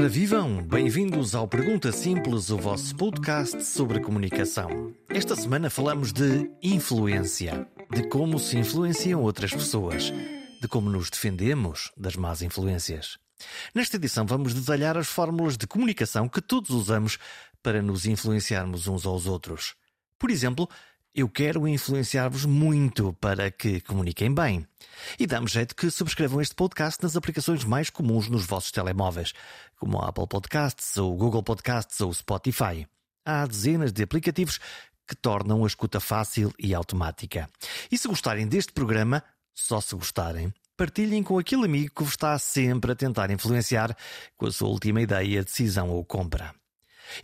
Ora, 0.00 0.08
vivam! 0.08 0.62
Bem-vindos 0.62 1.34
ao 1.34 1.46
Pergunta 1.46 1.92
Simples, 1.92 2.48
o 2.48 2.56
vosso 2.56 2.96
podcast 2.96 3.62
sobre 3.62 4.00
comunicação. 4.00 4.94
Esta 5.10 5.36
semana 5.36 5.68
falamos 5.68 6.10
de 6.10 6.50
influência, 6.62 7.68
de 7.90 8.08
como 8.08 8.38
se 8.38 8.56
influenciam 8.56 9.20
outras 9.20 9.52
pessoas, 9.52 10.10
de 10.58 10.66
como 10.68 10.88
nos 10.88 11.10
defendemos 11.10 11.92
das 11.98 12.16
más 12.16 12.40
influências. 12.40 13.18
Nesta 13.74 13.96
edição, 13.96 14.24
vamos 14.24 14.54
detalhar 14.54 14.96
as 14.96 15.06
fórmulas 15.06 15.58
de 15.58 15.66
comunicação 15.66 16.30
que 16.30 16.40
todos 16.40 16.70
usamos 16.70 17.18
para 17.62 17.82
nos 17.82 18.06
influenciarmos 18.06 18.88
uns 18.88 19.04
aos 19.04 19.26
outros. 19.26 19.74
Por 20.18 20.30
exemplo, 20.30 20.66
eu 21.14 21.28
quero 21.28 21.66
influenciar-vos 21.66 22.44
muito 22.44 23.12
para 23.14 23.50
que 23.50 23.80
comuniquem 23.80 24.32
bem. 24.32 24.66
E 25.18 25.26
damos 25.26 25.50
jeito 25.50 25.74
que 25.74 25.90
subscrevam 25.90 26.40
este 26.40 26.54
podcast 26.54 27.02
nas 27.02 27.16
aplicações 27.16 27.64
mais 27.64 27.90
comuns 27.90 28.28
nos 28.28 28.46
vossos 28.46 28.70
telemóveis, 28.70 29.32
como 29.76 29.98
a 29.98 30.08
Apple 30.08 30.28
Podcasts, 30.28 30.96
ou 30.96 31.16
Google 31.16 31.42
Podcasts 31.42 32.00
ou 32.00 32.12
Spotify. 32.14 32.86
Há 33.24 33.46
dezenas 33.46 33.92
de 33.92 34.02
aplicativos 34.02 34.60
que 35.06 35.16
tornam 35.16 35.64
a 35.64 35.66
escuta 35.66 35.98
fácil 35.98 36.54
e 36.58 36.72
automática. 36.74 37.50
E 37.90 37.98
se 37.98 38.06
gostarem 38.06 38.46
deste 38.46 38.72
programa, 38.72 39.22
só 39.52 39.80
se 39.80 39.94
gostarem, 39.96 40.54
partilhem 40.76 41.22
com 41.22 41.38
aquele 41.38 41.64
amigo 41.64 41.94
que 41.94 42.04
vos 42.04 42.12
está 42.12 42.38
sempre 42.38 42.92
a 42.92 42.96
tentar 42.96 43.30
influenciar 43.30 43.96
com 44.36 44.46
a 44.46 44.52
sua 44.52 44.68
última 44.68 45.02
ideia, 45.02 45.42
decisão 45.42 45.90
ou 45.90 46.04
compra. 46.04 46.54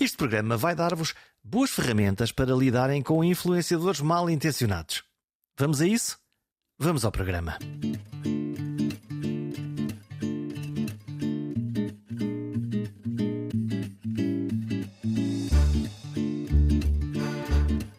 Este 0.01 0.17
programa 0.17 0.57
vai 0.57 0.75
dar-vos 0.75 1.15
boas 1.49 1.71
ferramentas 1.71 2.33
para 2.33 2.55
lidarem 2.55 3.01
com 3.03 3.23
influenciadores 3.23 4.01
mal 4.01 4.29
intencionados. 4.29 5.05
Vamos 5.57 5.81
a 5.81 5.87
isso? 5.87 6.19
Vamos 6.77 7.05
ao 7.05 7.13
programa. 7.13 7.57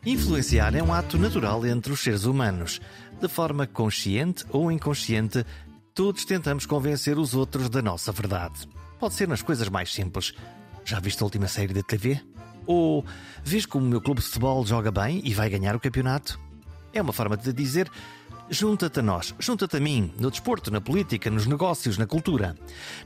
Influenciar 0.06 0.76
é 0.76 0.84
um 0.84 0.94
ato 0.94 1.17
natural 1.17 1.66
entre 1.66 1.92
os 1.94 2.02
seres 2.02 2.26
humanos. 2.26 2.82
De 3.20 3.30
forma 3.30 3.66
consciente 3.66 4.45
ou 4.50 4.72
inconsciente, 4.72 5.45
todos 5.95 6.26
tentamos 6.26 6.66
convencer 6.66 7.17
os 7.17 7.34
outros 7.34 7.70
da 7.70 7.82
nossa 7.82 8.11
verdade. 8.11 8.67
Pode 9.00 9.14
ser 9.16 9.28
nas 9.28 9.42
coisas 9.42 9.70
mais 9.70 9.92
simples. 9.92 10.34
Já 10.84 11.00
viste 11.00 11.22
a 11.23 11.26
última 11.26 11.48
série 11.48 11.73
da 11.73 11.82
TV? 11.82 12.22
Ou 12.68 13.04
vês 13.44 13.66
como 13.66 13.86
o 13.86 13.90
meu 13.90 14.02
clube 14.02 14.22
de 14.22 14.28
futebol 14.28 14.64
joga 14.66 14.92
bem 14.92 15.22
e 15.23 15.34
vai 15.34 15.50
ganhar 15.50 15.76
o 15.76 15.80
campeonato? 15.80 16.40
É 16.94 17.02
uma 17.02 17.14
forma 17.14 17.36
de 17.36 17.52
dizer 17.52 17.90
junta-te 18.50 19.00
a 19.00 19.04
nós, 19.04 19.34
junta-te 19.40 19.78
a 19.78 19.80
mim, 19.80 20.12
no 20.20 20.32
desporto, 20.32 20.72
na 20.72 20.80
política, 20.80 21.30
nos 21.30 21.45
negócios, 21.45 21.98
na 21.98 22.06
cultura. 22.06 22.56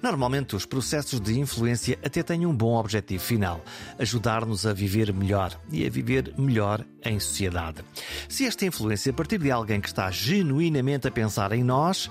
Normalmente 0.01 0.55
os 0.55 0.65
processos 0.65 1.19
de 1.19 1.39
influência 1.39 1.97
até 2.03 2.21
têm 2.23 2.45
um 2.45 2.55
bom 2.55 2.75
objetivo 2.75 3.23
final: 3.23 3.63
ajudar-nos 3.99 4.65
a 4.65 4.73
viver 4.73 5.13
melhor 5.13 5.57
e 5.71 5.85
a 5.85 5.89
viver 5.89 6.33
melhor 6.37 6.85
em 7.03 7.19
sociedade. 7.19 7.83
Se 8.29 8.45
esta 8.45 8.65
influência 8.65 9.13
partir 9.13 9.39
de 9.39 9.51
alguém 9.51 9.81
que 9.81 9.87
está 9.87 10.09
genuinamente 10.11 11.07
a 11.07 11.11
pensar 11.11 11.51
em 11.51 11.63
nós, 11.63 12.09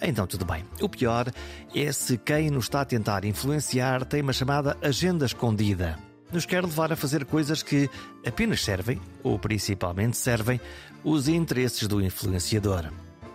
então 0.00 0.26
tudo 0.26 0.44
bem. 0.44 0.64
O 0.80 0.88
pior 0.88 1.32
é 1.74 1.92
se 1.92 2.18
quem 2.18 2.50
nos 2.50 2.64
está 2.64 2.80
a 2.80 2.84
tentar 2.84 3.24
influenciar 3.24 4.04
tem 4.04 4.22
uma 4.22 4.32
chamada 4.32 4.76
agenda 4.82 5.24
escondida. 5.24 5.98
Nos 6.34 6.44
quer 6.44 6.64
levar 6.64 6.92
a 6.92 6.96
fazer 6.96 7.24
coisas 7.24 7.62
que 7.62 7.88
apenas 8.26 8.60
servem, 8.60 9.00
ou 9.22 9.38
principalmente 9.38 10.16
servem, 10.16 10.60
os 11.04 11.28
interesses 11.28 11.86
do 11.86 12.04
influenciador. 12.04 12.90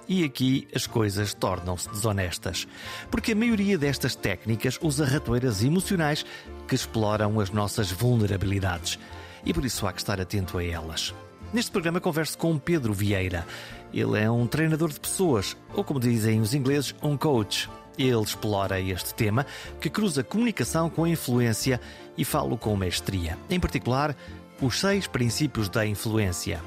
E 0.05 0.25
aqui 0.25 0.67
as 0.75 0.85
coisas 0.85 1.33
tornam-se 1.33 1.87
desonestas, 1.87 2.67
porque 3.09 3.31
a 3.31 3.35
maioria 3.35 3.77
destas 3.77 4.15
técnicas 4.15 4.77
usa 4.81 5.05
ratoeiras 5.05 5.63
emocionais 5.63 6.25
que 6.67 6.75
exploram 6.75 7.39
as 7.39 7.51
nossas 7.51 7.89
vulnerabilidades. 7.89 8.99
E 9.45 9.53
por 9.53 9.63
isso 9.63 9.87
há 9.87 9.93
que 9.93 10.01
estar 10.01 10.19
atento 10.19 10.57
a 10.57 10.63
elas. 10.65 11.15
Neste 11.53 11.71
programa 11.71 12.01
converso 12.01 12.37
com 12.37 12.59
Pedro 12.59 12.91
Vieira. 12.91 13.47
Ele 13.93 14.19
é 14.19 14.29
um 14.29 14.45
treinador 14.45 14.89
de 14.89 14.99
pessoas, 14.99 15.55
ou 15.73 15.85
como 15.85 16.01
dizem 16.01 16.41
os 16.41 16.53
ingleses, 16.53 16.93
um 17.01 17.15
coach. 17.15 17.69
Ele 17.97 18.21
explora 18.21 18.79
este 18.79 19.13
tema, 19.13 19.45
que 19.79 19.89
cruza 19.89 20.23
comunicação 20.23 20.89
com 20.89 21.05
influência 21.05 21.79
e 22.17 22.23
fala 22.23 22.55
com 22.57 22.75
mestria. 22.75 23.37
Em 23.49 23.59
particular, 23.59 24.15
os 24.61 24.79
seis 24.79 25.07
princípios 25.07 25.69
da 25.69 25.85
influência: 25.85 26.61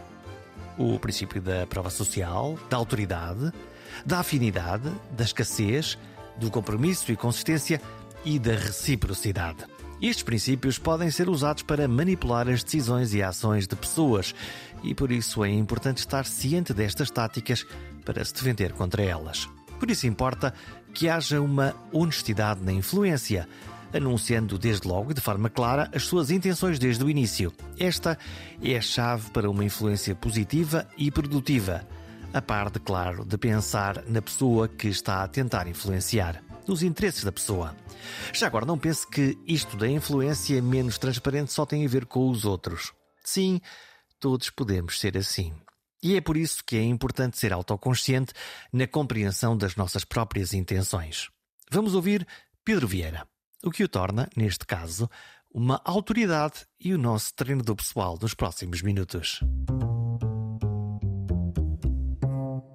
o 0.79 0.99
princípio 0.99 1.41
da 1.41 1.67
prova 1.67 1.91
social, 1.91 2.59
da 2.69 2.77
autoridade, 2.77 3.53
da 4.05 4.21
afinidade, 4.21 4.91
da 5.11 5.25
escassez, 5.25 5.99
do 6.37 6.51
compromisso 6.51 7.11
e 7.13 7.17
consistência 7.17 7.81
e 8.25 8.39
da 8.39 8.53
reciprocidade. 8.53 9.65
Estes 10.01 10.25
princípios 10.25 10.79
podem 10.79 11.11
ser 11.13 11.29
usados 11.29 11.63
para 11.63 11.87
manipular 11.87 12.49
as 12.49 12.65
decisões 12.65 13.15
e 13.15 13.23
ações 13.23 13.69
de 13.69 13.77
pessoas 13.77 14.35
e 14.83 14.95
por 14.95 15.13
isso 15.13 15.45
é 15.45 15.49
importante 15.49 15.99
estar 15.99 16.27
ciente 16.27 16.75
destas 16.75 17.09
táticas 17.09 17.65
para 18.05 18.25
se 18.25 18.35
defender 18.35 18.73
contra 18.73 19.03
elas. 19.03 19.49
Por 19.79 19.91
isso 19.91 20.07
importa 20.07 20.53
que 20.95 21.09
haja 21.09 21.41
uma 21.41 21.75
honestidade 21.93 22.63
na 22.63 22.73
influência, 22.73 23.49
anunciando 23.93 24.59
desde 24.59 24.87
logo 24.87 25.13
de 25.13 25.21
forma 25.21 25.51
clara 25.51 25.91
as 25.95 26.05
suas 26.05 26.31
intenções 26.31 26.79
desde 26.79 27.05
o 27.05 27.11
início. 27.11 27.53
Esta 27.79 28.19
é 28.63 28.77
a 28.77 28.81
chave 28.81 29.31
para 29.31 29.51
uma 29.51 29.65
influência 29.65 30.15
positiva 30.15 30.87
e 30.97 31.11
produtiva, 31.11 31.87
a 32.33 32.41
par 32.41 32.71
de, 32.71 32.81
claro, 32.81 33.25
de 33.25 33.37
pensar 33.37 34.03
na 34.07 34.23
pessoa 34.23 34.69
que 34.69 34.89
está 34.89 35.23
a 35.23 35.29
tentar 35.29 35.67
influenciar 35.67 36.43
nos 36.67 36.83
interesses 36.83 37.25
da 37.25 37.33
pessoa. 37.33 37.77
Já 38.33 38.47
agora, 38.47 38.67
não 38.67 38.79
pense 38.79 39.07
que 39.07 39.39
isto 39.47 39.77
da 39.77 39.89
influência 39.89 40.61
menos 40.63 40.99
transparente 40.99 41.53
só 41.53 41.67
tem 41.67 41.85
a 41.85 41.89
ver 41.89 42.07
com 42.07 42.29
os 42.29 42.45
outros. 42.45 42.93
Sim, 43.25 43.61
todos 44.19 44.51
podemos 44.51 44.99
ser 44.99 45.17
assim. 45.17 45.53
E 46.03 46.17
é 46.17 46.21
por 46.21 46.37
isso 46.37 46.65
que 46.67 46.77
é 46.77 46.83
importante 46.83 47.39
ser 47.39 47.53
autoconsciente 47.53 48.33
na 48.73 48.89
compreensão 48.89 49.57
das 49.57 49.77
nossas 49.77 50.05
próprias 50.05 50.53
intenções. 50.53 51.31
Vamos 51.71 51.95
ouvir 51.95 52.27
Pedro 52.65 52.89
Vieira, 52.89 53.27
o 53.63 53.71
que 53.71 53.85
o 53.85 53.89
torna, 53.89 54.29
neste 54.37 54.67
caso, 54.67 55.09
uma 55.55 55.81
autoridade 55.85 56.67
e 56.81 56.93
o 56.93 56.99
nosso 56.99 57.33
treinador 57.35 57.77
pessoal 57.77 58.19
nos 58.21 58.35
próximos 58.35 58.83
minutos. 58.83 59.41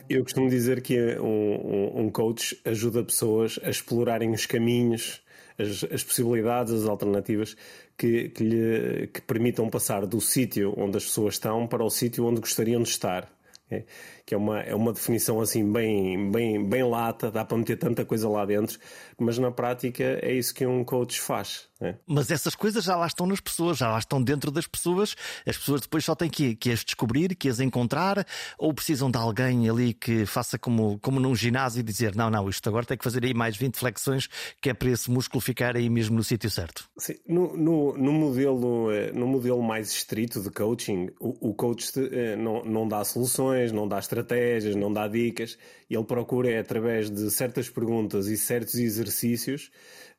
Eu 0.10 0.24
costumo 0.24 0.50
dizer 0.50 0.82
que 0.82 1.20
um, 1.20 2.06
um 2.06 2.10
coach 2.10 2.58
ajuda 2.64 3.04
pessoas 3.04 3.60
a 3.62 3.70
explorarem 3.70 4.32
os 4.32 4.46
caminhos, 4.46 5.22
as, 5.58 5.84
as 5.92 6.04
possibilidades, 6.04 6.74
as 6.74 6.86
alternativas 6.86 7.56
que, 7.98 8.30
que, 8.30 8.44
lhe, 8.44 9.08
que 9.08 9.22
permitam 9.22 9.70
passar 9.70 10.06
do 10.06 10.22
sítio 10.22 10.74
onde 10.78 10.98
as 10.98 11.06
pessoas 11.06 11.36
estão 11.36 11.68
para 11.68 11.84
o 11.84 11.90
sítio 11.90 12.26
onde 12.26 12.40
gostariam 12.40 12.82
de 12.82 12.90
estar. 12.90 13.30
É, 13.70 13.84
que 14.26 14.34
é 14.34 14.38
uma, 14.38 14.62
é 14.62 14.74
uma 14.74 14.94
definição 14.94 15.42
assim 15.42 15.70
bem, 15.70 16.32
bem, 16.32 16.64
bem 16.64 16.84
lata, 16.84 17.30
dá 17.30 17.44
para 17.44 17.58
meter 17.58 17.78
tanta 17.78 18.06
coisa 18.06 18.30
lá 18.30 18.46
dentro, 18.46 18.80
mas 19.20 19.38
na 19.38 19.52
prática 19.52 20.06
é 20.22 20.32
isso 20.32 20.54
que 20.54 20.66
um 20.66 20.86
coach 20.86 21.20
faz. 21.20 21.68
É. 21.82 21.96
Mas 22.08 22.32
essas 22.32 22.56
coisas 22.56 22.84
já 22.84 22.96
lá 22.96 23.06
estão 23.06 23.28
nas 23.28 23.40
pessoas, 23.40 23.78
já 23.78 23.90
lá 23.92 24.00
estão 24.00 24.22
dentro 24.22 24.50
das 24.50 24.66
pessoas, 24.66 25.16
as 25.46 25.58
pessoas 25.58 25.82
depois 25.82 26.04
só 26.04 26.16
têm 26.16 26.30
que, 26.30 26.56
que 26.56 26.72
as 26.72 26.84
descobrir, 26.84 27.36
que 27.36 27.50
as 27.50 27.60
encontrar, 27.60 28.26
ou 28.58 28.74
precisam 28.74 29.12
de 29.12 29.18
alguém 29.18 29.70
ali 29.70 29.94
que 29.94 30.26
faça 30.26 30.58
como, 30.58 30.98
como 31.00 31.20
num 31.20 31.36
ginásio 31.36 31.80
e 31.80 31.84
dizer: 31.84 32.16
não, 32.16 32.30
não, 32.30 32.50
isto 32.50 32.68
agora 32.68 32.86
tem 32.86 32.98
que 32.98 33.04
fazer 33.04 33.24
aí 33.24 33.34
mais 33.34 33.56
20 33.56 33.76
flexões, 33.78 34.28
que 34.62 34.70
é 34.70 34.74
para 34.74 34.90
esse 34.90 35.10
músculo 35.12 35.40
ficar 35.42 35.76
aí 35.76 35.90
mesmo 35.90 36.16
no 36.16 36.24
sítio 36.24 36.50
certo. 36.50 36.90
Sim, 36.98 37.16
no, 37.28 37.56
no, 37.56 37.98
no, 37.98 38.12
modelo, 38.12 38.92
eh, 38.92 39.12
no 39.12 39.28
modelo 39.28 39.62
mais 39.62 39.92
estrito 39.92 40.42
de 40.42 40.50
coaching, 40.50 41.10
o, 41.20 41.50
o 41.50 41.54
coach 41.54 41.92
eh, 41.98 42.36
não, 42.36 42.64
não 42.64 42.88
dá 42.88 43.04
soluções, 43.04 43.72
não 43.72 43.88
dá 43.88 44.00
estratégias, 44.00 44.76
não 44.76 44.92
dá 44.92 45.08
dicas, 45.08 45.58
ele 45.90 46.04
procura, 46.04 46.50
é, 46.50 46.60
através 46.60 47.10
de 47.10 47.30
certas 47.32 47.70
perguntas 47.70 48.28
e 48.28 48.38
certos 48.38 48.76
exercícios, 48.76 49.72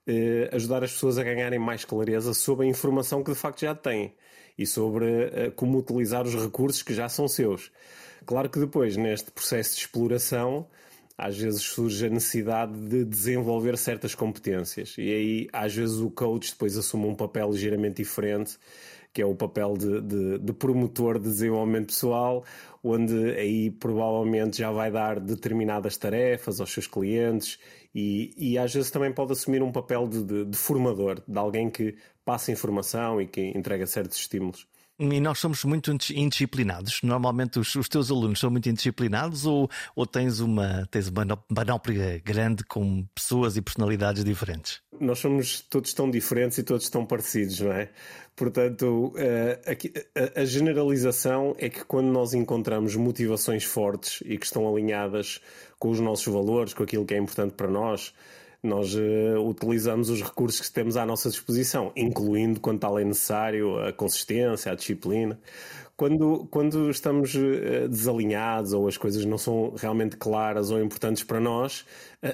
eh, 0.08 0.48
ajudar 0.52 0.82
as 0.82 0.92
pessoas 0.92 1.18
a 1.18 1.22
ganharem 1.22 1.58
mais 1.58 1.84
clareza 1.84 2.32
sobre 2.32 2.66
a 2.66 2.68
informação 2.68 3.22
que 3.22 3.30
de 3.30 3.36
facto 3.36 3.60
já 3.60 3.74
têm 3.74 4.14
e 4.56 4.66
sobre 4.66 5.04
eh, 5.06 5.52
como 5.54 5.78
utilizar 5.78 6.26
os 6.26 6.34
recursos 6.34 6.82
que 6.82 6.94
já 6.94 7.08
são 7.08 7.28
seus. 7.28 7.70
Claro 8.24 8.48
que 8.48 8.58
depois, 8.58 8.96
neste 8.96 9.30
processo 9.30 9.74
de 9.74 9.82
exploração, 9.82 10.66
às 11.16 11.36
vezes 11.36 11.62
surge 11.62 12.06
a 12.06 12.08
necessidade 12.08 12.72
de 12.72 13.04
desenvolver 13.04 13.76
certas 13.76 14.14
competências 14.14 14.94
e 14.96 15.12
aí 15.12 15.48
às 15.52 15.74
vezes 15.74 15.96
o 15.96 16.10
coach 16.10 16.52
depois 16.52 16.76
assume 16.76 17.06
um 17.06 17.14
papel 17.14 17.50
ligeiramente 17.50 17.96
diferente 17.96 18.56
que 19.12 19.22
é 19.22 19.26
o 19.26 19.34
papel 19.34 19.76
de, 19.76 20.00
de, 20.00 20.38
de, 20.38 20.52
promotor 20.52 21.18
de 21.18 21.24
desenvolvimento 21.24 21.86
pessoal, 21.86 22.44
onde 22.84 23.32
aí 23.32 23.70
provavelmente 23.70 24.58
já 24.58 24.70
vai 24.70 24.90
dar 24.90 25.18
determinadas 25.18 25.96
tarefas 25.96 26.60
aos 26.60 26.72
seus 26.72 26.86
clientes 26.86 27.58
e, 27.94 28.34
e 28.36 28.58
às 28.58 28.72
vezes 28.72 28.90
também 28.90 29.12
pode 29.12 29.32
assumir 29.32 29.62
um 29.62 29.72
papel 29.72 30.06
de, 30.06 30.22
de, 30.24 30.44
de 30.44 30.56
formador, 30.56 31.22
de 31.26 31.38
alguém 31.38 31.70
que 31.70 31.96
passa 32.24 32.52
informação 32.52 33.20
e 33.20 33.26
que 33.26 33.40
entrega 33.56 33.86
certos 33.86 34.18
estímulos. 34.18 34.66
E 34.98 35.20
nós 35.20 35.38
somos 35.38 35.64
muito 35.64 35.92
indisciplinados. 36.12 37.00
Normalmente 37.02 37.58
os, 37.60 37.72
os 37.76 37.88
teus 37.88 38.10
alunos 38.10 38.40
são 38.40 38.50
muito 38.50 38.68
indisciplinados 38.68 39.46
ou, 39.46 39.70
ou 39.94 40.06
tens 40.06 40.40
uma 40.40 40.88
tens 40.90 41.08
uma 41.08 41.36
panóplia 41.36 42.20
grande 42.24 42.64
com 42.64 43.06
pessoas 43.14 43.56
e 43.56 43.62
personalidades 43.62 44.24
diferentes? 44.24 44.80
Nós 45.00 45.20
somos 45.20 45.60
todos 45.60 45.94
tão 45.94 46.10
diferentes 46.10 46.58
e 46.58 46.64
todos 46.64 46.88
tão 46.90 47.06
parecidos, 47.06 47.60
não 47.60 47.72
é? 47.72 47.90
Portanto, 48.34 49.12
a, 49.16 50.38
a, 50.38 50.42
a 50.42 50.44
generalização 50.44 51.54
é 51.58 51.68
que 51.68 51.84
quando 51.84 52.06
nós 52.06 52.34
encontramos 52.34 52.96
motivações 52.96 53.64
fortes 53.64 54.20
e 54.24 54.36
que 54.36 54.46
estão 54.46 54.68
alinhadas 54.68 55.40
com 55.78 55.90
os 55.90 56.00
nossos 56.00 56.32
valores, 56.32 56.74
com 56.74 56.82
aquilo 56.82 57.04
que 57.04 57.14
é 57.14 57.18
importante 57.18 57.54
para 57.54 57.68
nós, 57.68 58.12
nós 58.62 58.94
uh, 58.94 59.38
utilizamos 59.46 60.10
os 60.10 60.22
recursos 60.22 60.68
que 60.68 60.72
temos 60.72 60.96
à 60.96 61.06
nossa 61.06 61.30
disposição, 61.30 61.92
incluindo, 61.94 62.60
quando 62.60 62.80
tal 62.80 62.98
é 62.98 63.04
necessário, 63.04 63.78
a 63.78 63.92
consistência, 63.92 64.72
a 64.72 64.74
disciplina. 64.74 65.38
Quando, 65.96 66.46
quando 66.50 66.90
estamos 66.90 67.34
uh, 67.34 67.88
desalinhados 67.88 68.72
ou 68.72 68.88
as 68.88 68.96
coisas 68.96 69.24
não 69.24 69.38
são 69.38 69.74
realmente 69.76 70.16
claras 70.16 70.70
ou 70.70 70.82
importantes 70.82 71.22
para 71.22 71.40
nós, 71.40 71.84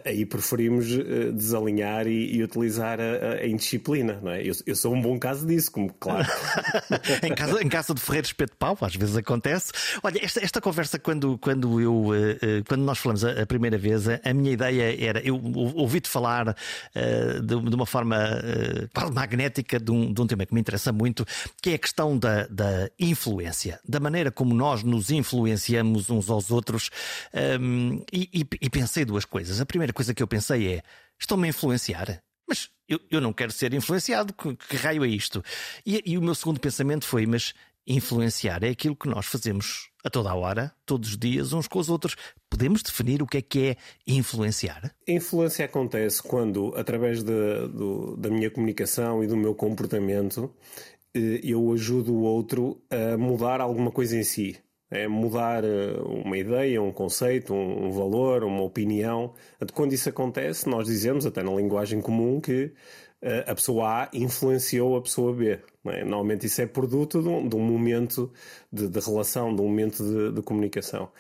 aí 0.05 0.25
preferimos 0.25 0.87
eh, 0.91 1.31
desalinhar 1.31 2.07
e, 2.07 2.37
e 2.37 2.43
utilizar 2.43 2.99
a, 2.99 3.43
a, 3.43 3.47
indisciplina, 3.47 4.19
não 4.23 4.33
é? 4.33 4.41
Eu, 4.41 4.55
eu, 4.65 4.75
sou 4.75 4.95
um 4.95 5.01
bom 5.01 5.19
caso 5.19 5.47
disso, 5.47 5.71
como 5.71 5.93
claro. 5.93 6.27
em, 7.23 7.35
casa, 7.35 7.63
em 7.63 7.69
casa 7.69 7.95
de 7.95 8.01
Ferreiro 8.01 8.27
Espeto 8.27 8.57
Pau, 8.57 8.79
às 8.81 8.97
vezes 8.97 9.15
acontece. 9.15 9.73
Olha, 10.03 10.25
esta, 10.25 10.43
esta 10.43 10.61
conversa, 10.61 10.99
quando, 10.99 11.37
quando, 11.37 11.83
eu, 11.83 12.15
eh, 12.15 12.39
eh, 12.41 12.63
quando 12.67 12.81
nós 12.81 12.97
falamos 12.97 13.25
a, 13.27 13.45
primeira 13.45 13.77
vez, 13.77 14.07
a, 14.09 14.33
minha 14.33 14.53
ideia 14.53 15.05
era, 15.05 15.21
eu 15.21 15.39
ouvi-te 15.75 16.09
falar 16.09 16.57
de, 17.43 17.75
uma 17.75 17.87
forma 17.87 18.17
quase 18.95 19.13
magnética 19.13 19.79
de 19.79 19.91
um, 19.91 20.13
de 20.13 20.21
um 20.21 20.27
tema 20.27 20.47
que 20.47 20.55
me 20.55 20.61
interessa 20.61 20.93
muito, 20.93 21.27
que 21.61 21.71
é 21.71 21.75
a 21.75 21.79
questão 21.79 22.19
da, 22.19 22.47
da 22.47 22.91
influência, 22.99 23.79
da 23.87 24.01
maneira 24.01 24.31
como 24.31 24.55
nós 24.55 24.83
nos 24.83 25.11
influenciamos 25.11 26.09
uns 26.09 26.31
aos 26.31 26.51
outros. 26.51 26.91
Um, 27.61 28.03
e, 28.13 28.29
e, 28.33 28.47
e 28.63 28.71
pensei 28.71 29.05
duas 29.05 29.25
coisas. 29.25 29.61
A 29.61 29.67
primeira 29.75 29.93
coisa 29.93 30.15
que 30.15 30.23
eu 30.23 30.29
pensei 30.29 30.75
é: 30.75 30.83
estão-me 31.19 31.47
a 31.47 31.51
influenciar? 31.51 32.23
Mas 32.49 32.71
eu, 32.89 33.01
eu 33.11 33.21
não 33.21 33.33
quero 33.33 33.51
ser 33.51 33.75
influenciado, 33.75 34.33
que, 34.33 34.55
que 34.55 34.77
raio 34.77 35.05
é 35.05 35.09
isto? 35.09 35.43
E, 35.85 36.01
e 36.07 36.17
o 36.17 36.23
meu 36.23 36.35
segundo 36.35 36.61
pensamento 36.61 37.05
foi: 37.05 37.27
mas 37.27 37.53
influenciar 37.87 38.63
é 38.63 38.69
aquilo 38.69 38.95
que 38.95 39.09
nós 39.09 39.27
fazemos 39.27 39.91
a 40.05 40.09
toda 40.09 40.31
a 40.31 40.35
hora, 40.35 40.73
todos 40.87 41.11
os 41.11 41.19
dias, 41.19 41.53
uns 41.53 41.67
com 41.67 41.81
os 41.81 41.89
outros. 41.89 42.15
Podemos 42.49 42.83
definir 42.83 43.21
o 43.21 43.27
que 43.27 43.39
é 43.39 43.43
que 43.43 43.67
é 43.69 43.77
influenciar? 44.07 44.95
Influência 45.09 45.65
acontece 45.65 46.23
quando, 46.23 46.73
através 46.77 47.23
de, 47.23 47.69
do, 47.69 48.17
da 48.17 48.31
minha 48.31 48.51
comunicação 48.51 49.25
e 49.25 49.27
do 49.27 49.37
meu 49.37 49.55
comportamento, 49.57 50.55
eh, 51.13 51.41
eu 51.43 51.73
ajudo 51.73 52.15
o 52.15 52.23
outro 52.23 52.81
a 52.89 53.19
mudar 53.19 53.61
alguma 53.61 53.91
coisa 53.91 54.17
em 54.17 54.23
si 54.23 54.57
é 54.91 55.09
mudar 55.09 55.65
eh, 55.65 55.97
uma 56.25 56.37
ideia, 56.39 56.83
um 56.83 56.93
conceito, 56.93 57.55
um 57.55 57.91
valor, 57.91 58.45
uma 58.45 58.63
opinião. 58.63 59.35
Quando 59.73 59.93
isso 59.93 60.09
acontece, 60.09 60.69
nós 60.69 60.87
dizemos, 60.87 61.27
até 61.27 61.43
na 61.43 61.53
linguagem 61.53 62.01
comum, 62.01 62.41
que 62.41 62.73
eh, 63.23 63.45
a 63.47 63.55
pessoa 63.55 64.03
A 64.03 64.11
influenciou 64.13 64.97
a 64.97 65.03
pessoa 65.03 65.33
B. 65.33 65.59
É? 65.87 66.05
Normalmente 66.05 66.47
isso 66.47 66.63
é 66.63 66.67
produto 66.67 67.23
de 67.23 67.29
um, 67.29 67.61
momento 67.61 68.33
de, 68.73 68.89
relação, 69.01 69.55
de 69.55 69.61
um 69.61 69.67
momento 69.67 70.33
de 70.33 70.43
comunicação 70.43 71.11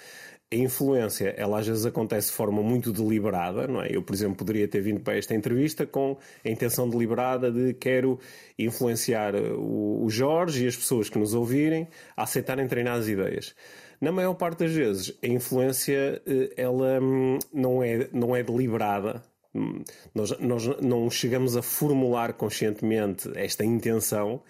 a 0.52 0.56
influência, 0.56 1.35
ela 1.37 1.58
às 1.58 1.67
vezes 1.67 1.85
acontece 1.85 2.29
de 2.29 2.35
forma 2.35 2.62
muito 2.62 2.93
deliberada, 2.93 3.67
não 3.67 3.82
é? 3.82 3.88
Eu, 3.91 4.02
por 4.02 4.14
exemplo, 4.14 4.37
poderia 4.37 4.69
ter 4.69 4.81
vindo 4.81 5.00
para 5.00 5.17
esta 5.17 5.35
entrevista 5.35 5.87
com 5.87 6.17
a 6.44 6.49
intenção 6.49 6.88
deliberada 6.88 7.50
de 7.50 7.75
quero 7.75 8.19
influenciar 8.58 9.35
o, 9.35 10.06
Jorge 10.08 10.64
e 10.64 10.69
as 10.69 10.76
pessoas 10.76 11.08
que 11.08 11.19
nos 11.19 11.35
ouvirem 11.35 11.88
a 12.17 12.23
aceitarem 12.23 12.69
treinar 12.69 12.96
as 12.96 13.08
ideias. 13.08 13.55
Na 14.00 14.12
maior 14.12 14.35
parte 14.35 14.61
das 14.61 14.73
vezes, 14.73 15.17
a 15.23 15.26
influência, 15.26 16.23
eh, 16.26 16.52
ela 16.56 17.00
hum, 17.00 17.38
não 17.52 17.82
é, 17.82 18.08
não 18.12 18.37
é 18.37 18.43
deliberada, 18.43 19.23
hum, 19.55 19.82
nós, 20.14 20.38
nós 20.38 20.67
não 20.81 21.11
chegamos 21.11 21.56
a 21.56 21.62
formular 21.62 22.35
conscientemente 22.35 23.31
esta 23.35 23.64
intenção, 23.64 24.43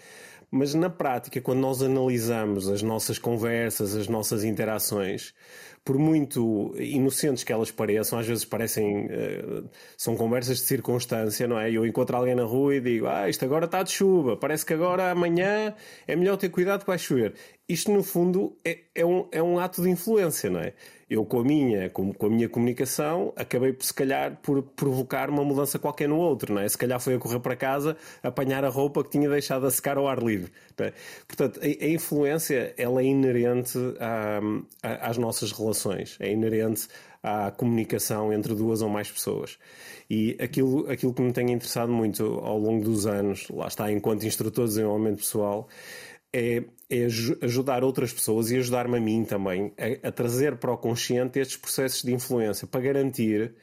mas 0.50 0.72
na 0.72 0.88
prática, 0.88 1.40
quando 1.40 1.58
nós 1.58 1.82
analisamos 1.82 2.68
as 2.68 2.80
nossas 2.80 3.18
conversas, 3.18 3.96
as 3.96 4.06
nossas 4.06 4.44
interações, 4.44 5.34
por 5.84 5.98
muito 5.98 6.74
inocentes 6.78 7.44
que 7.44 7.52
elas 7.52 7.70
pareçam, 7.70 8.18
às 8.18 8.26
vezes 8.26 8.44
parecem. 8.44 9.06
Uh, 9.06 9.68
são 9.96 10.16
conversas 10.16 10.58
de 10.58 10.64
circunstância, 10.64 11.46
não 11.46 11.60
é? 11.60 11.70
Eu 11.70 11.84
encontro 11.84 12.16
alguém 12.16 12.34
na 12.34 12.44
rua 12.44 12.76
e 12.76 12.80
digo: 12.80 13.06
Ah, 13.06 13.28
isto 13.28 13.44
agora 13.44 13.66
está 13.66 13.82
de 13.82 13.90
chuva, 13.90 14.36
parece 14.36 14.64
que 14.64 14.72
agora 14.72 15.10
amanhã 15.10 15.74
é 16.06 16.16
melhor 16.16 16.38
ter 16.38 16.48
cuidado 16.48 16.80
que 16.80 16.86
vai 16.86 16.98
chover. 16.98 17.34
Isto, 17.68 17.92
no 17.92 18.02
fundo, 18.02 18.56
é, 18.64 18.78
é, 18.94 19.04
um, 19.04 19.26
é 19.30 19.42
um 19.42 19.58
ato 19.58 19.82
de 19.82 19.90
influência, 19.90 20.50
não 20.50 20.60
é? 20.60 20.72
eu 21.08 21.24
com 21.24 21.40
a 21.40 21.44
minha, 21.44 21.90
com, 21.90 22.12
com, 22.12 22.26
a 22.26 22.30
minha 22.30 22.48
comunicação, 22.48 23.32
acabei 23.36 23.72
por 23.72 23.84
se 23.84 23.92
calhar 23.92 24.36
por 24.42 24.62
provocar 24.62 25.28
uma 25.30 25.44
mudança 25.44 25.78
qualquer 25.78 26.08
no 26.08 26.16
outro, 26.16 26.54
não 26.54 26.60
é? 26.60 26.68
Se 26.68 26.78
calhar 26.78 26.98
foi 26.98 27.14
a 27.14 27.18
correr 27.18 27.40
para 27.40 27.56
casa 27.56 27.96
apanhar 28.22 28.64
a 28.64 28.68
roupa 28.68 29.02
que 29.04 29.10
tinha 29.10 29.28
deixado 29.28 29.66
a 29.66 29.70
secar 29.70 29.96
ao 29.96 30.08
ar 30.08 30.22
livre. 30.22 30.50
Portanto, 31.26 31.60
a, 31.60 31.64
a, 31.64 31.88
influência 31.88 32.74
ela 32.76 33.00
é 33.00 33.04
inerente 33.04 33.78
à, 34.00 34.40
às 35.08 35.18
nossas 35.18 35.52
relações, 35.52 36.16
é 36.20 36.30
inerente 36.30 36.88
à 37.22 37.50
comunicação 37.50 38.32
entre 38.32 38.54
duas 38.54 38.82
ou 38.82 38.88
mais 38.88 39.10
pessoas. 39.10 39.58
E 40.10 40.36
aquilo, 40.40 40.90
aquilo 40.90 41.14
que 41.14 41.22
me 41.22 41.32
tem 41.32 41.50
interessado 41.50 41.90
muito 41.90 42.22
ao 42.22 42.58
longo 42.58 42.84
dos 42.84 43.06
anos, 43.06 43.48
lá 43.48 43.66
está, 43.66 43.90
enquanto 43.90 44.26
instrutor 44.26 44.64
de 44.64 44.74
desenvolvimento 44.74 45.18
pessoal, 45.18 45.68
é, 46.32 46.64
é 46.90 47.06
ajudar 47.42 47.84
outras 47.84 48.12
pessoas 48.12 48.50
e 48.50 48.56
ajudar-me 48.56 48.98
a 48.98 49.00
mim 49.00 49.24
também 49.24 49.72
a, 49.78 50.08
a, 50.08 50.12
trazer 50.12 50.56
para 50.56 50.72
o 50.72 50.76
consciente 50.76 51.38
estes 51.38 51.56
processos 51.56 52.02
de 52.02 52.12
influência 52.12 52.66
para 52.66 52.80
garantir 52.80 53.54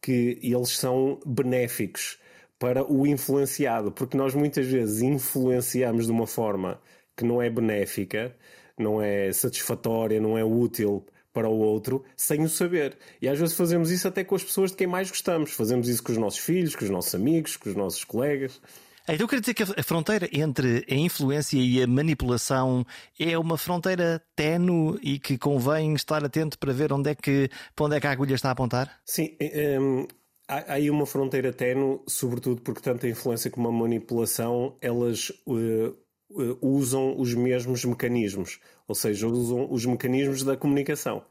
que 0.00 0.38
eles 0.42 0.76
são 0.76 1.18
benéficos 1.26 2.18
para 2.58 2.84
o 2.84 3.06
influenciado, 3.06 3.92
porque 3.92 4.16
nós 4.16 4.34
muitas 4.34 4.66
vezes 4.66 5.02
influenciamos 5.02 6.06
de 6.06 6.12
uma 6.12 6.26
forma 6.26 6.80
que 7.16 7.24
não 7.24 7.40
é 7.40 7.48
benéfica, 7.48 8.34
não 8.78 9.00
é 9.02 9.32
satisfatória, 9.32 10.20
não 10.20 10.36
é 10.36 10.44
útil 10.44 11.04
para 11.32 11.48
o 11.48 11.58
outro 11.58 12.04
sem 12.16 12.42
o 12.42 12.48
saber. 12.48 12.96
E 13.22 13.28
às 13.28 13.38
vezes 13.38 13.56
fazemos 13.56 13.90
isso 13.90 14.08
até 14.08 14.24
com 14.24 14.34
as 14.34 14.42
pessoas 14.42 14.70
de 14.70 14.76
quem 14.76 14.86
mais 14.86 15.08
gostamos. 15.08 15.52
Fazemos 15.52 15.88
isso 15.88 16.02
com 16.02 16.12
os 16.12 16.18
nossos 16.18 16.40
filhos, 16.40 16.74
com 16.74 16.84
os 16.84 16.90
nossos 16.90 17.14
amigos, 17.14 17.56
com 17.56 17.68
os 17.68 17.76
nossos 17.76 18.02
colegas. 18.02 18.60
Então 19.04 19.24
eu 19.24 19.28
quero 19.28 19.40
dizer 19.40 19.54
que 19.54 19.62
a 19.62 19.82
fronteira 19.82 20.28
entre 20.30 20.84
a 20.88 20.94
influência 20.94 21.58
e 21.58 21.82
a 21.82 21.86
manipulação 21.86 22.84
é 23.18 23.38
uma 23.38 23.56
fronteira 23.56 24.22
tenue 24.36 24.98
e 25.02 25.18
que 25.18 25.38
convém 25.38 25.94
estar 25.94 26.22
atento 26.22 26.58
para 26.58 26.74
ver 26.74 26.92
onde 26.92 27.10
é 27.10 27.14
que, 27.14 27.48
para 27.74 27.86
onde 27.86 27.96
é 27.96 28.00
que 28.00 28.06
a 28.06 28.10
agulha 28.10 28.34
está 28.34 28.50
a 28.50 28.52
apontar? 28.52 29.00
Sim, 29.06 29.34
um, 29.80 30.06
há, 30.48 30.74
aí 30.74 30.90
uma 30.90 31.06
fronteira 31.06 31.52
tenue, 31.52 32.00
sobretudo 32.06 32.62
porque 32.62 32.80
tanto 32.80 33.06
a 33.06 33.08
influência 33.08 33.50
como 33.50 33.68
a 33.68 33.72
manipulação, 33.72 34.76
elas 34.80 35.30
uh, 35.46 35.94
uh, 36.30 36.58
usam 36.60 37.14
os 37.20 37.34
mesmos 37.34 37.84
mecanismos, 37.84 38.58
ou 38.86 38.94
seja, 38.94 39.28
usam 39.28 39.70
os 39.70 39.84
mecanismos 39.86 40.42
da 40.42 40.56
comunicação. 40.56 41.24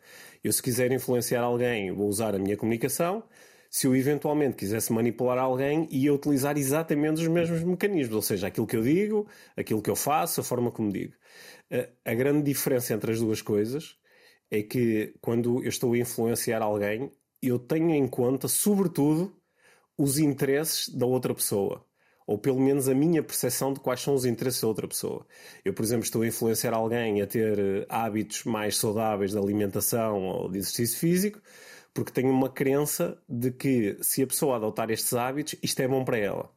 Eu 0.44 0.54
se 0.54 0.62
quiser 0.62 0.92
influenciar 0.92 1.42
alguém, 1.42 1.92
vou 1.92 2.08
usar 2.08 2.36
a 2.36 2.40
minha 2.40 2.56
comunicação, 2.56 3.24
se 3.70 3.86
eu 3.86 3.96
eventualmente 3.96 4.56
quisesse 4.56 4.94
manipular 4.94 5.38
alguém, 5.38 5.88
ia 5.92 6.14
utilizar 6.14 6.58
exatamente 6.58 7.22
os 7.22 7.28
mesmos 7.28 7.64
mecanismos, 7.64 8.16
ou 8.16 8.22
seja, 8.22 8.48
aquilo 8.48 8.66
que 8.66 8.78
eu 8.78 8.84
digo, 8.84 9.28
aquilo 9.58 9.82
que 9.82 9.90
eu 9.90 9.96
faço, 9.96 10.40
a 10.40 10.44
forma 10.44 10.72
como 10.72 10.92
digo. 10.92 11.14
A 12.06 12.14
grande 12.14 12.44
diferença 12.44 12.94
entre 12.94 13.12
as 13.12 13.20
duas 13.20 13.42
coisas 13.42 13.98
é 14.50 14.64
que 14.64 15.14
quando 15.22 15.62
eu 15.64 15.70
estou 15.70 15.94
a 15.94 15.98
influenciar 15.98 16.62
alguém, 16.62 17.12
eu 17.41 17.60
tenho 17.60 17.91
em 17.91 18.08
conta, 18.08 18.48
sobretudo, 18.48 19.34
os 19.98 20.20
interesses 20.20 20.89
da 20.89 21.06
outra 21.06 21.34
pessoa. 21.34 21.84
Ou 22.25 22.38
pelo 22.38 22.60
menos 22.60 22.89
a 22.89 22.94
minha 22.94 23.24
percepção 23.24 23.74
de 23.74 23.79
quais 23.79 24.01
são 24.01 24.13
os 24.13 24.25
interesses 24.25 24.62
da 24.62 24.67
outra 24.67 24.88
pessoa. 24.88 25.25
Eu, 25.63 25.74
por 25.74 25.84
exemplo, 25.84 26.03
estou 26.03 26.22
a 26.24 26.27
influenciar 26.27 26.74
alguém 26.74 27.22
a 27.22 27.27
ter 27.27 27.58
eh, 27.58 27.86
hábitos 27.88 28.44
mais 28.44 28.75
saudáveis 28.75 29.32
de 29.32 29.38
alimentação 29.38 30.24
ou 30.24 30.50
de 30.50 30.58
exercício 30.58 31.00
físico, 31.00 31.41
porque 31.94 32.12
tenho 32.12 32.29
uma 32.29 32.50
crença 32.50 33.17
de 33.29 33.50
que 33.51 33.98
se 34.01 34.22
a 34.22 34.27
pessoa 34.27 34.58
adotar 34.58 34.91
estes 34.91 35.13
hábitos, 35.13 35.56
isto 35.63 35.79
é 35.82 35.88
bom 35.88 36.03
para 36.03 36.17
ela. 36.17 36.51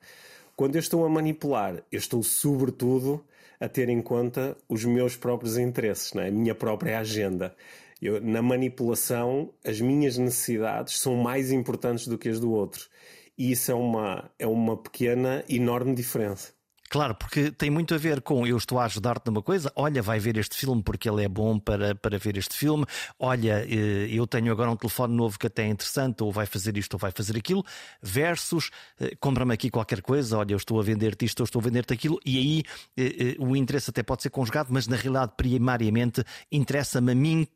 Quando 0.56 0.75
eu 0.75 0.80
estou 0.80 1.06
a 1.06 1.08
manipular, 1.08 1.82
eu 1.90 1.99
estou 1.99 2.22
sobretudo 2.22 3.25
a 3.60 3.68
ter 3.68 3.88
em 3.88 4.02
conta 4.02 4.56
os 4.68 4.84
meus 4.84 5.16
próprios 5.16 5.56
interesses, 5.56 6.14
é? 6.16 6.28
a 6.28 6.30
minha 6.30 6.54
própria 6.54 6.99
agenda. 6.99 7.54
Eu, 8.00 8.21
na 8.21 8.40
manipulação, 8.40 9.52
as 9.64 9.80
minhas 9.80 10.16
necessidades 10.16 10.99
são 11.00 11.16
mais 11.16 11.52
importantes 11.52 12.07
do 12.07 12.16
que 12.16 12.28
as 12.28 12.40
do 12.40 12.50
outro. 12.52 12.88
E 13.37 13.52
isso 13.52 13.71
é 13.71 13.75
uma, 13.75 14.30
é 14.38 14.47
uma 14.47 14.76
pequena, 14.76 15.45
enorme 15.49 15.95
diferença. 15.95 16.52
Claro, 16.90 17.14
porque 17.14 17.52
tem 17.52 17.71
muito 17.71 17.95
a 17.95 17.99
ver 17.99 18.21
com 18.21 18.45
eu 18.45 18.57
estou 18.57 18.80
a 18.80 18.85
ajudar-te 18.85 19.25
numa 19.26 19.40
coisa, 19.40 19.73
olha, 19.76 20.02
vai 20.02 20.19
ver 20.19 20.37
este 20.37 20.57
filme 20.57 20.83
porque 20.83 21.09
ele 21.09 21.23
é 21.23 21.28
bom 21.28 21.57
para, 21.57 21.95
para 21.95 22.19
ver 22.19 22.37
este 22.37 22.57
filme, 22.57 22.85
olha, 23.16 23.64
eh, 23.64 24.09
eu 24.11 24.26
tenho 24.26 24.50
agora 24.50 24.73
um 24.73 24.76
telefone 24.76 25.14
novo 25.14 25.38
que 25.38 25.47
até 25.47 25.62
é 25.62 25.69
interessante, 25.69 26.21
ou 26.25 26.33
vai 26.33 26.47
fazer 26.47 26.76
isto 26.76 26.95
ou 26.95 26.99
vai 26.99 27.12
fazer 27.12 27.37
aquilo, 27.37 27.64
versus 28.02 28.71
eh, 28.99 29.14
compra-me 29.21 29.54
aqui 29.54 29.71
qualquer 29.71 30.02
coisa, 30.02 30.37
olha, 30.37 30.52
eu 30.52 30.57
estou 30.57 30.80
a 30.80 30.83
vender-te 30.83 31.25
isto 31.25 31.38
ou 31.38 31.45
estou 31.45 31.61
a 31.61 31.62
vender-te 31.62 31.95
aquilo, 31.95 32.19
e 32.26 32.38
aí 32.38 32.62
eh, 32.97 33.37
o 33.38 33.54
interesse 33.54 33.90
até 33.90 34.02
pode 34.02 34.23
ser 34.25 34.30
conjugado, 34.30 34.71
mas 34.73 34.88
na 34.88 34.97
realidade, 34.97 35.35
primariamente, 35.37 36.25
interessa-me 36.50 37.12
a 37.12 37.14
mim 37.14 37.47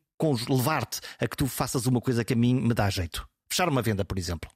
levar-te 0.49 1.01
a 1.19 1.27
que 1.27 1.37
tu 1.37 1.47
faças 1.47 1.85
uma 1.85 2.01
coisa 2.01 2.23
que 2.23 2.33
a 2.33 2.35
mim 2.35 2.55
me 2.55 2.73
dá 2.73 2.89
jeito. 2.89 3.27
Fechar 3.49 3.69
uma 3.69 3.81
venda, 3.81 4.03
por 4.03 4.17
exemplo. 4.17 4.49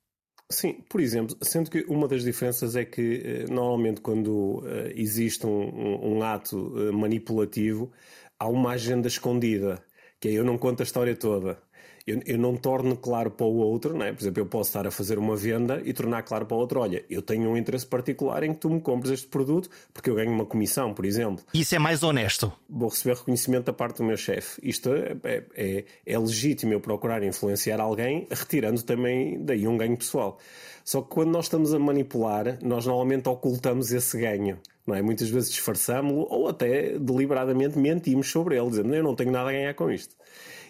Sim, 0.52 0.84
por 0.90 1.00
exemplo, 1.00 1.38
sendo 1.42 1.70
que 1.70 1.86
uma 1.88 2.08
das 2.08 2.24
diferenças 2.24 2.76
é 2.76 2.84
que 2.84 3.22
eh, 3.24 3.46
normalmente 3.52 4.02
quando 4.02 4.64
eh, 4.66 4.94
existe 4.96 5.46
um, 5.46 6.18
um, 6.18 6.24
ato 6.24 6.74
eh, 6.76 6.92
manipulativo 6.92 7.92
há 8.40 8.48
uma 8.48 8.72
agenda 8.72 9.08
escondida, 9.08 9.84
que 10.20 10.28
é 10.30 10.32
eu 10.32 10.44
não 10.44 10.58
conto 10.58 10.82
a 10.82 10.84
história 10.84 11.16
toda 11.16 11.62
eu, 12.10 12.22
eu 12.26 12.38
não 12.38 12.56
torno 12.56 12.96
claro 12.98 13.30
para 13.32 13.46
o 13.46 13.58
outro, 13.58 13.96
não 13.96 14.06
é? 14.06 14.12
por 14.12 14.22
exemplo, 14.22 14.42
eu 14.42 14.46
posso 14.46 14.70
estar 14.70 14.88
a 14.88 14.92
fazer 14.92 15.18
uma 15.20 15.36
venda 15.36 15.82
e 15.86 15.94
tornar 15.94 16.24
claro 16.24 16.46
para 16.46 16.58
o 16.58 16.60
outro: 16.60 16.80
olha, 16.80 17.04
eu 17.10 17.22
tenho 17.22 17.50
um 17.50 17.58
interesse 17.58 17.86
particular 17.86 18.44
em 18.44 18.54
que 18.54 18.60
tu 18.60 18.70
me 18.70 18.82
compres 18.82 19.12
este 19.12 19.28
produto 19.28 19.70
porque 19.94 20.10
eu 20.10 20.16
ganho 20.16 20.32
uma 20.32 20.46
comissão, 20.46 20.94
por 20.94 21.06
exemplo. 21.06 21.44
Isso 21.54 21.76
é 21.76 21.80
mais 21.80 22.04
honesto. 22.04 22.52
Vou 22.70 22.90
receber 22.90 23.16
reconhecimento 23.16 23.66
da 23.66 23.74
parte 23.74 23.98
do 23.98 24.04
meu 24.04 24.18
chefe. 24.18 24.60
Isto 24.64 24.94
é, 24.94 25.16
é, 25.24 25.44
é, 25.56 25.86
é 26.06 26.20
legítimo 26.20 26.74
eu 26.74 26.80
procurar 26.80 27.24
influenciar 27.24 27.80
alguém, 27.80 28.28
retirando 28.30 28.82
também 28.84 29.44
daí 29.44 29.68
um 29.68 29.78
ganho 29.78 29.98
pessoal. 29.98 30.40
Só 30.84 31.02
que 31.02 31.10
quando 31.10 31.30
nós 31.30 31.46
estamos 31.46 31.74
a 31.74 31.80
manipular, 31.80 32.58
nós 32.64 32.86
normalmente 32.86 33.30
ocultamos 33.30 33.92
esse 33.92 34.20
ganho. 34.20 34.58
Não 34.88 34.96
é? 34.96 35.04
Muitas 35.04 35.30
vezes 35.30 35.52
disfarçamos-lo 35.52 36.26
ou 36.32 36.48
até 36.48 36.98
deliberadamente 36.98 37.78
mentimos 37.78 38.32
sobre 38.32 38.58
ele, 38.58 38.70
dizendo 38.70 38.96
eu 38.96 39.04
não 39.04 39.16
tenho 39.16 39.32
nada 39.32 39.50
a 39.50 39.54
ganhar 39.54 39.74
com 39.76 39.92
isto. 39.92 40.16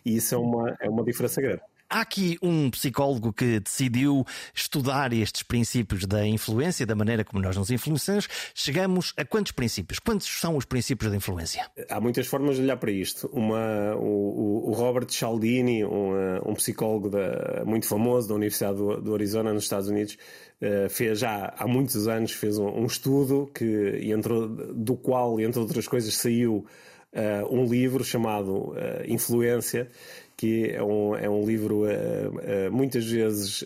E 0.05 0.15
isso 0.15 0.35
é 0.35 0.37
uma, 0.37 0.77
é 0.81 0.89
uma 0.89 1.03
diferença 1.03 1.41
grande. 1.41 1.61
Há 1.91 2.01
aqui 2.01 2.37
um 2.39 2.69
psicólogo 2.69 3.33
que 3.33 3.59
decidiu 3.59 4.23
estudar 4.53 5.11
estes 5.11 5.41
princípios 5.41 6.05
da 6.05 6.23
influência, 6.23 6.85
da 6.85 6.93
maneira 6.93 7.25
como 7.25 7.41
nós 7.41 7.57
nos 7.57 7.71
influenciamos. 7.71 8.27
Chegamos 8.53 9.11
a 9.17 9.25
quantos 9.25 9.51
princípios? 9.51 9.97
Quantos 9.97 10.27
são 10.27 10.55
os 10.55 10.65
princípios 10.65 11.09
da 11.09 11.17
influência? 11.17 11.65
Há 11.89 11.99
muitas 11.99 12.27
formas 12.27 12.57
de 12.57 12.61
olhar 12.61 12.77
para 12.77 12.91
isto. 12.91 13.27
Uma, 13.33 13.95
o, 13.95 14.69
o 14.69 14.71
Robert 14.73 15.09
Cialdini, 15.09 15.83
um, 15.83 16.11
um 16.45 16.53
psicólogo 16.53 17.09
da, 17.09 17.63
muito 17.65 17.87
famoso 17.87 18.27
da 18.27 18.35
Universidade 18.35 18.77
do, 18.77 19.01
do 19.01 19.15
Arizona, 19.15 19.51
nos 19.51 19.63
Estados 19.63 19.89
Unidos, 19.89 20.15
Uh, 20.61 20.89
fez 20.89 21.19
já 21.19 21.53
há 21.57 21.65
muitos 21.65 22.05
anos 22.05 22.33
fez 22.33 22.57
um, 22.57 22.67
um, 22.67 22.85
estudo 22.85 23.49
que 23.55 24.01
entrou 24.11 24.45
do 24.49 24.93
qual 24.93 25.39
entre 25.39 25.57
outras 25.57 25.87
coisas 25.87 26.13
saiu 26.13 26.65
uh, 27.13 27.53
um 27.53 27.65
livro 27.65 28.03
chamado 28.03 28.71
uh, 28.71 28.75
Influência, 29.05 29.89
que 30.35 30.69
é 30.69 30.81
um, 30.81 31.15
é 31.15 31.29
um 31.29 31.45
livro 31.45 31.83
uh, 31.83 32.71
muitas 32.71 33.05
vezes 33.05 33.65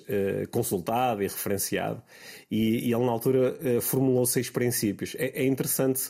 consultado 0.49 1.21
e 1.21 1.27
referenciado, 1.27 2.01
e, 2.49 2.87
e 2.87 2.93
ele 2.93 3.05
na 3.05 3.11
altura 3.11 3.55
formulou 3.81 4.25
seis 4.25 4.49
princípios. 4.49 5.15
É, 5.19 5.43
é 5.43 5.45
interessante 5.45 6.09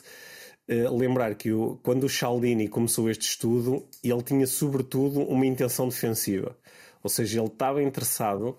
lembrar 0.90 1.34
que 1.34 1.52
o, 1.52 1.78
quando 1.82 2.04
o 2.04 2.08
Cialdini 2.08 2.68
começou 2.68 3.10
este 3.10 3.28
estudo, 3.28 3.86
ele 4.02 4.22
tinha 4.22 4.46
sobretudo 4.46 5.20
uma 5.20 5.44
intenção 5.44 5.86
defensiva, 5.86 6.56
ou 7.02 7.10
seja, 7.10 7.40
ele 7.40 7.48
estava 7.48 7.82
interessado 7.82 8.56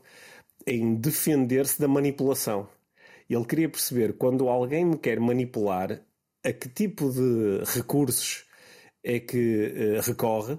em 0.67 0.93
defender-se 0.93 1.79
da 1.79 1.87
manipulação. 1.87 2.67
Ele 3.27 3.45
queria 3.45 3.67
perceber 3.67 4.13
quando 4.13 4.47
alguém 4.47 4.85
me 4.85 4.97
quer 4.97 5.19
manipular, 5.19 5.99
a 6.43 6.53
que 6.53 6.69
tipo 6.69 7.09
de 7.09 7.63
recursos 7.65 8.45
é 9.05 9.19
que 9.19 9.97
uh, 9.97 10.01
recorre 10.01 10.57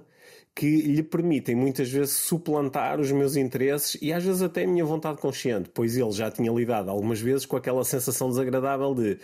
que 0.57 0.81
lhe 0.81 1.03
permitem 1.03 1.55
muitas 1.55 1.87
vezes 1.87 2.15
suplantar 2.15 2.99
os 2.99 3.11
meus 3.11 3.35
interesses 3.35 3.95
e 4.01 4.11
às 4.11 4.23
vezes 4.23 4.41
até 4.41 4.63
a 4.63 4.67
minha 4.67 4.83
vontade 4.83 5.19
consciente, 5.21 5.69
pois 5.71 5.95
ele 5.95 6.11
já 6.11 6.31
tinha 6.31 6.51
lidado 6.51 6.89
algumas 6.89 7.21
vezes 7.21 7.45
com 7.45 7.55
aquela 7.55 7.85
sensação 7.85 8.27
desagradável 8.27 8.95
de 8.95 9.19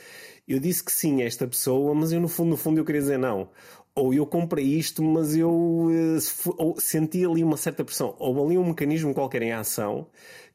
eu 0.47 0.59
disse 0.59 0.83
que 0.83 0.91
sim 0.91 1.23
a 1.23 1.25
esta 1.25 1.47
pessoa, 1.47 1.95
mas 1.95 2.11
eu 2.11 2.21
no 2.21 2.27
fundo, 2.27 2.51
no 2.51 2.57
fundo 2.57 2.79
eu 2.79 2.85
queria 2.85 3.01
dizer 3.01 3.17
não. 3.17 3.49
Ou 3.95 4.13
eu 4.13 4.27
comprei 4.27 4.65
isto, 4.65 5.03
mas 5.03 5.35
eu 5.35 5.51
uh, 5.51 6.75
senti 6.79 7.25
ali 7.25 7.43
uma 7.43 7.57
certa 7.57 7.83
pressão. 7.83 8.15
Ou 8.19 8.45
ali 8.45 8.57
um 8.57 8.67
mecanismo 8.67 9.13
qualquer 9.13 9.41
em 9.43 9.53
ação 9.53 10.07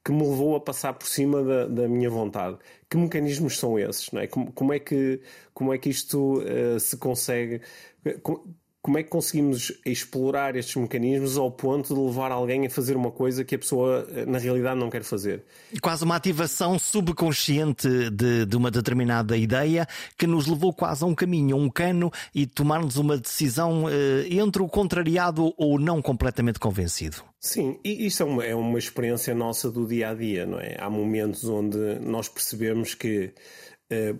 que 0.05 0.13
me 0.13 0.23
levou 0.23 0.57
a 0.57 0.61
passar 0.61 0.93
por 0.93 1.07
cima 1.07 1.43
da, 1.43 1.67
da 1.67 1.89
minha 1.89 2.11
vontade. 2.11 2.59
Que 2.89 2.97
mecanismos 2.97 3.59
são 3.59 3.79
esses? 3.79 4.11
Não 4.13 4.21
é? 4.21 4.27
como, 4.27 4.53
como, 4.53 4.73
é, 4.73 4.79
que, 4.79 5.21
como 5.55 5.73
é 5.73 5.79
que 5.79 5.89
isto 5.89 6.41
uh, 6.41 6.79
se 6.79 6.97
consegue 6.97 7.61
é 8.97 9.03
que 9.03 9.11
conseguimos 9.11 9.73
explorar 9.85 10.57
estes 10.57 10.77
mecanismos 10.77 11.37
ao 11.37 11.51
ponto 11.51 11.95
de 11.95 12.01
levar 12.01 12.31
alguém 12.31 12.67
a 12.67 12.71
fazer 12.71 12.97
uma 12.97 13.11
coisa 13.11 13.45
que 13.45 13.55
a 13.55 13.59
pessoa 13.59 14.07
eh, 14.11 14.25
na 14.25 14.39
realidade 14.39 14.79
não 14.79 14.89
quer 14.89 15.03
fazer? 15.03 15.45
Quase 15.83 16.05
uma 16.05 16.17
ativação 16.17 16.79
subconsciente 16.79 17.89
de, 18.11 18.47
de 18.47 18.57
uma 18.57 18.71
determinada 18.71 19.37
ideia 19.37 19.87
que 20.17 20.27
nos 20.27 20.47
levou 20.47 20.73
quase 20.73 21.05
a 21.05 21.07
um 21.07 21.15
caminho, 21.15 21.57
a 21.57 21.59
um 21.59 21.69
cano 21.69 22.11
e 22.35 22.47
tomarmos 22.47 22.97
uma 22.97 23.19
decisão 23.19 23.89
eh, 23.89 24.27
entre 24.31 24.63
o 24.63 24.69
contrariado 24.69 25.53
ou 25.57 25.79
não 25.79 26.01
completamente 26.01 26.59
convencido. 26.59 27.23
Sim, 27.41 27.79
e 27.85 28.07
isto 28.07 28.23
é 28.23 28.27
uma, 28.27 28.45
é 28.45 28.55
uma 28.55 28.79
experiência 28.79 29.35
nossa 29.35 29.71
do 29.71 29.87
dia 29.87 30.11
a 30.11 30.15
dia, 30.15 30.47
não 30.47 30.59
é? 30.59 30.77
Há 30.79 30.89
momentos 30.89 31.45
onde 31.45 31.79
nós 32.01 32.29
percebemos 32.29 32.95
que. 32.95 33.33
Eh, 33.91 34.15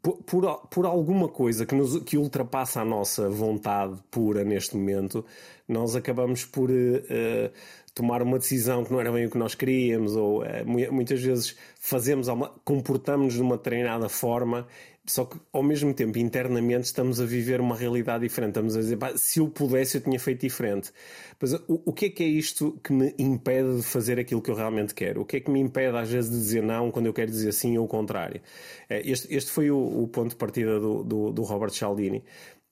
por, 0.00 0.48
por, 0.70 0.86
alguma 0.86 1.28
coisa 1.28 1.66
que, 1.66 1.74
nos, 1.74 2.02
que 2.02 2.16
ultrapassa 2.16 2.80
a 2.80 2.84
nossa 2.84 3.28
vontade 3.28 3.98
pura 4.10 4.44
neste 4.44 4.76
momento, 4.76 5.24
nós 5.68 5.94
acabamos 5.94 6.44
por 6.44 6.70
uh, 6.70 7.52
tomar 7.94 8.22
uma 8.22 8.38
decisão 8.38 8.84
que 8.84 8.92
não 8.92 9.00
era 9.00 9.12
bem 9.12 9.26
o 9.26 9.30
que 9.30 9.38
nós 9.38 9.54
queríamos, 9.54 10.16
ou 10.16 10.42
uh, 10.42 10.46
muitas 10.66 11.22
vezes 11.22 11.56
fazemos, 11.78 12.26
comportamos-nos 12.64 13.34
de 13.34 13.42
uma 13.42 13.58
treinada 13.58 14.08
forma 14.08 14.66
só 15.04 15.24
que 15.24 15.36
ao 15.52 15.64
mesmo 15.64 15.92
tempo, 15.92 16.16
internamente, 16.18 16.84
estamos 16.84 17.20
a 17.20 17.24
viver 17.24 17.60
uma 17.60 17.74
realidade 17.74 18.22
diferente. 18.22 18.50
Estamos 18.50 18.76
a 18.76 18.80
dizer, 18.80 18.98
se 19.16 19.40
eu 19.40 19.48
pudesse, 19.48 19.96
eu 19.96 20.00
tinha 20.00 20.18
feito 20.18 20.42
diferente. 20.42 20.92
Mas 21.40 21.54
o, 21.54 21.82
o 21.86 21.92
que 21.92 22.06
é 22.06 22.10
que 22.10 22.22
é 22.22 22.26
isto 22.26 22.78
que 22.84 22.92
me 22.92 23.12
impede 23.18 23.78
de 23.78 23.82
fazer 23.82 24.20
aquilo 24.20 24.40
que 24.40 24.50
eu 24.50 24.54
realmente 24.54 24.94
quero? 24.94 25.22
O 25.22 25.24
que 25.24 25.38
é 25.38 25.40
que 25.40 25.50
me 25.50 25.58
impede, 25.58 25.96
às 25.96 26.08
vezes, 26.08 26.30
de 26.30 26.36
dizer 26.36 26.62
não 26.62 26.90
quando 26.92 27.06
eu 27.06 27.12
quero 27.12 27.30
dizer 27.32 27.52
sim 27.52 27.76
ou 27.78 27.84
o 27.84 27.88
contrário? 27.88 28.40
É, 28.88 29.00
este, 29.08 29.34
este 29.34 29.50
foi 29.50 29.72
o, 29.72 30.02
o 30.04 30.06
ponto 30.06 30.30
de 30.30 30.36
partida 30.36 30.78
do, 30.78 31.02
do, 31.02 31.32
do 31.32 31.42
Robert 31.42 31.72
Cialdini 31.72 32.22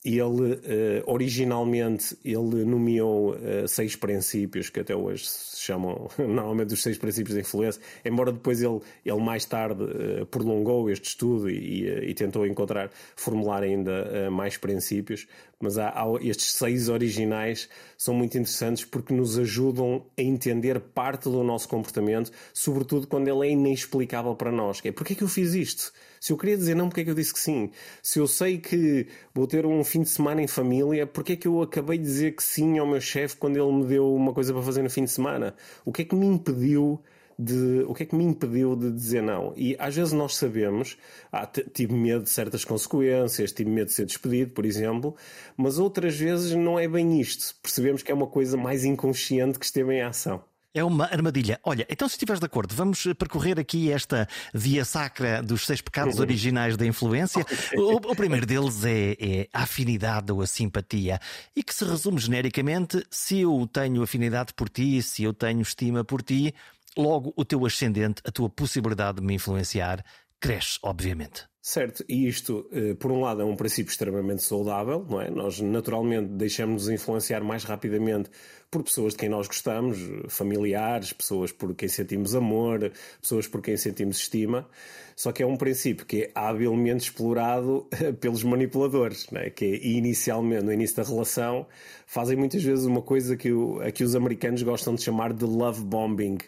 ele 0.02 0.54
uh, 0.54 0.60
originalmente 1.04 2.16
ele 2.24 2.64
nomeou 2.64 3.34
uh, 3.34 3.68
seis 3.68 3.94
princípios 3.94 4.70
que 4.70 4.80
até 4.80 4.96
hoje 4.96 5.28
se 5.28 5.60
chamam 5.60 6.08
normalmente 6.16 6.72
os 6.72 6.82
seis 6.82 6.96
princípios 6.96 7.34
de 7.34 7.42
influência, 7.42 7.82
embora 8.02 8.32
depois 8.32 8.62
ele, 8.62 8.80
ele 9.04 9.20
mais 9.20 9.44
tarde 9.44 9.82
uh, 9.84 10.26
prolongou 10.26 10.90
este 10.90 11.08
estudo 11.08 11.50
e, 11.50 11.86
e, 12.10 12.14
tentou 12.14 12.46
encontrar, 12.46 12.90
formular 13.14 13.62
ainda 13.62 14.30
mais 14.30 14.56
princípios, 14.56 15.26
mas 15.60 15.76
há, 15.76 15.90
há, 15.90 16.06
estes 16.22 16.52
seis 16.52 16.88
originais 16.88 17.68
são 17.96 18.14
muito 18.14 18.38
interessantes 18.38 18.84
porque 18.84 19.12
nos 19.12 19.38
ajudam 19.38 20.04
a 20.16 20.22
entender 20.22 20.80
parte 20.80 21.24
do 21.24 21.42
nosso 21.44 21.68
comportamento, 21.68 22.30
sobretudo 22.54 23.06
quando 23.06 23.28
ele 23.28 23.48
é 23.48 23.50
inexplicável 23.52 24.34
para 24.34 24.50
nós, 24.50 24.80
que 24.80 24.88
é 24.88 24.92
porque 24.92 25.12
é 25.12 25.16
que 25.16 25.24
eu 25.24 25.28
fiz 25.28 25.54
isto? 25.54 25.92
Se 26.20 26.32
eu 26.32 26.36
queria 26.36 26.56
dizer 26.56 26.74
não, 26.74 26.88
porque 26.88 27.00
é 27.00 27.04
que 27.04 27.10
eu 27.10 27.14
disse 27.14 27.32
que 27.32 27.40
sim? 27.40 27.70
Se 28.02 28.18
eu 28.18 28.28
sei 28.28 28.58
que 28.58 29.06
vou 29.34 29.46
ter 29.46 29.64
um 29.64 29.82
fim 29.82 30.02
de 30.02 30.10
semana 30.10 30.42
em 30.42 30.46
família, 30.46 31.06
porque 31.06 31.32
é 31.32 31.36
que 31.36 31.48
eu 31.48 31.62
acabei 31.62 31.96
de 31.96 32.04
dizer 32.04 32.32
que 32.36 32.42
sim 32.42 32.78
ao 32.78 32.86
meu 32.86 33.00
chefe 33.00 33.36
quando 33.36 33.56
ele 33.56 33.72
me 33.72 33.86
deu 33.86 34.14
uma 34.14 34.34
coisa 34.34 34.52
para 34.52 34.62
fazer 34.62 34.82
no 34.82 34.90
fim 34.90 35.04
de 35.04 35.10
semana? 35.10 35.54
O 35.82 35.90
que 35.92 36.02
é 36.02 36.04
que 36.04 36.14
me 36.14 36.26
impediu 36.26 37.02
de 37.38 37.84
o 37.88 37.94
que 37.94 38.02
é 38.02 38.06
que 38.06 38.14
me 38.14 38.22
impediu 38.24 38.76
de 38.76 38.92
dizer 38.92 39.22
não? 39.22 39.54
E 39.56 39.74
às 39.78 39.96
vezes 39.96 40.12
nós 40.12 40.36
sabemos, 40.36 40.98
ah, 41.32 41.46
tive 41.46 41.94
medo 41.94 42.24
de 42.24 42.30
certas 42.30 42.64
consequências, 42.66 43.50
tive 43.52 43.70
medo 43.70 43.86
de 43.86 43.94
ser 43.94 44.04
despedido, 44.04 44.52
por 44.52 44.66
exemplo, 44.66 45.16
mas 45.56 45.78
outras 45.78 46.14
vezes 46.16 46.54
não 46.54 46.78
é 46.78 46.86
bem 46.86 47.18
isto. 47.18 47.54
Percebemos 47.62 48.02
que 48.02 48.12
é 48.12 48.14
uma 48.14 48.26
coisa 48.26 48.56
mais 48.58 48.84
inconsciente 48.84 49.58
que 49.58 49.64
esteve 49.64 49.94
em 49.94 50.02
ação. 50.02 50.49
É 50.72 50.84
uma 50.84 51.06
armadilha. 51.06 51.58
Olha, 51.64 51.84
então 51.90 52.08
se 52.08 52.14
estiveres 52.14 52.38
de 52.38 52.46
acordo, 52.46 52.74
vamos 52.74 53.02
percorrer 53.18 53.58
aqui 53.58 53.90
esta 53.90 54.28
via 54.54 54.84
sacra 54.84 55.42
dos 55.42 55.66
seis 55.66 55.80
pecados 55.80 56.20
originais 56.20 56.76
da 56.76 56.86
influência. 56.86 57.44
O, 57.74 57.96
o 57.96 58.14
primeiro 58.14 58.46
deles 58.46 58.84
é, 58.84 59.16
é, 59.18 59.48
a 59.52 59.62
afinidade 59.62 60.30
ou 60.30 60.40
a 60.42 60.46
simpatia 60.46 61.18
e 61.56 61.64
que 61.64 61.74
se 61.74 61.84
resume 61.84 62.20
genericamente: 62.20 63.04
se 63.10 63.40
eu 63.40 63.68
tenho 63.72 64.00
afinidade 64.00 64.54
por 64.54 64.68
ti, 64.68 65.02
se 65.02 65.24
eu 65.24 65.34
tenho 65.34 65.60
estima 65.60 66.04
por 66.04 66.22
ti, 66.22 66.54
logo 66.96 67.32
o 67.36 67.44
teu 67.44 67.66
ascendente, 67.66 68.22
a 68.24 68.30
tua 68.30 68.48
possibilidade 68.48 69.20
de 69.20 69.26
me 69.26 69.34
influenciar, 69.34 70.04
cresce, 70.40 70.78
obviamente. 70.82 71.50
Certo, 71.62 72.02
e 72.08 72.26
isto, 72.26 72.66
eh, 72.72 72.94
por 72.94 73.12
um 73.12 73.20
lado, 73.20 73.42
é 73.42 73.44
um 73.44 73.54
princípio 73.54 73.90
extremamente 73.90 74.42
saudável, 74.42 75.04
não 75.06 75.20
é? 75.20 75.30
Nós 75.30 75.60
naturalmente 75.60 76.28
deixamos-nos 76.30 76.88
influenciar 76.88 77.44
mais 77.44 77.64
rapidamente 77.64 78.30
por 78.70 78.82
pessoas 78.82 79.12
de 79.12 79.18
quem 79.18 79.28
nós 79.28 79.46
gostamos, 79.46 79.98
familiares, 80.28 81.12
pessoas 81.12 81.52
por 81.52 81.74
quem 81.74 81.88
sentimos 81.88 82.34
amor, 82.34 82.90
pessoas 83.20 83.46
por 83.46 83.60
quem 83.60 83.76
sentimos 83.76 84.16
estima. 84.16 84.66
Só 85.14 85.32
que 85.32 85.42
é 85.42 85.46
um 85.46 85.56
princípio 85.56 86.06
que 86.06 86.22
é 86.22 86.30
habilmente 86.34 87.04
explorado 87.04 87.86
pelos 88.20 88.42
manipuladores, 88.42 89.26
é? 89.34 89.50
que 89.50 89.66
é, 89.66 89.86
inicialmente, 89.86 90.64
no 90.64 90.72
início 90.72 90.96
da 90.96 91.02
relação, 91.02 91.66
fazem 92.06 92.38
muitas 92.38 92.62
vezes 92.62 92.86
uma 92.86 93.02
coisa 93.02 93.36
que, 93.36 93.52
o, 93.52 93.80
que 93.92 94.02
os 94.02 94.16
americanos 94.16 94.62
gostam 94.62 94.94
de 94.94 95.02
chamar 95.02 95.34
de 95.34 95.44
love 95.44 95.84
bombing, 95.84 96.38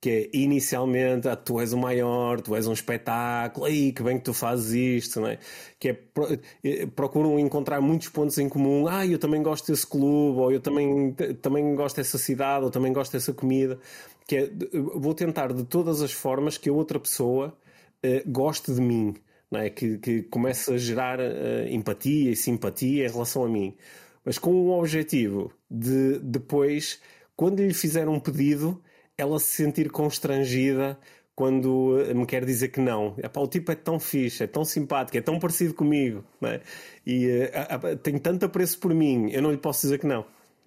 que 0.00 0.08
é 0.10 0.30
inicialmente 0.32 1.28
ah, 1.28 1.36
tu 1.36 1.60
és 1.60 1.72
o 1.74 1.78
maior, 1.78 2.40
tu 2.40 2.56
és 2.56 2.66
um 2.66 2.72
espetáculo, 2.72 3.66
aí 3.66 3.92
que 3.92 4.02
bem 4.02 4.16
que 4.18 4.24
tu 4.24 4.32
fazes 4.32 4.72
isto, 4.72 5.20
não 5.20 5.28
é? 5.28 5.38
Que 5.78 5.90
é 5.90 5.98
eh, 6.64 6.86
procuram 6.86 7.38
encontrar 7.38 7.80
muitos 7.82 8.08
pontos 8.08 8.38
em 8.38 8.48
comum. 8.48 8.86
Ah, 8.88 9.06
eu 9.06 9.18
também 9.18 9.42
gosto 9.42 9.70
desse 9.70 9.86
clube, 9.86 10.38
ou 10.40 10.50
eu 10.50 10.60
também, 10.60 11.12
também 11.42 11.74
gosto 11.74 11.96
dessa 11.96 12.16
cidade, 12.16 12.64
ou 12.64 12.70
também 12.70 12.92
gosto 12.92 13.12
dessa 13.12 13.34
comida. 13.34 13.78
Que 14.26 14.36
é, 14.36 14.50
vou 14.72 15.12
tentar 15.12 15.52
de 15.52 15.64
todas 15.64 16.00
as 16.00 16.12
formas 16.12 16.56
que 16.56 16.70
a 16.70 16.72
outra 16.72 16.98
pessoa 16.98 17.54
uh, 18.04 18.30
goste 18.30 18.72
de 18.72 18.80
mim, 18.80 19.14
não 19.50 19.60
é? 19.60 19.68
Que, 19.68 19.98
que 19.98 20.22
comece 20.22 20.72
a 20.72 20.78
gerar 20.78 21.18
uh, 21.20 21.68
empatia 21.68 22.30
e 22.30 22.36
simpatia 22.36 23.06
em 23.06 23.10
relação 23.10 23.44
a 23.44 23.48
mim. 23.48 23.76
Mas 24.24 24.38
com 24.38 24.52
o 24.52 24.78
objetivo 24.78 25.52
de 25.70 26.18
depois, 26.20 27.00
quando 27.36 27.60
lhe 27.60 27.74
fizer 27.74 28.08
um 28.08 28.20
pedido, 28.20 28.80
ela 29.20 29.38
se 29.38 29.62
sentir 29.62 29.90
constrangida 29.90 30.98
quando 31.34 32.04
me 32.14 32.26
quer 32.26 32.44
dizer 32.44 32.68
que 32.68 32.80
não. 32.80 33.14
Epá, 33.18 33.40
o 33.40 33.48
tipo 33.48 33.72
é 33.72 33.74
tão 33.74 33.98
fixe, 33.98 34.44
é 34.44 34.46
tão 34.46 34.64
simpático, 34.64 35.16
é 35.16 35.20
tão 35.22 35.38
parecido 35.38 35.72
comigo, 35.72 36.24
é? 36.42 36.60
e 37.06 37.26
uh, 37.26 37.96
tem 37.96 38.18
tanto 38.18 38.44
apreço 38.44 38.78
por 38.78 38.92
mim, 38.92 39.30
eu 39.30 39.40
não 39.40 39.50
lhe 39.50 39.56
posso 39.56 39.82
dizer 39.82 39.98
que 39.98 40.06
não. 40.06 40.26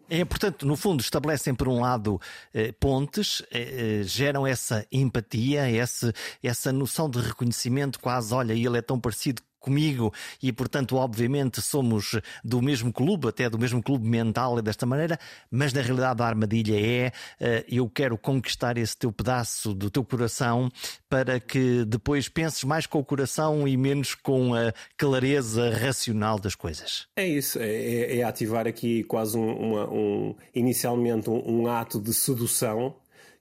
É, 0.10 0.24
portanto, 0.26 0.66
no 0.66 0.76
fundo, 0.76 1.02
estabelecem 1.02 1.56
por 1.56 1.68
um 1.68 1.80
lado 1.80 2.20
eh, 2.54 2.74
pontes, 2.74 3.42
eh, 3.52 4.02
eh, 4.02 4.04
geram 4.04 4.46
essa 4.46 4.86
empatia, 4.92 5.70
essa, 5.70 6.14
essa 6.44 6.74
noção 6.74 7.10
de 7.10 7.20
reconhecimento, 7.20 8.00
quase, 8.00 8.34
olha, 8.34 8.54
ele 8.54 8.78
é 8.78 8.82
tão 8.82 9.00
parecido 9.00 9.42
comigo 9.64 10.14
e, 10.42 10.52
portanto, 10.52 10.98
obviamente 10.98 11.62
somos 11.62 12.20
do 12.44 12.62
mesmo 12.62 12.92
clube, 12.92 13.30
até 13.30 13.50
do 13.50 13.58
mesmo 13.58 13.82
clube 13.82 14.08
mental, 14.08 14.60
é 14.60 14.62
desta 14.62 14.86
maneira, 14.86 15.18
mas 15.50 15.72
na 15.72 15.82
realidade 15.82 16.22
a 16.22 16.26
armadilha 16.26 16.76
é 16.76 17.08
uh, 17.08 17.66
eu 17.68 17.90
quero 17.90 18.18
conquistar 18.18 18.78
esse 18.78 18.96
teu 18.98 19.12
pedaço 19.12 19.74
do 19.74 19.90
teu 19.90 20.04
coração 20.04 20.70
para 21.10 21.40
que 21.40 21.86
depois 21.86 22.28
penses 22.28 22.64
mais 22.64 22.86
com 22.86 23.00
o 23.00 23.06
coração 23.06 23.68
e 23.68 23.78
menos 23.78 24.14
com 24.14 24.54
a 24.54 24.74
clareza 24.98 25.70
racional 25.70 26.38
das 26.38 26.56
coisas. 26.56 27.08
É 27.16 27.26
isso, 27.26 27.60
é, 27.60 27.68
é, 27.68 28.18
é 28.18 28.24
ativar 28.24 28.68
aqui 28.68 29.04
quase 29.04 29.38
um, 29.38 29.52
uma, 29.56 29.90
um 29.90 30.36
inicialmente 30.54 31.30
um, 31.30 31.62
um 31.62 31.68
ato 31.68 32.02
de 32.02 32.14
sedução 32.14 32.96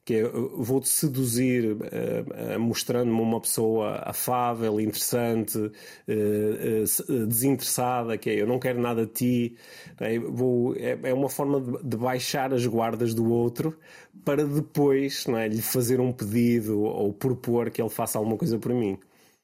que 0.04 0.14
é 0.14 0.28
vou-te 0.28 0.88
seduzir 0.88 1.72
uh, 1.72 2.58
mostrando-me 2.58 3.20
uma 3.20 3.40
pessoa 3.40 4.02
afável, 4.04 4.80
interessante, 4.80 5.58
uh, 5.58 7.26
desinteressada, 7.26 8.18
que 8.18 8.30
é 8.30 8.34
eu 8.34 8.46
não 8.46 8.58
quero 8.58 8.80
nada 8.80 9.06
de 9.06 9.12
ti. 9.12 9.56
É, 10.00 10.18
vou, 10.18 10.74
é, 10.76 10.98
é, 11.04 11.14
uma 11.14 11.28
forma 11.28 11.60
de, 11.60 11.84
de, 11.84 11.96
baixar 11.96 12.52
as 12.52 12.66
guardas 12.66 13.14
do 13.14 13.30
outro 13.30 13.78
para 14.24 14.44
depois 14.44 15.26
é, 15.28 15.48
lhe 15.48 15.62
fazer 15.62 16.00
um 16.00 16.12
pedido 16.12 16.80
ou 16.82 17.12
propor 17.12 17.70
que 17.70 17.80
ele 17.80 17.90
faça 17.90 18.18
alguma 18.18 18.36
coisa 18.36 18.58
por 18.58 18.72
mim. 18.72 18.98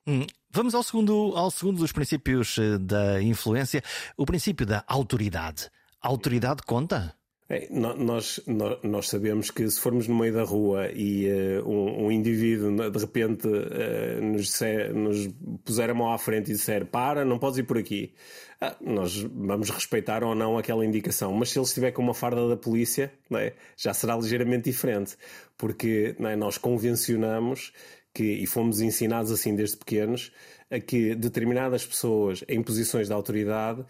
Hum. 0.07 0.27
Vamos 0.51 0.75
ao 0.75 0.83
segundo, 0.83 1.35
ao 1.37 1.51
segundo 1.51 1.79
dos 1.79 1.93
princípios 1.93 2.57
da 2.81 3.23
influência, 3.23 3.83
o 4.17 4.25
princípio 4.25 4.65
da 4.65 4.83
autoridade. 4.89 5.71
A 6.01 6.09
autoridade 6.09 6.63
conta? 6.63 7.18
É, 7.51 7.67
nós, 7.71 8.41
nós, 8.83 9.09
sabemos 9.09 9.51
que 9.51 9.69
se 9.71 9.81
formos 9.81 10.07
no 10.07 10.15
meio 10.15 10.35
da 10.35 10.43
rua 10.43 10.91
e 10.93 11.27
uh, 11.31 11.67
um, 11.67 12.05
um, 12.05 12.13
indivíduo 12.13 12.91
de 12.91 12.99
repente 12.99 13.49
uh, 13.49 14.23
nos, 14.23 14.43
disser, 14.43 14.95
nos 14.95 15.31
puser 15.65 15.89
a 15.89 15.95
mão 15.95 16.13
à 16.13 16.19
frente 16.19 16.51
e 16.51 16.55
disser 16.55 16.85
para, 16.85 17.25
não 17.25 17.39
podes 17.39 17.59
ir 17.59 17.63
por 17.63 17.79
aqui, 17.79 18.13
ah, 18.61 18.77
nós 18.83 19.23
vamos 19.23 19.71
respeitar 19.71 20.23
ou 20.23 20.35
não 20.35 20.59
aquela 20.59 20.85
indicação. 20.85 21.33
Mas 21.33 21.49
se 21.49 21.59
ele 21.59 21.65
estiver 21.65 21.91
com 21.93 22.03
uma 22.03 22.13
farda 22.13 22.47
da 22.47 22.57
polícia, 22.57 23.11
é? 23.33 23.55
já 23.79 23.95
será 23.95 24.15
ligeiramente 24.15 24.65
diferente, 24.65 25.17
porque 25.57 26.15
é? 26.19 26.37
nós 26.37 26.59
convencionamos 26.59 27.73
que, 28.13 28.25
e 28.25 28.47
fomos 28.47 28.83
ensinados 28.83 29.33
assim 29.33 29.55
desde 29.55 29.79
pequenos, 29.79 30.33
a 30.71 30.79
que 30.79 31.15
determinadas 31.15 31.87
pessoas 31.87 32.45
em 32.47 32.63
posições 32.63 33.07
de 33.07 33.13
autoridade 33.15 33.87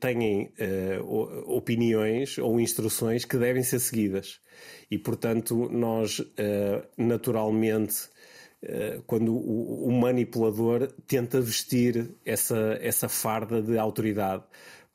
têm 0.00 0.52
eh, 0.58 0.98
opiniões 1.46 2.38
ou 2.38 2.60
instruções 2.60 3.24
que 3.24 3.36
devem 3.36 3.62
ser 3.62 3.80
seguidas. 3.80 4.40
E, 4.90 4.98
portanto, 4.98 5.68
nós 5.70 6.22
eh, 6.36 6.82
naturalmente 6.96 8.08
quando 9.06 9.36
o, 9.36 9.92
manipulador 9.92 10.90
tenta 11.06 11.40
vestir 11.40 12.10
essa, 12.24 12.76
essa 12.80 13.08
farda 13.08 13.62
de 13.62 13.78
autoridade. 13.78 14.42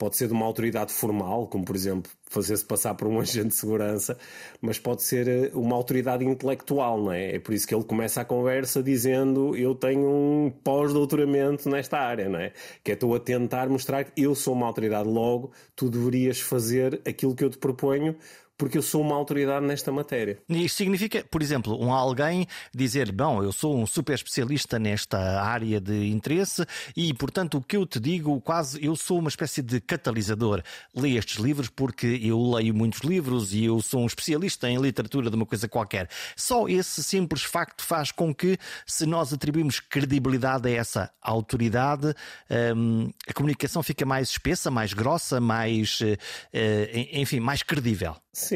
Pode 0.02 0.18
ser 0.18 0.26
de 0.26 0.34
uma 0.34 0.48
autoridade 0.48 0.92
formal, 0.92 1.46
como 1.46 1.64
por 1.64 1.76
exemplo 1.76 2.12
fazer-se 2.28 2.66
passar 2.66 2.96
por 2.96 3.08
um 3.08 3.20
agente 3.22 3.50
de 3.50 3.54
segurança, 3.54 4.18
mas 4.60 4.80
pode 4.80 5.04
ser 5.04 5.28
eh, 5.28 5.52
uma 5.54 5.76
autoridade 5.76 6.26
intelectual, 6.26 7.00
não 7.00 7.12
é? 7.12 7.36
É 7.36 7.40
por 7.40 7.54
isso 7.54 7.68
que 7.68 7.76
ele 7.76 7.84
começa 7.84 8.20
a 8.20 8.26
conversa 8.26 8.82
dizendo 8.82 9.56
eu 9.56 9.76
tenho 9.76 10.10
um 10.10 10.52
pós-doutoramento 10.64 11.70
nesta 11.70 12.00
área, 12.00 12.28
não 12.28 12.40
é? 12.40 12.52
Que 12.84 12.90
é 12.90 12.94
estou 12.96 13.14
a 13.14 13.20
tentar 13.20 13.70
mostrar 13.70 14.04
que 14.06 14.20
eu 14.20 14.34
sou 14.34 14.56
uma 14.56 14.66
autoridade, 14.66 15.08
logo 15.08 15.52
tu 15.76 15.88
deverias 15.88 16.40
fazer 16.42 17.00
aquilo 17.06 17.36
que 17.36 17.44
eu 17.44 17.52
te 17.52 17.60
proponho 17.60 18.16
porque 18.62 18.78
eu 18.78 18.84
sou 18.84 19.02
uma 19.02 19.16
autoridade 19.16 19.66
nesta 19.66 19.92
matéria. 19.92 20.38
Isto 20.48 20.78
significa, 20.78 21.26
por 21.32 21.42
exemplo, 21.42 21.84
um 21.84 21.92
alguém 21.92 22.46
dizer: 22.72 23.12
Bom, 23.12 23.42
eu 23.42 23.52
sou 23.52 23.76
um 23.76 23.88
super 23.88 24.14
especialista 24.14 24.78
nesta 24.78 25.42
área 25.42 25.82
de 25.82 26.12
interesse 26.12 26.64
e, 26.96 27.12
portanto, 27.12 27.58
o 27.58 27.62
que 27.64 27.76
eu 27.76 27.88
te 27.88 28.00
digo, 28.00 28.40
quase 28.42 28.86
eu 28.86 28.96
sou 28.96 29.18
uma 29.18 29.30
espécie 29.30 29.64
de 29.64 29.82
catalisador. 29.82 30.62
Leio 30.96 31.18
estes 31.18 31.38
livros 31.38 31.70
porque 31.70 32.20
eu 32.22 32.40
leio 32.52 32.72
muitos 32.72 33.00
livros 33.00 33.52
e 33.52 33.66
eu 33.66 33.82
sou 33.82 34.04
um 34.04 34.06
especialista 34.06 34.70
em 34.70 34.78
literatura 34.78 35.32
de 35.32 35.36
uma 35.36 35.46
coisa 35.48 35.68
qualquer. 35.68 36.08
Só 36.36 36.68
esse 36.68 37.02
simples 37.04 37.42
facto 37.42 37.84
faz 37.84 38.12
com 38.12 38.32
que, 38.32 38.60
se 38.86 39.08
nós 39.08 39.34
atribuímos 39.34 39.80
credibilidade 39.80 40.70
a 40.70 40.72
essa 40.72 41.12
autoridade, 41.20 42.14
hum, 42.78 43.10
a 43.28 43.34
comunicação 43.34 43.82
fica 43.82 44.06
mais 44.06 44.30
espessa, 44.30 44.70
mais 44.70 44.94
grossa, 44.94 45.42
mais, 45.42 46.00
eh, 46.54 47.08
enfim, 47.12 47.40
mais 47.40 47.64
credível. 47.64 48.16
Sim, 48.34 48.51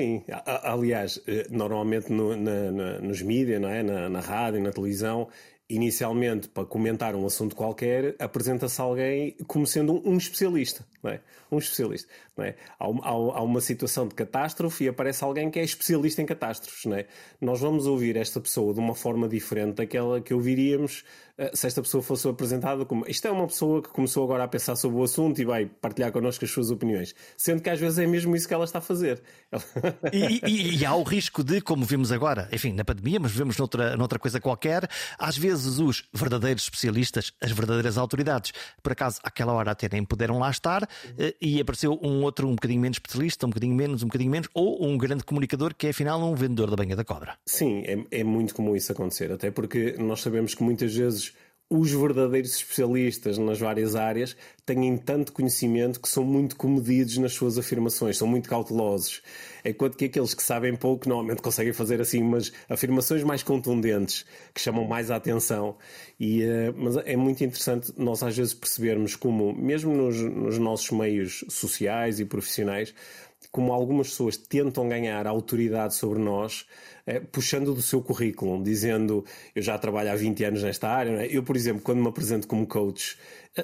aliás, 0.63 1.21
eh, 1.27 1.47
normalmente 1.49 2.12
no, 2.12 2.36
na, 2.36 2.71
na, 2.71 2.99
nos 2.99 3.21
mídias, 3.21 3.62
é? 3.63 3.84
na, 3.84 4.10
na 4.10 4.19
rádio, 4.19 4.62
na 4.62 4.71
televisão, 4.71 5.27
inicialmente, 5.67 6.47
para 6.47 6.65
comentar 6.65 7.15
um 7.15 7.25
assunto 7.25 7.55
qualquer, 7.55 8.15
apresenta-se 8.19 8.79
alguém 8.79 9.36
como 9.47 9.65
sendo 9.65 10.08
um, 10.08 10.15
especialista, 10.15 10.86
não 11.01 11.12
é? 11.12 11.21
Um 11.51 11.58
especialista, 11.58 12.08
não 12.38 12.45
é? 12.45 12.55
Há, 12.79 12.86
há, 12.86 13.10
há, 13.10 13.41
uma 13.41 13.62
situação 13.62 14.08
de 14.08 14.13
catástrofe 14.13 14.84
e 14.84 14.88
aparece 14.88 15.23
alguém 15.23 15.49
que 15.49 15.60
é 15.60 15.63
especialista 15.63 16.21
em 16.21 16.25
catástrofes, 16.25 16.86
não 16.86 16.97
é? 16.97 17.08
Nós 17.41 17.62
vamos 17.62 17.88
ouvir 17.88 18.15
esta 18.15 18.39
pessoa 18.39 18.73
de 18.73 18.79
uma 18.79 18.93
forma 18.93 19.27
diferente 19.27 19.77
daquela 19.77 20.21
que 20.21 20.34
ouviríamos 20.34 21.03
se 21.54 21.67
esta 21.67 21.82
pessoa 21.82 22.02
fosse 22.02 22.28
apresentada 22.28 22.86
como 22.86 23.06
isto 23.08 23.28
é 23.28 23.32
uma 23.32 23.48
pessoa 23.48 23.82
que 23.82 23.89
começou 23.89 24.24
agora 24.24 24.43
a 24.43 24.48
pensar 24.48 24.76
sobre 24.76 24.98
o 24.98 25.04
assunto 25.04 25.41
e 25.41 25.45
vai 25.45 25.65
partilhar 25.65 26.12
connosco 26.12 26.45
as 26.45 26.52
suas 26.52 26.71
opiniões, 26.71 27.13
sendo 27.36 27.62
que 27.62 27.69
às 27.69 27.80
vezes 27.80 28.00
é 28.00 28.08
mesmo 28.08 28.36
isso 28.36 28.48
que 28.48 28.54
ela 28.54 28.63
está 28.63 28.80
a 28.80 28.82
fazer. 28.82 29.21
E, 30.13 30.41
e, 30.45 30.78
e 30.78 30.86
há 30.86 30.95
o 30.95 31.04
risco 31.04 31.43
de, 31.43 31.60
como 31.62 31.84
vimos 31.84 32.12
agora, 32.12 32.48
enfim, 32.52 32.71
na 32.74 32.86
pandemia, 32.86 33.19
mas 33.19 33.32
vemos 33.32 33.58
noutra, 33.58 33.98
noutra 33.98 34.17
coisa 34.17 34.39
qualquer, 34.39 34.88
às 35.17 35.38
vezes 35.38 35.80
os 35.80 36.08
verdadeiros 36.13 36.63
especialistas, 36.63 37.34
as 37.41 37.52
verdadeiras 37.52 37.98
autoridades, 37.98 38.54
por 38.82 38.91
acaso, 38.91 39.19
àquela 39.24 39.54
hora 39.54 39.71
até 39.71 39.89
nem 39.91 40.06
puderam 40.06 40.39
lá 40.39 40.50
estar 40.50 40.88
eh, 41.17 41.36
e 41.41 41.60
apareceu 41.60 42.00
um 42.02 42.24
outro 42.24 42.48
um 42.48 42.56
bocadinho 42.56 42.82
menos 42.82 42.95
especialista, 42.95 43.45
um 43.45 43.50
bocadinho 43.50 43.76
menos, 43.76 44.04
um 44.04 44.08
bocadinho 44.08 44.32
menos, 44.32 44.48
ou 44.54 44.86
um 44.86 44.98
grande 44.98 45.24
comunicador 45.24 45.74
que 45.76 45.88
é 45.88 45.89
afinal 45.89 46.21
um 46.21 46.36
vendedor 46.36 46.69
da 46.69 46.76
banha 46.76 46.95
da 46.95 47.04
cobra. 47.04 47.38
Sim, 47.45 47.84
é, 47.86 48.19
é 48.19 48.24
muito 48.24 48.54
comum 48.54 48.76
isso 48.76 48.91
acontecer, 48.91 49.32
até 49.32 49.52
porque 49.52 49.95
nós 49.98 50.21
sabemos 50.21 50.54
que 50.54 50.63
muitas 50.63 50.93
vezes 50.95 51.25
os 51.69 51.91
verdadeiros 51.91 52.56
especialistas 52.56 53.39
nas 53.39 53.60
várias 53.60 53.95
áreas 53.95 54.38
têm 54.65 54.95
tanto 54.97 55.34
conhecimento 55.34 55.99
que 55.99 56.08
são 56.08 56.23
muito 56.23 56.56
comedidos 56.56 57.17
nas 57.17 57.34
suas 57.34 57.58
afirmações, 57.58 58.17
são 58.17 58.28
muito 58.28 58.47
cautelosos. 58.47 59.21
Enquanto 59.63 59.97
que 59.97 60.06
aqueles 60.06 60.36
que 60.36 60.43
sabem 60.43 60.75
pouco 60.75 61.10
normalmente 61.10 61.41
conseguem 61.41 61.73
fazer 61.73 61.99
assim 61.99 62.21
umas 62.21 62.51
afirmações 62.69 63.23
mais 63.23 63.41
contundentes, 63.41 64.25
que 64.54 64.62
chamam 64.62 64.86
mais 64.86 65.10
a 65.10 65.15
atenção. 65.15 65.75
E, 66.19 66.43
uh, 66.43 66.73
mas 66.78 66.97
é 66.97 67.15
muito 67.15 67.43
interessante 67.43 67.91
nós 67.97 68.21
às 68.21 68.38
vezes 68.38 68.54
percebermos 68.54 69.15
como, 69.15 69.51
mesmo 69.54 69.95
nos, 69.95 70.17
nos 70.17 70.60
nossos 70.60 70.91
meios 70.91 71.43
sociais 71.49 72.19
e 72.19 72.25
profissionais, 72.25 72.93
como 73.56 73.72
algumas 73.72 74.10
pessoas 74.10 74.36
tentam 74.36 74.89
ganhar 74.89 75.26
autoridade 75.26 75.96
sobre 75.96 76.20
nós, 76.20 76.65
eh, 77.08 77.22
puxando 77.22 77.74
do 77.74 77.82
seu 77.82 78.02
currículo, 78.02 78.62
dizendo 78.62 79.24
eu 79.56 79.62
já 79.62 79.78
trabalho 79.78 80.12
há 80.12 80.15
20 80.15 80.44
anos 80.44 80.62
nesta 80.62 80.89
área. 80.89 81.22
É? 81.22 81.28
Eu, 81.28 81.41
por 81.41 81.56
exemplo, 81.56 81.82
quando 81.82 82.02
me 82.02 82.10
apresento 82.10 82.50
como 82.50 82.68
coach, 82.68 83.18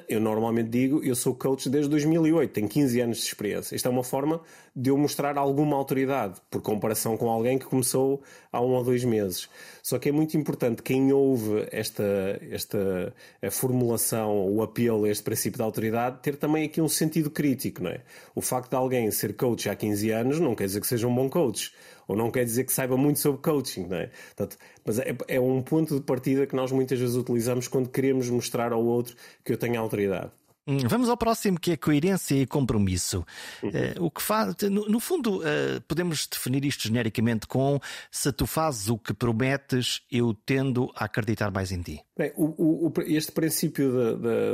eu 0.07 0.21
normalmente 0.21 0.69
digo, 0.69 1.03
eu 1.03 1.13
sou 1.15 1.35
coach 1.35 1.69
desde 1.69 1.89
2008, 1.89 2.51
tenho 2.51 2.67
15 2.67 3.01
anos 3.01 3.17
de 3.17 3.23
experiência. 3.23 3.75
Isto 3.75 3.87
é 3.87 3.91
uma 3.91 4.03
forma 4.03 4.41
de 4.73 4.89
eu 4.89 4.97
mostrar 4.97 5.37
alguma 5.37 5.75
autoridade, 5.75 6.39
por 6.49 6.61
comparação 6.61 7.17
com 7.17 7.29
alguém 7.29 7.57
que 7.57 7.65
começou 7.65 8.21
há 8.51 8.61
um 8.61 8.69
ou 8.69 8.83
dois 8.83 9.03
meses. 9.03 9.49
Só 9.83 9.99
que 9.99 10.07
é 10.07 10.11
muito 10.11 10.37
importante 10.37 10.81
quem 10.81 11.11
ouve 11.11 11.67
esta, 11.71 12.39
esta 12.49 13.13
formulação, 13.51 14.47
o 14.47 14.63
apelo 14.63 15.03
a 15.03 15.09
este 15.09 15.23
princípio 15.23 15.57
de 15.57 15.63
autoridade, 15.63 16.19
ter 16.21 16.37
também 16.37 16.63
aqui 16.65 16.79
um 16.79 16.87
sentido 16.87 17.29
crítico, 17.29 17.83
não 17.83 17.91
é? 17.91 18.01
O 18.33 18.41
facto 18.41 18.69
de 18.69 18.75
alguém 18.77 19.11
ser 19.11 19.35
coach 19.35 19.69
há 19.69 19.75
15 19.75 20.09
anos 20.11 20.39
não 20.39 20.55
quer 20.55 20.67
dizer 20.67 20.79
que 20.79 20.87
seja 20.87 21.07
um 21.07 21.13
bom 21.13 21.29
coach 21.29 21.73
ou 22.11 22.17
não 22.17 22.29
quer 22.29 22.43
dizer 22.43 22.65
que 22.65 22.73
saiba 22.73 22.97
muito 22.97 23.19
sobre 23.19 23.41
coaching, 23.41 23.87
não 23.87 23.97
é? 23.97 24.11
Portanto, 24.35 24.57
mas 24.85 24.99
é, 24.99 25.15
é 25.27 25.39
um 25.39 25.61
ponto 25.61 25.95
de 25.95 26.01
partida 26.01 26.45
que 26.45 26.55
nós 26.55 26.71
muitas 26.71 26.99
vezes 26.99 27.15
utilizamos 27.15 27.67
quando 27.69 27.89
queremos 27.89 28.29
mostrar 28.29 28.73
ao 28.73 28.83
outro 28.83 29.15
que 29.45 29.53
eu 29.53 29.57
tenho 29.57 29.79
autoridade. 29.79 30.31
Hum, 30.67 30.77
vamos 30.87 31.09
ao 31.09 31.17
próximo, 31.17 31.59
que 31.59 31.71
é 31.71 31.77
coerência 31.77 32.35
e 32.35 32.45
compromisso. 32.45 33.25
Uhum. 33.63 33.69
Uh, 33.69 34.05
o 34.05 34.11
que 34.11 34.21
faz, 34.21 34.55
no, 34.69 34.87
no 34.87 34.99
fundo, 34.99 35.39
uh, 35.39 35.81
podemos 35.87 36.27
definir 36.27 36.63
isto 36.65 36.83
genericamente 36.83 37.47
com 37.47 37.79
se 38.11 38.31
tu 38.31 38.45
fazes 38.45 38.87
o 38.87 38.97
que 38.97 39.11
prometes, 39.11 40.01
eu 40.11 40.35
tendo 40.45 40.91
a 40.95 41.05
acreditar 41.05 41.49
mais 41.49 41.71
em 41.71 41.81
ti. 41.81 41.99
Bem, 42.15 42.31
o, 42.35 42.87
o, 42.87 42.93
este 43.07 43.31
princípio 43.31 43.91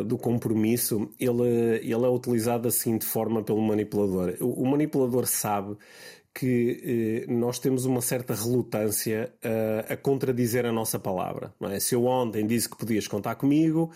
do 0.06 0.17
compromisso 0.17 1.10
ele, 1.20 1.80
ele 1.82 2.06
é 2.06 2.10
utilizado 2.10 2.67
assim 2.67 2.98
de 2.98 3.06
forma 3.06 3.43
pelo 3.43 3.62
manipulador. 3.62 4.36
O, 4.39 4.63
o 4.63 4.65
manipulador 4.65 5.26
sabe 5.26 5.76
que 6.38 7.26
eh, 7.28 7.32
nós 7.34 7.58
temos 7.58 7.86
uma 7.86 8.00
certa 8.00 8.36
relutância 8.36 9.34
uh, 9.43 9.91
a 9.91 9.97
contradizer 9.97 10.67
a 10.67 10.71
nossa 10.71 11.00
palavra. 11.00 11.52
É? 11.62 11.80
Se 11.80 11.95
eu 11.95 12.06
ontem 12.06 12.45
disse 12.45 12.69
que 12.69 12.78
podias 12.78 13.08
contar 13.08 13.34
comigo, 13.34 13.89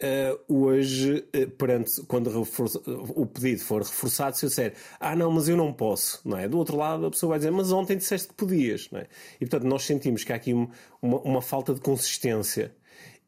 uh, 0.00 0.54
hoje, 0.54 1.26
uh, 1.34 1.50
perante, 1.50 2.00
quando 2.02 2.30
o 3.16 3.26
pedido 3.26 3.62
for 3.62 3.82
reforçado, 3.82 4.36
se 4.36 4.46
eu 4.46 4.48
disser, 4.48 4.74
ah 5.00 5.16
não, 5.16 5.32
mas 5.32 5.48
eu 5.48 5.56
não 5.56 5.72
posso, 5.72 6.20
não 6.24 6.38
é? 6.38 6.46
Do 6.46 6.56
outro 6.58 6.76
lado, 6.76 7.04
a 7.04 7.10
pessoa 7.10 7.30
vai 7.30 7.40
dizer, 7.40 7.50
mas 7.50 7.72
ontem 7.72 7.96
disseste 7.96 8.28
que 8.28 8.34
podias, 8.34 8.88
não 8.92 9.00
é? 9.00 9.08
E 9.40 9.44
portanto, 9.44 9.68
nós 9.68 9.82
sentimos 9.82 10.22
que 10.22 10.32
há 10.32 10.36
aqui 10.36 10.52
uma, 10.52 10.70
uma 11.02 11.42
falta 11.42 11.74
de 11.74 11.80
consistência 11.80 12.72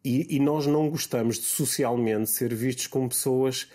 e, 0.04 0.36
e, 0.36 0.38
nós 0.38 0.68
não 0.68 0.88
gostamos 0.88 1.40
de 1.40 1.44
socialmente 1.44 2.30
ser 2.30 2.54
vistos 2.54 2.86
como 2.86 3.08
pessoas 3.08 3.68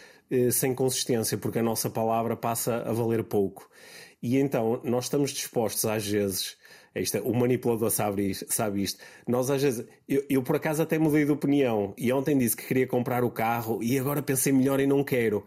sem 0.51 0.73
consistência, 0.73 1.38
porque 1.38 1.60
a 1.60 1.62
nossa 1.62 1.88
palavra 1.88 2.36
passa 2.36 2.77
a 2.77 2.91
valer 2.91 3.23
pouco. 3.23 3.69
E 4.25 4.39
então 4.39 4.81
nós 4.83 5.03
estamos 5.03 5.29
dispostos, 5.29 5.85
às 5.85 6.07
vezes, 6.07 6.57
isto, 6.95 7.19
o 7.19 7.31
manipulador 7.35 7.91
sabe 7.91 8.33
sabe 8.33 8.81
isto. 8.81 8.99
Nós 9.27 9.51
às 9.51 9.61
vezes, 9.61 9.85
eu, 10.09 10.25
eu, 10.27 10.41
por 10.41 10.55
acaso 10.55 10.81
até 10.81 10.97
mudei 10.97 11.25
de 11.25 11.31
opinião 11.31 11.93
e 11.95 12.11
ontem 12.11 12.35
disse 12.35 12.57
que 12.57 12.65
queria 12.65 12.88
comprar 12.88 13.23
o 13.23 13.29
carro 13.29 13.83
e 13.83 13.99
agora 13.99 14.23
pensei 14.23 14.51
melhor 14.51 14.79
e 14.79 14.88
não 14.88 15.03
quero. 15.03 15.45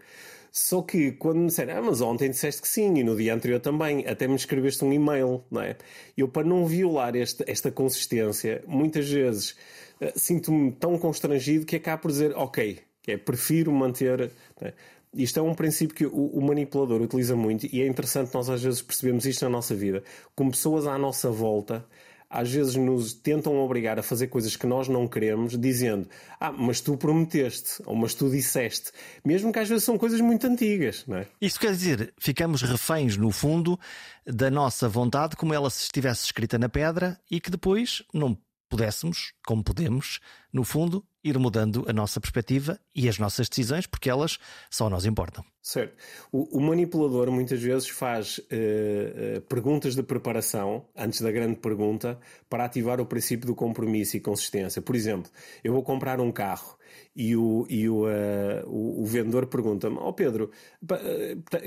Só 0.52 0.80
que 0.80 1.10
quando 1.10 1.38
me 1.38 1.46
disseram, 1.46 1.76
ah, 1.76 1.82
mas 1.82 2.00
ontem 2.00 2.30
disseste 2.30 2.62
que 2.62 2.68
sim 2.68 2.96
e 2.98 3.02
no 3.02 3.16
dia 3.16 3.34
anterior 3.34 3.58
também, 3.58 4.06
até 4.06 4.28
me 4.28 4.36
escreveste 4.36 4.84
um 4.84 4.92
e-mail, 4.92 5.42
não 5.50 5.60
é? 5.60 5.76
Eu, 6.16 6.28
para 6.28 6.46
não 6.46 6.64
violar 6.64 7.16
este, 7.16 7.42
esta 7.50 7.72
consistência, 7.72 8.62
muitas 8.64 9.10
vezes 9.10 9.56
uh, 10.00 10.12
sinto-me 10.14 10.70
tão 10.70 10.96
constrangido 10.96 11.66
que 11.66 11.74
acabo 11.74 12.02
por 12.02 12.12
dizer, 12.12 12.32
ok, 12.36 12.78
é, 13.08 13.16
prefiro 13.16 13.72
manter. 13.72 14.30
É? 14.60 14.72
Isto 15.14 15.40
é 15.40 15.42
um 15.42 15.54
princípio 15.54 15.94
que 15.94 16.06
o, 16.06 16.26
o, 16.26 16.42
manipulador 16.42 17.00
utiliza 17.00 17.34
muito 17.34 17.66
e 17.66 17.80
é 17.80 17.86
interessante 17.86 18.32
nós 18.34 18.50
às 18.50 18.62
vezes 18.62 18.82
percebemos 18.82 19.24
isto 19.26 19.42
na 19.44 19.50
nossa 19.50 19.74
vida. 19.74 20.02
Como 20.34 20.50
pessoas 20.50 20.86
à 20.86 20.98
nossa 20.98 21.30
volta 21.30 21.84
às 22.30 22.50
vezes 22.50 22.74
nos 22.74 23.14
tentam 23.14 23.58
obrigar 23.58 23.98
a 23.98 24.02
fazer 24.02 24.26
coisas 24.26 24.54
que 24.54 24.66
nós 24.66 24.88
não 24.88 25.08
queremos, 25.08 25.58
dizendo: 25.58 26.08
Ah, 26.38 26.52
mas 26.52 26.80
tu 26.80 26.96
prometeste, 26.96 27.82
ou 27.86 27.96
mas 27.96 28.14
tu 28.14 28.30
disseste, 28.30 28.92
mesmo 29.24 29.52
que 29.52 29.58
às 29.58 29.68
vezes 29.68 29.84
são 29.84 29.96
coisas 29.96 30.20
muito 30.20 30.46
antigas, 30.46 31.04
não 31.06 31.18
é? 31.18 31.26
Isso 31.40 31.58
quer 31.58 31.72
dizer, 31.72 32.12
ficamos 32.18 32.62
reféns, 32.62 33.16
no 33.16 33.30
fundo, 33.30 33.78
da 34.26 34.50
nossa 34.50 34.88
vontade, 34.88 35.36
como 35.36 35.54
ela 35.54 35.70
se 35.70 35.82
estivesse 35.82 36.26
escrita 36.26 36.58
na 36.58 36.68
pedra 36.68 37.18
e 37.30 37.40
que 37.40 37.50
depois 37.50 38.02
não 38.12 38.36
pudéssemos, 38.68 39.32
como 39.46 39.64
podemos, 39.64 40.20
no 40.52 40.64
fundo, 40.64 41.04
ir 41.22 41.38
mudando 41.38 41.84
a 41.88 41.92
nossa 41.92 42.20
perspectiva 42.20 42.78
e 42.94 43.08
as 43.08 43.18
nossas 43.18 43.48
decisões, 43.48 43.86
porque 43.86 44.08
elas 44.08 44.38
só 44.70 44.88
nós 44.88 45.04
importam. 45.04 45.44
Certo. 45.60 45.96
O, 46.32 46.58
o 46.58 46.60
manipulador 46.62 47.30
muitas 47.30 47.60
vezes 47.60 47.88
faz 47.88 48.38
uh, 48.38 48.42
uh, 48.42 49.40
perguntas 49.42 49.94
de 49.94 50.02
preparação 50.02 50.86
antes 50.96 51.20
da 51.20 51.30
grande 51.30 51.56
pergunta 51.56 52.18
para 52.48 52.64
ativar 52.64 53.00
o 53.00 53.06
princípio 53.06 53.46
do 53.46 53.54
compromisso 53.54 54.16
e 54.16 54.20
consistência. 54.20 54.80
Por 54.80 54.96
exemplo, 54.96 55.30
eu 55.62 55.72
vou 55.72 55.82
comprar 55.82 56.20
um 56.20 56.32
carro 56.32 56.77
e 57.14 57.36
o, 57.36 57.66
e 57.68 57.88
o, 57.88 58.06
uh, 58.06 58.66
o, 58.66 59.02
o, 59.02 59.04
vendedor 59.04 59.46
pergunta-me: 59.46 59.96
Ó 59.98 60.08
oh 60.08 60.12
Pedro, 60.12 60.50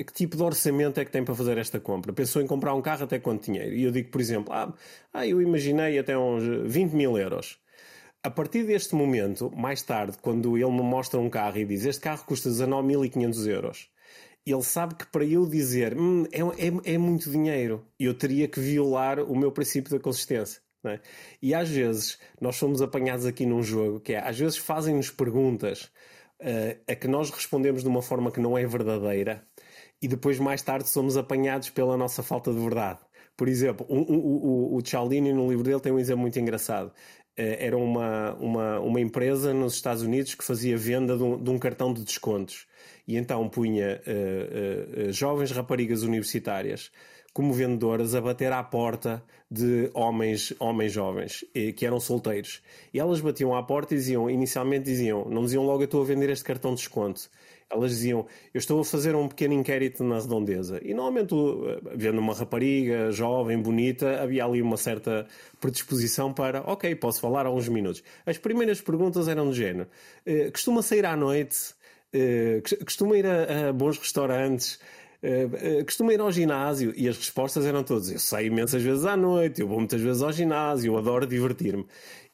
que 0.06 0.12
tipo 0.12 0.36
de 0.36 0.42
orçamento 0.42 1.00
é 1.00 1.04
que 1.04 1.10
tem 1.10 1.24
para 1.24 1.34
fazer 1.34 1.58
esta 1.58 1.80
compra? 1.80 2.12
Pensou 2.12 2.40
em 2.42 2.46
comprar 2.46 2.74
um 2.74 2.82
carro 2.82 3.04
até 3.04 3.18
quanto 3.18 3.46
dinheiro? 3.46 3.74
E 3.74 3.82
eu 3.84 3.90
digo, 3.90 4.10
por 4.10 4.20
exemplo, 4.20 4.52
ah, 4.52 4.72
ah 5.12 5.26
eu 5.26 5.40
imaginei 5.40 5.98
até 5.98 6.16
uns 6.16 6.44
20 6.70 6.92
mil 6.92 7.18
euros. 7.18 7.58
A 8.24 8.30
partir 8.30 8.64
deste 8.64 8.94
momento, 8.94 9.50
mais 9.50 9.82
tarde, 9.82 10.16
quando 10.22 10.56
ele 10.56 10.70
me 10.70 10.82
mostra 10.82 11.18
um 11.18 11.28
carro 11.28 11.58
e 11.58 11.64
diz 11.64 11.84
este 11.84 12.00
carro 12.00 12.24
custa 12.24 12.48
19.500 12.48 13.46
euros, 13.48 13.90
ele 14.46 14.62
sabe 14.62 14.94
que 14.94 15.06
para 15.06 15.24
eu 15.24 15.46
dizer 15.46 15.96
hum, 15.98 16.24
é, 16.30 16.40
é, 16.40 16.94
é, 16.94 16.98
muito 16.98 17.30
dinheiro, 17.30 17.84
eu 17.98 18.14
teria 18.14 18.48
que 18.48 18.60
violar 18.60 19.20
o 19.20 19.36
meu 19.36 19.50
princípio 19.50 19.90
da 19.90 19.98
consistência. 19.98 20.60
É? 20.84 20.98
E 21.40 21.54
às 21.54 21.68
vezes 21.68 22.18
nós 22.40 22.56
somos 22.56 22.82
apanhados 22.82 23.24
aqui 23.24 23.46
num 23.46 23.62
jogo 23.62 24.00
que 24.00 24.14
é, 24.14 24.18
às 24.18 24.36
vezes 24.36 24.56
fazem-nos 24.56 25.10
perguntas 25.10 25.92
uh, 26.40 26.80
a 26.88 26.94
que 26.96 27.06
nós 27.06 27.30
respondemos 27.30 27.82
de 27.82 27.88
uma 27.88 28.02
forma 28.02 28.32
que 28.32 28.40
não 28.40 28.58
é 28.58 28.66
verdadeira 28.66 29.46
e 30.00 30.08
depois 30.08 30.40
mais 30.40 30.60
tarde 30.60 30.88
somos 30.88 31.16
apanhados 31.16 31.70
pela 31.70 31.96
nossa 31.96 32.22
falta 32.22 32.52
de 32.52 32.58
verdade. 32.58 32.98
Por 33.36 33.48
exemplo, 33.48 33.86
o, 33.88 33.98
o, 33.98 34.74
o, 34.74 34.76
o 34.76 34.82
Cialdini 34.84 35.32
no 35.32 35.48
livro 35.48 35.62
dele 35.62 35.80
tem 35.80 35.92
um 35.92 35.98
exemplo 35.98 36.22
muito 36.22 36.38
engraçado. 36.38 36.92
Eh, 37.36 37.66
era 37.66 37.76
uma, 37.78 38.34
uma, 38.34 38.80
uma 38.80 39.00
empresa 39.00 39.54
nos 39.54 39.74
Estados 39.74 40.02
Unidos 40.02 40.34
que 40.34 40.44
fazia 40.44 40.76
venda 40.76 41.16
de 41.16 41.22
um, 41.22 41.42
de 41.42 41.50
um 41.50 41.58
cartão 41.58 41.92
de 41.92 42.04
descontos. 42.04 42.66
E 43.06 43.16
então 43.16 43.48
punha 43.48 44.00
uh, 44.06 45.08
uh, 45.08 45.12
jovens 45.12 45.50
raparigas 45.50 46.02
universitárias 46.02 46.90
como 47.32 47.52
vendedoras 47.52 48.14
a 48.14 48.20
bater 48.20 48.52
à 48.52 48.62
porta 48.62 49.22
de 49.50 49.90
homens, 49.94 50.54
homens 50.58 50.92
jovens 50.92 51.44
que 51.76 51.86
eram 51.86 52.00
solteiros. 52.00 52.62
E 52.92 53.00
elas 53.00 53.20
batiam 53.20 53.54
à 53.54 53.62
porta 53.62 53.94
e 53.94 53.96
diziam, 53.98 54.28
inicialmente 54.28 54.84
diziam, 54.84 55.24
não 55.28 55.42
diziam 55.42 55.64
logo 55.64 55.82
eu 55.82 55.86
estou 55.86 56.02
a 56.02 56.04
vender 56.04 56.30
este 56.30 56.44
cartão 56.44 56.72
de 56.72 56.78
desconto 56.78 57.30
elas 57.72 57.90
diziam: 57.90 58.26
Eu 58.52 58.58
estou 58.58 58.80
a 58.80 58.84
fazer 58.84 59.16
um 59.16 59.26
pequeno 59.26 59.54
inquérito 59.54 60.04
na 60.04 60.20
redondeza. 60.20 60.78
E 60.82 60.92
normalmente, 60.92 61.34
vendo 61.94 62.18
uma 62.18 62.34
rapariga 62.34 63.10
jovem, 63.10 63.58
bonita, 63.60 64.22
havia 64.22 64.44
ali 64.44 64.60
uma 64.60 64.76
certa 64.76 65.26
predisposição 65.58 66.32
para: 66.32 66.60
Ok, 66.70 66.94
posso 66.96 67.20
falar 67.20 67.46
há 67.46 67.50
uns 67.50 67.68
minutos. 67.68 68.02
As 68.26 68.36
primeiras 68.38 68.80
perguntas 68.80 69.26
eram 69.26 69.46
do 69.46 69.54
género: 69.54 69.88
eh, 70.26 70.50
Costuma 70.50 70.82
sair 70.82 71.06
à 71.06 71.16
noite? 71.16 71.74
Eh, 72.12 72.62
costuma 72.84 73.16
ir 73.16 73.26
a, 73.26 73.70
a 73.70 73.72
bons 73.72 73.98
restaurantes? 73.98 74.78
Uh, 75.22 75.84
ir 76.10 76.20
ao 76.20 76.32
ginásio 76.32 76.92
e 76.96 77.08
as 77.08 77.16
respostas 77.16 77.64
eram 77.64 77.84
todas: 77.84 78.10
eu 78.10 78.18
saio 78.18 78.48
imensas 78.48 78.82
vezes 78.82 79.04
à 79.04 79.16
noite, 79.16 79.60
eu 79.60 79.68
vou 79.68 79.78
muitas 79.78 80.00
vezes 80.00 80.20
ao 80.20 80.32
ginásio, 80.32 80.92
eu 80.92 80.98
adoro 80.98 81.26
divertir-me. 81.26 81.86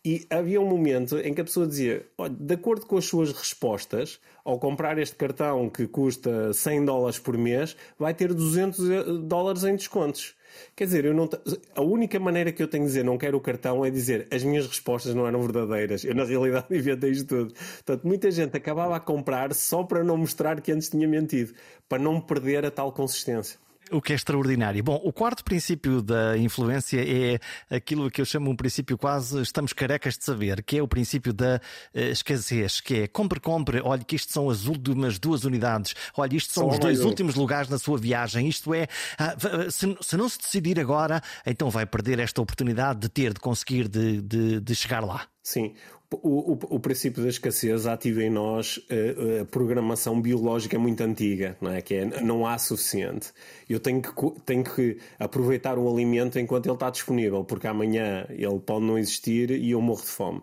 E 0.05 0.27
havia 0.31 0.61
um 0.61 0.67
momento 0.67 1.19
em 1.19 1.35
que 1.35 1.41
a 1.41 1.45
pessoa 1.45 1.67
dizia: 1.67 2.07
olha, 2.17 2.33
de 2.33 2.55
acordo 2.55 2.87
com 2.87 2.97
as 2.97 3.05
suas 3.05 3.33
respostas, 3.33 4.21
ao 4.45 4.59
comprar 4.59 4.97
este 4.99 5.17
cartão 5.17 5.69
que 5.69 5.87
custa 5.87 6.53
100 6.53 6.85
dólares 6.85 7.19
por 7.19 7.37
mês, 7.37 7.77
vai 7.99 8.15
ter 8.15 8.33
200 8.33 8.91
eh, 8.91 9.05
dólares 9.25 9.65
em 9.65 9.75
descontos. 9.75 10.35
Quer 10.75 10.85
dizer, 10.85 11.05
eu 11.05 11.13
não 11.13 11.29
a 11.75 11.83
única 11.83 12.19
maneira 12.19 12.53
que 12.53 12.63
eu 12.63 12.69
tenho 12.69 12.85
de 12.85 12.91
dizer 12.91 13.05
não 13.05 13.19
quero 13.19 13.37
o 13.37 13.41
cartão 13.41 13.85
é 13.85 13.91
dizer 13.91 14.27
as 14.31 14.43
minhas 14.43 14.67
respostas 14.67 15.15
não 15.15 15.27
eram 15.27 15.43
verdadeiras. 15.43 16.05
Eu, 16.05 16.15
na 16.15 16.25
realidade, 16.25 16.67
inventei 16.75 17.11
isto 17.11 17.27
tudo. 17.27 17.55
Portanto, 17.55 18.07
muita 18.07 18.31
gente 18.31 18.57
acabava 18.57 18.97
a 18.97 19.01
comprar 19.01 19.53
só 19.55 19.83
para 19.83 20.03
não 20.05 20.17
mostrar 20.17 20.61
que 20.61 20.73
antes 20.73 20.89
tinha 20.89 21.07
mentido, 21.07 21.53
para 21.89 21.99
não 22.03 22.21
perder 22.21 22.65
a 22.65 22.71
tal 22.71 22.93
consistência. 22.93 23.59
O 23.91 24.03
que 24.03 24.13
é 24.13 24.17
extraordinário. 24.17 24.83
Bom, 24.83 25.01
o 25.03 25.13
quarto 25.13 25.45
princípio 25.45 26.03
da 26.03 26.37
influência 26.37 27.01
é 27.01 27.39
aquilo 27.75 28.11
que 28.11 28.21
eu 28.21 28.25
chamo 28.25 28.51
um 28.51 28.57
princípio 28.57 28.99
quase 28.99 29.41
estamos 29.41 29.73
carecas 29.73 30.17
de 30.19 30.25
saber, 30.25 30.63
que 30.63 30.79
é 30.79 30.83
o 30.83 30.89
princípio 30.89 31.33
da 31.33 31.61
uh, 31.95 31.99
escassez, 31.99 32.81
que 32.81 33.03
é 33.03 33.07
compre, 33.09 33.41
compre, 33.41 33.81
olhe 33.81 34.05
que 34.05 34.17
isto 34.17 34.33
são 34.33 34.51
as 34.51 34.67
últimas 34.67 35.19
duas 35.19 35.45
unidades, 35.45 35.95
olhe 36.17 36.37
isto 36.37 36.53
são 36.53 36.69
os 36.69 36.79
dois 36.79 37.01
últimos 37.01 37.35
lugares 37.35 37.69
na 37.69 37.79
sua 37.79 37.99
viagem, 37.99 38.49
isto 38.49 38.75
é, 38.75 38.85
uh, 38.85 39.71
se, 39.71 39.97
se, 40.01 40.17
não 40.17 40.29
se 40.29 40.39
decidir 40.39 40.79
agora, 40.79 41.23
então 41.47 41.71
vai 41.71 41.87
perder 41.87 42.19
esta 42.19 42.41
oportunidade 42.41 43.01
de 43.01 43.09
ter, 43.09 43.33
de 43.33 43.41
conseguir, 43.41 43.89
de, 43.89 44.21
de, 44.23 44.61
de 44.61 44.75
chegar 44.75 45.05
lá. 45.05 45.27
Sim, 45.43 45.75
O, 46.11 46.53
o, 46.53 46.59
o, 46.77 46.81
princípio 46.81 47.23
da 47.23 47.29
escassez 47.29 47.87
ativa 47.87 48.23
em 48.23 48.31
nós 48.31 48.81
a, 48.89 48.95
eh, 48.95 49.41
a, 49.43 49.45
programação 49.45 50.19
biológica 50.19 50.79
muito 50.79 51.03
antiga, 51.03 51.55
não 51.61 51.71
é? 51.71 51.83
Que 51.83 51.97
é 51.97 52.23
não 52.23 52.47
há 52.47 52.57
suficiente. 52.57 53.31
Eu 53.69 53.79
tenho 53.79 54.01
que, 54.01 54.11
tenho 54.47 54.65
que 54.65 54.97
aproveitar 55.19 55.77
o 55.77 55.87
alimento 55.87 56.39
enquanto 56.39 56.65
ele 56.65 56.75
está 56.75 56.89
disponível, 56.89 57.45
porque 57.45 57.67
amanhã 57.67 58.27
ele 58.31 58.59
pode 58.59 58.87
não 58.87 58.97
existir 58.97 59.51
e 59.51 59.73
eu 59.73 59.83
morro 59.83 60.01
de 60.01 60.09
fome. 60.09 60.43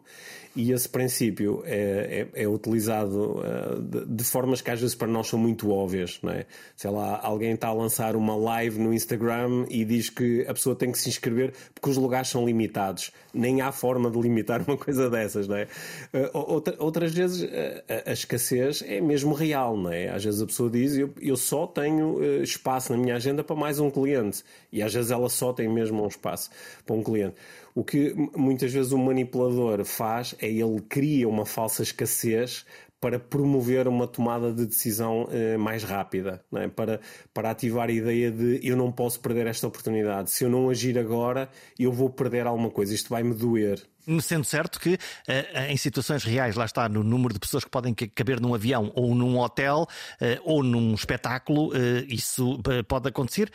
E 0.55 0.71
esse 0.71 0.87
princípio 0.87 1.61
é, 1.65 2.27
é, 2.33 2.43
é 2.43 2.47
utilizado 2.47 3.39
uh, 3.39 3.81
de, 3.81 4.05
de, 4.05 4.23
formas 4.23 4.61
que 4.61 4.71
às 4.71 4.79
vezes 4.79 4.95
para 4.95 5.07
nós 5.07 5.27
são 5.27 5.37
muito 5.37 5.69
óbvias, 5.69 6.17
não 6.23 6.31
é? 6.31 6.45
Sei 6.77 6.89
lá, 6.89 7.19
alguém 7.21 7.51
está 7.51 7.67
a 7.67 7.73
lançar 7.73 8.15
uma 8.15 8.37
live 8.37 8.79
no 8.79 8.93
Instagram 8.93 9.65
e 9.69 9.83
diz 9.83 10.09
que 10.09 10.45
a 10.47 10.53
pessoa 10.53 10.73
tem 10.73 10.93
que 10.93 10.97
se 10.97 11.09
inscrever 11.09 11.53
porque 11.73 11.89
os 11.89 11.97
lugares 11.97 12.29
são 12.29 12.45
limitados. 12.45 13.11
Nem 13.33 13.59
há 13.59 13.73
forma 13.73 14.09
de 14.09 14.17
limitar 14.17 14.63
uma 14.65 14.77
coisa 14.77 15.09
dessas, 15.09 15.45
não 15.45 15.54
é? 15.54 15.54
Uh, 15.63 16.29
outra, 16.33 16.75
outras 16.79 17.13
vezes 17.13 17.43
uh, 17.43 17.83
a, 18.05 18.09
a, 18.09 18.13
escassez 18.13 18.83
é 18.85 19.01
mesmo 19.01 19.33
real, 19.33 19.77
não 19.77 19.91
é? 19.91 20.09
Às 20.09 20.23
vezes 20.23 20.41
a 20.41 20.45
pessoa 20.45 20.69
diz 20.69 20.97
eu, 20.97 21.13
eu 21.21 21.37
só 21.37 21.65
tenho 21.65 22.41
espaço 22.43 22.91
na 22.91 22.97
minha 22.97 23.15
agenda 23.15 23.43
para 23.43 23.55
mais 23.55 23.79
um 23.79 23.89
cliente 23.89 24.43
e 24.71 24.81
às 24.81 24.93
vezes 24.93 25.11
ela 25.11 25.29
só 25.29 25.53
tem 25.53 25.67
mesmo 25.67 26.03
um 26.03 26.07
espaço 26.07 26.49
para 26.85 26.95
um 26.95 27.03
cliente. 27.03 27.35
O 27.73 27.83
que 27.83 28.13
muitas 28.35 28.71
vezes 28.71 28.91
o 28.91 28.97
manipulador 28.97 29.83
faz 29.83 30.35
é 30.41 30.47
ele 30.47 30.81
cria 30.87 31.27
uma 31.27 31.45
falsa 31.45 31.83
escassez 31.83 32.65
para 33.05 33.19
promover 33.19 33.87
uma 33.87 34.07
tomada 34.07 34.51
de 34.51 34.65
decisão 34.65 35.29
eh, 35.31 35.57
mais 35.57 35.83
rápida, 35.83 36.43
é? 36.55 36.67
para, 36.67 36.99
para 37.31 37.51
ativar 37.51 37.87
a 37.87 37.91
ideia 37.91 38.31
de 38.31 38.59
eu 38.63 38.75
não 38.75 38.91
posso 38.91 39.19
perder 39.19 39.45
esta 39.45 39.67
oportunidade. 39.67 40.31
Se 40.31 40.43
eu 40.43 40.49
não 40.49 40.71
agir 40.71 40.97
agora, 40.97 41.47
eu 41.77 41.91
vou 41.91 42.09
perder 42.09 42.47
alguma 42.47 42.71
coisa. 42.71 42.95
Isto 42.95 43.09
vai-me 43.09 43.35
doer. 43.35 43.79
Sendo 44.21 44.43
certo 44.43 44.79
que 44.79 44.97
eh, 45.27 45.71
em 45.71 45.77
situações 45.77 46.23
reais, 46.23 46.55
lá 46.55 46.65
está, 46.65 46.89
no 46.89 47.03
número 47.03 47.31
de 47.31 47.39
pessoas 47.39 47.63
que 47.63 47.69
podem 47.69 47.93
caber 47.93 48.41
num 48.41 48.55
avião 48.55 48.91
ou 48.95 49.13
num 49.13 49.37
hotel 49.37 49.85
eh, 50.19 50.39
ou 50.43 50.63
num 50.63 50.95
espetáculo, 50.95 51.73
isso 52.07 52.59
pode 52.87 53.07
acontecer. 53.07 53.51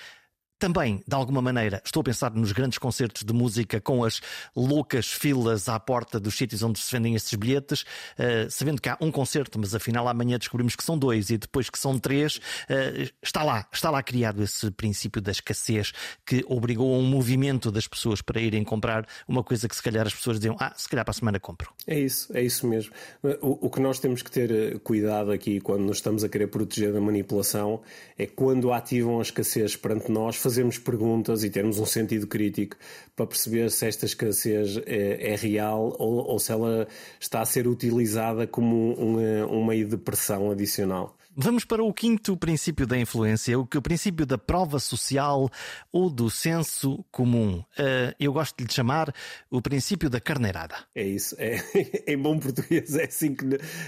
Também, 0.60 1.02
de 1.08 1.14
alguma 1.14 1.40
maneira, 1.40 1.80
estou 1.82 2.02
a 2.02 2.04
pensar 2.04 2.30
nos 2.32 2.52
grandes 2.52 2.76
concertos 2.76 3.24
de 3.24 3.32
música 3.32 3.80
com 3.80 4.04
as 4.04 4.20
loucas 4.54 5.06
filas 5.06 5.70
à 5.70 5.80
porta 5.80 6.20
dos 6.20 6.34
sítios 6.36 6.62
onde 6.62 6.78
se 6.78 6.92
vendem 6.92 7.14
esses 7.14 7.32
bilhetes, 7.32 7.80
uh, 7.80 8.50
sabendo 8.50 8.78
que 8.78 8.90
há 8.90 8.98
um 9.00 9.10
concerto, 9.10 9.58
mas 9.58 9.74
afinal 9.74 10.06
amanhã 10.06 10.38
descobrimos 10.38 10.76
que 10.76 10.84
são 10.84 10.98
dois 10.98 11.30
e 11.30 11.38
depois 11.38 11.70
que 11.70 11.78
são 11.78 11.98
três. 11.98 12.36
Uh, 12.36 13.10
está 13.22 13.42
lá, 13.42 13.66
está 13.72 13.88
lá 13.88 14.02
criado 14.02 14.42
esse 14.42 14.70
princípio 14.70 15.22
da 15.22 15.30
escassez 15.30 15.92
que 16.26 16.44
obrigou 16.46 16.94
a 16.94 16.98
um 16.98 17.06
movimento 17.06 17.70
das 17.70 17.88
pessoas 17.88 18.20
para 18.20 18.38
irem 18.38 18.62
comprar 18.62 19.06
uma 19.26 19.42
coisa 19.42 19.66
que 19.66 19.74
se 19.74 19.82
calhar 19.82 20.06
as 20.06 20.12
pessoas 20.12 20.36
diziam, 20.36 20.58
ah, 20.60 20.74
se 20.76 20.90
calhar 20.90 21.06
para 21.06 21.12
a 21.12 21.14
semana 21.14 21.40
compro. 21.40 21.72
É 21.86 21.98
isso, 21.98 22.30
é 22.36 22.42
isso 22.42 22.66
mesmo. 22.66 22.92
O, 23.40 23.66
o 23.66 23.70
que 23.70 23.80
nós 23.80 23.98
temos 23.98 24.20
que 24.20 24.30
ter 24.30 24.50
eh, 24.50 24.78
cuidado 24.84 25.32
aqui 25.32 25.58
quando 25.58 25.84
nos 25.84 25.96
estamos 25.96 26.22
a 26.22 26.28
querer 26.28 26.48
proteger 26.48 26.92
da 26.92 27.00
manipulação 27.00 27.80
é 28.18 28.26
quando 28.26 28.70
ativam 28.74 29.20
a 29.20 29.22
escassez 29.22 29.74
perante 29.74 30.12
nós 30.12 30.36
fazermos 30.50 30.78
perguntas 30.78 31.44
e 31.44 31.50
termos 31.50 31.78
um 31.78 31.86
sentido 31.86 32.26
crítico 32.26 32.76
para 33.14 33.24
perceber 33.24 33.70
se 33.70 33.86
esta 33.86 34.04
escassez 34.04 34.78
é, 34.84 35.32
é 35.32 35.36
real 35.36 35.94
ou, 35.96 36.26
ou, 36.26 36.38
se 36.40 36.50
ela 36.50 36.88
está 37.20 37.40
a 37.40 37.46
ser 37.46 37.68
utilizada 37.68 38.48
como 38.48 39.00
um, 39.00 39.16
um 39.44 39.64
meio 39.64 39.86
de 39.86 39.96
pressão 39.96 40.50
adicional. 40.50 41.16
Vamos 41.36 41.64
para 41.64 41.84
o 41.84 41.94
quinto 41.94 42.36
princípio 42.36 42.84
da 42.84 42.98
influência, 42.98 43.56
o 43.56 43.64
que 43.64 43.78
o 43.78 43.82
princípio 43.82 44.26
da 44.26 44.36
prova 44.36 44.80
social 44.80 45.48
ou 45.92 46.10
do 46.10 46.28
senso 46.28 47.04
comum. 47.12 47.60
Uh, 47.78 48.12
eu 48.18 48.32
gosto 48.32 48.56
de 48.58 48.64
lhe 48.64 48.72
chamar 48.72 49.14
o 49.48 49.62
princípio 49.62 50.10
da 50.10 50.20
carneirada. 50.20 50.74
É 50.92 51.04
isso. 51.04 51.36
É, 51.38 51.62
em 52.12 52.18
bom 52.18 52.36
português 52.40 52.96
é 52.96 53.04
assim 53.04 53.36
que, 53.36 53.46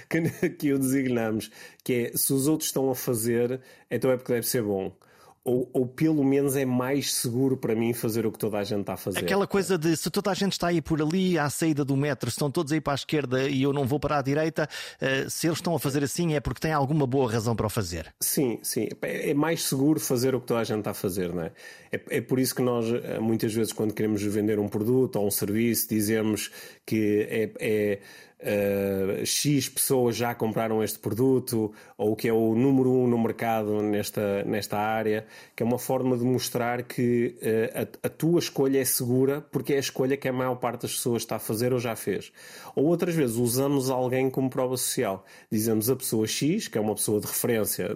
que, 0.09 0.51
que 0.51 0.73
o 0.73 0.79
designamos. 0.79 1.51
Que 1.83 2.13
é, 2.13 2.17
se 2.17 2.33
os 2.33 2.47
outros 2.47 2.69
estão 2.69 2.89
a 2.89 2.95
fazer, 2.95 3.61
então 3.91 4.13
é 4.13 4.17
porque 4.17 4.33
deve 4.33 4.47
ser 4.47 4.63
bom 4.63 4.97
ou, 5.45 5.69
ou 5.73 5.87
pelo 5.87 6.23
menos 6.23 6.55
é 6.55 6.65
mais 6.65 7.15
seguro 7.15 7.57
para 7.57 7.75
mim 7.75 7.93
fazer 7.93 8.25
o 8.25 8.31
que 8.31 8.39
toda 8.39 8.59
a 8.59 8.65
gente 8.65 8.83
está 8.83 8.93
a 8.93 8.97
fazer. 8.97 9.19
Aquela 9.19 9.47
coisa 9.47 9.77
de 9.77 9.97
se 9.97 10.09
toda 10.09 10.31
a 10.31 10.35
gente 10.35 10.53
está 10.53 10.69
aí 10.69 10.81
por 10.81 11.03
ali 11.03 11.37
à 11.39 11.51
saída 11.51 11.85
do 11.85 11.97
metro, 11.97 12.29
estão 12.29 12.51
todos 12.51 12.73
aí 12.73 12.81
para 12.81 12.93
a 12.93 12.95
esquerda 12.95 13.49
e 13.49 13.63
eu 13.63 13.73
não 13.73 13.85
vou 13.85 13.99
para 13.99 14.19
a 14.19 14.23
direita, 14.23 14.69
uh, 15.01 15.29
se 15.29 15.49
eles 15.49 15.59
estão 15.59 15.75
a 15.75 15.81
fazer 15.81 16.05
assim 16.05 16.35
é 16.35 16.41
porque 16.41 16.61
têm 16.61 16.73
alguma 16.73 17.07
boa 17.07 17.31
razão 17.31 17.57
para 17.57 17.67
o 17.67 17.71
fazer. 17.71 18.15
Sim, 18.21 18.61
sim. 18.63 18.89
É, 19.03 19.31
é 19.31 19.35
mais 19.35 19.65
seguro 19.65 19.99
fazer 19.99 20.35
o 20.35 20.41
que 20.41 20.47
toda 20.47 20.61
a 20.61 20.65
gente 20.65 20.79
está 20.79 20.93
a 20.93 20.95
fazer, 20.95 21.33
não 21.33 21.43
é? 21.43 21.53
É, 21.91 22.01
é 22.19 22.21
por 22.21 22.39
isso 22.39 22.55
que 22.55 22.63
nós, 22.63 22.87
eh, 22.87 23.19
muitas 23.19 23.53
vezes, 23.53 23.73
quando 23.73 23.93
queremos 23.93 24.23
vender 24.23 24.59
um 24.59 24.69
produto 24.69 25.17
ou 25.17 25.27
um 25.27 25.31
serviço, 25.31 25.89
dizemos 25.89 26.51
que 26.87 27.27
é, 27.29 27.51
é 27.61 27.99
uh, 28.43 29.25
X 29.25 29.69
pessoas 29.69 30.17
já 30.17 30.35
compraram 30.35 30.83
este 30.83 30.99
produto, 30.99 31.73
ou 31.97 32.17
que 32.17 32.29
é 32.29 32.33
o 32.33 32.55
número 32.55 32.91
um 32.91 33.07
no 33.07 33.19
mercado 33.19 33.83
nesta, 33.83 34.45
nesta 34.45 34.79
área, 34.79 35.27
que 35.55 35.63
é 35.63 35.67
uma 35.67 35.79
forma 35.79 36.17
de 36.17 36.25
mostrar 36.25 36.83
que 36.83 37.37
uh, 37.41 37.89
a, 38.03 38.07
a, 38.07 38.11
tua 38.11 38.39
escolha 38.39 38.81
é 38.81 38.85
segura 38.85 39.41
porque 39.41 39.73
é 39.75 39.77
a 39.77 39.81
escolha 39.81 40.17
que 40.17 40.29
a 40.29 40.33
maior 40.33 40.57
parte 40.57 40.83
das 40.83 40.93
pessoas 40.93 41.23
está 41.23 41.37
a 41.37 41.39
fazer 41.39 41.73
ou 41.73 41.79
já 41.79 41.95
fez. 41.95 42.33
Ou 42.75 42.85
outras 42.87 43.15
vezes 43.15 43.37
usamos 43.37 43.91
alguém 43.91 44.29
como 44.29 44.51
prova 44.51 44.77
social. 44.77 45.25
Dizemos 45.51 45.89
a 45.89 45.97
pessoa 45.97 46.27
X, 46.27 46.69
que 46.69 46.79
é 46.79 46.81
uma 46.81 46.95
pessoa 46.95 47.21
de 47.21 47.27
referência 47.27 47.89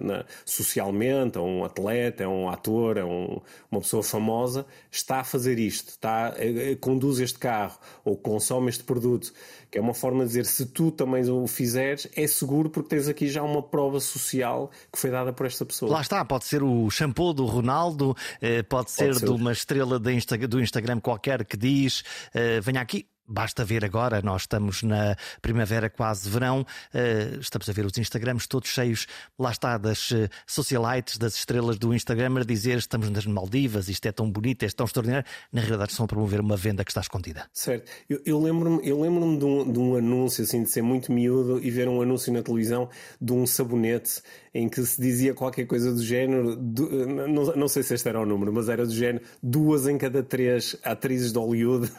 socialmente, 0.45 1.37
é 1.37 1.41
um 1.41 1.63
atleta, 1.63 2.23
é 2.23 2.27
um 2.27 2.49
ator, 2.49 2.97
é 2.97 3.03
um, 3.03 3.41
uma 3.71 3.81
pessoa 3.81 4.03
famosa, 4.03 4.65
está 4.91 5.19
a 5.19 5.23
fazer 5.23 5.59
isto, 5.59 5.89
está, 5.89 6.33
uh, 6.33 6.77
conduz 6.77 7.19
este 7.19 7.39
carro 7.39 7.77
ou 8.03 8.15
consome 8.15 8.69
este 8.69 8.83
produto 8.83 9.33
que 9.69 9.77
é 9.77 9.81
uma 9.81 9.93
forma 9.93 10.25
de 10.25 10.36
dizer 10.41 10.45
se 10.45 10.65
tu 10.65 10.91
também 10.91 11.29
o 11.29 11.47
fizeres, 11.47 12.07
é 12.15 12.27
seguro 12.27 12.69
porque 12.69 12.89
tens 12.89 13.07
aqui 13.07 13.27
já 13.27 13.41
uma 13.43 13.61
prova 13.61 13.99
social 13.99 14.71
que 14.91 14.99
foi 14.99 15.09
dada 15.09 15.33
por 15.33 15.45
esta 15.45 15.65
pessoa. 15.65 15.91
Lá 15.91 16.01
está, 16.01 16.23
pode 16.23 16.45
ser 16.45 16.63
o 16.63 16.89
shampoo 16.89 17.33
do 17.33 17.45
Ronaldo, 17.45 18.15
eh, 18.41 18.63
pode 18.63 18.91
ser, 18.91 19.07
pode 19.07 19.19
ser. 19.19 19.25
de 19.25 19.31
uma 19.31 19.51
estrela 19.51 19.99
do 19.99 20.61
Instagram 20.61 20.99
qualquer 20.99 21.45
que 21.45 21.57
diz: 21.57 22.03
eh, 22.33 22.59
venha 22.61 22.81
aqui, 22.81 23.07
Basta 23.27 23.65
ver 23.65 23.83
agora, 23.83 24.21
nós 24.21 24.43
estamos 24.43 24.83
na 24.83 25.15
primavera, 25.41 25.89
quase 25.89 26.29
verão, 26.29 26.61
uh, 26.61 27.39
estamos 27.39 27.69
a 27.69 27.73
ver 27.73 27.85
os 27.85 27.97
Instagrams 27.97 28.47
todos 28.47 28.69
cheios, 28.69 29.05
lá 29.37 29.51
está, 29.51 29.77
das 29.77 30.11
uh, 30.11 30.29
socialites, 30.45 31.17
das 31.17 31.35
estrelas 31.35 31.77
do 31.77 31.93
Instagram, 31.93 32.39
a 32.39 32.43
dizer 32.43 32.77
estamos 32.77 33.09
nas 33.09 33.25
Maldivas, 33.25 33.89
isto 33.89 34.05
é 34.05 34.11
tão 34.11 34.31
bonito, 34.31 34.63
é 34.63 34.69
tão 34.69 34.85
extraordinário. 34.85 35.27
Na 35.51 35.61
realidade, 35.61 35.91
estão 35.91 36.05
a 36.05 36.07
promover 36.07 36.39
uma 36.39 36.55
venda 36.55 36.85
que 36.85 36.91
está 36.91 37.01
escondida. 37.01 37.45
Certo. 37.51 37.91
Eu, 38.09 38.21
eu 38.25 38.41
lembro-me 38.41 38.87
eu 38.87 39.01
lembro 39.01 39.37
de, 39.37 39.45
um, 39.45 39.71
de 39.71 39.79
um 39.79 39.95
anúncio, 39.95 40.43
assim, 40.43 40.63
de 40.63 40.69
ser 40.69 40.81
muito 40.81 41.11
miúdo 41.11 41.59
e 41.61 41.69
ver 41.69 41.87
um 41.87 42.01
anúncio 42.01 42.31
na 42.31 42.41
televisão 42.41 42.89
de 43.19 43.33
um 43.33 43.45
sabonete 43.45 44.21
em 44.57 44.67
que 44.67 44.83
se 44.83 44.99
dizia 44.99 45.35
qualquer 45.35 45.67
coisa 45.67 45.93
do 45.93 46.03
género, 46.03 46.55
do, 46.55 46.89
não, 47.05 47.55
não 47.55 47.67
sei 47.67 47.83
se 47.83 47.93
este 47.93 48.09
era 48.09 48.19
o 48.19 48.25
número, 48.25 48.51
mas 48.51 48.67
era 48.67 48.83
do 48.83 48.91
género 48.91 49.23
duas 49.41 49.87
em 49.87 49.99
cada 49.99 50.23
três 50.23 50.75
atrizes 50.83 51.31
de 51.31 51.37
Hollywood 51.37 51.91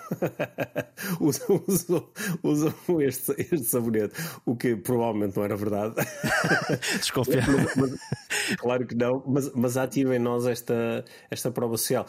usam, 1.21 1.63
usam, 1.69 2.09
usam 2.43 2.75
este, 3.01 3.33
este 3.39 3.63
sabonete, 3.63 4.13
o 4.45 4.57
que 4.57 4.75
provavelmente 4.75 5.37
não 5.37 5.45
era 5.45 5.55
verdade. 5.55 5.95
Desconfiar. 6.99 7.47
claro 8.59 8.85
que 8.89 8.97
não, 8.97 9.23
mas, 9.25 9.53
mas 9.55 9.77
ativa 9.77 10.17
em 10.17 10.19
nós 10.19 10.45
esta, 10.45 11.05
esta 11.31 11.53
prova 11.53 11.77
social. 11.77 12.07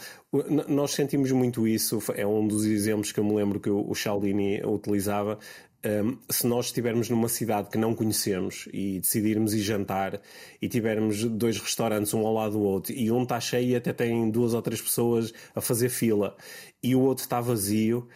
Nós 0.67 0.91
sentimos 0.91 1.31
muito 1.31 1.67
isso, 1.67 1.99
é 2.15 2.25
um 2.25 2.47
dos 2.47 2.65
exemplos 2.65 3.11
que 3.11 3.19
eu 3.19 3.23
me 3.23 3.35
lembro 3.35 3.59
que 3.59 3.69
o 3.69 3.93
Cialdini 3.93 4.63
utilizava. 4.65 5.37
Um, 5.85 6.17
se 6.29 6.45
nós 6.45 6.65
estivermos 6.65 7.09
numa 7.09 7.29
cidade 7.29 7.69
que 7.69 7.77
não 7.77 7.95
conhecemos 7.95 8.67
e 8.73 8.99
decidirmos 8.99 9.53
ir 9.53 9.61
jantar 9.61 10.19
e 10.61 10.67
tivermos 10.67 11.23
dois 11.23 11.57
restaurantes 11.57 12.13
um 12.13 12.27
ao 12.27 12.33
lado 12.33 12.51
do 12.53 12.61
outro 12.61 12.91
e 12.91 13.09
um 13.09 13.23
está 13.23 13.39
cheio 13.39 13.69
e 13.69 13.75
até 13.77 13.93
tem 13.93 14.29
duas 14.29 14.53
ou 14.53 14.61
três 14.61 14.81
pessoas 14.81 15.33
a 15.55 15.61
fazer 15.61 15.87
fila 15.87 16.35
e 16.83 16.95
o 16.95 16.99
outro 16.99 17.23
está 17.23 17.39
vazio, 17.39 18.09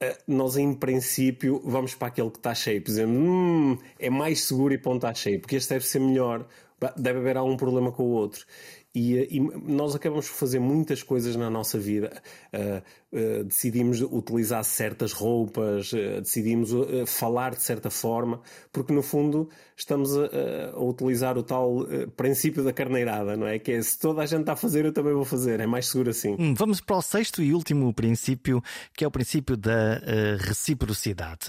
eh, 0.00 0.16
nós 0.26 0.56
em 0.56 0.72
princípio 0.72 1.60
vamos 1.62 1.94
para 1.94 2.08
aquele 2.08 2.30
que 2.30 2.38
está 2.38 2.54
cheio, 2.54 2.82
dizendo 2.82 3.12
hum, 3.12 3.76
é 3.98 4.08
mais 4.08 4.44
seguro 4.44 4.72
e 4.72 4.78
ponto 4.78 5.06
está 5.06 5.12
cheio, 5.12 5.40
porque 5.40 5.56
este 5.56 5.74
deve 5.74 5.84
ser 5.84 5.98
melhor, 5.98 6.48
deve 6.96 7.18
haver 7.18 7.36
algum 7.36 7.56
problema 7.56 7.92
com 7.92 8.04
o 8.04 8.12
outro. 8.12 8.46
E, 8.94 9.18
eh, 9.18 9.28
e, 9.30 9.40
nós 9.40 9.94
acabamos 9.94 10.28
por 10.28 10.34
fazer 10.34 10.58
muitas 10.58 11.02
coisas 11.02 11.36
na 11.36 11.48
nossa 11.48 11.78
vida. 11.78 12.20
Uh, 12.52 12.82
uh, 13.16 13.44
decidimos 13.44 14.00
utilizar 14.00 14.64
certas 14.64 15.12
roupas, 15.12 15.92
uh, 15.92 16.20
decidimos 16.20 16.70
falar 17.06 17.54
de 17.54 17.62
certa 17.62 17.90
forma, 17.90 18.40
porque 18.72 18.92
no 18.92 19.02
fundo 19.02 19.48
estamos 19.76 20.16
a, 20.16 20.26
a 20.74 20.80
utilizar 20.80 21.38
o 21.38 21.42
tal 21.42 21.86
princípio 22.16 22.62
da 22.62 22.72
carneirada, 22.72 23.36
não 23.36 23.46
é? 23.46 23.58
Que 23.58 23.72
é 23.72 23.82
se 23.82 23.98
toda 23.98 24.22
a 24.22 24.26
gente 24.26 24.40
está 24.40 24.52
a 24.52 24.56
fazer, 24.56 24.84
eu 24.84 24.92
também 24.92 25.14
vou 25.14 25.24
fazer. 25.24 25.60
É 25.60 25.66
mais 25.66 25.86
seguro 25.86 26.10
assim. 26.10 26.36
Hum, 26.38 26.54
vamos 26.54 26.80
para 26.80 26.96
o 26.96 27.02
sexto 27.02 27.42
e 27.42 27.54
último 27.54 27.92
princípio, 27.94 28.62
que 28.94 29.04
é 29.04 29.08
o 29.08 29.10
princípio 29.10 29.56
da 29.56 30.00
reciprocidade. 30.38 31.46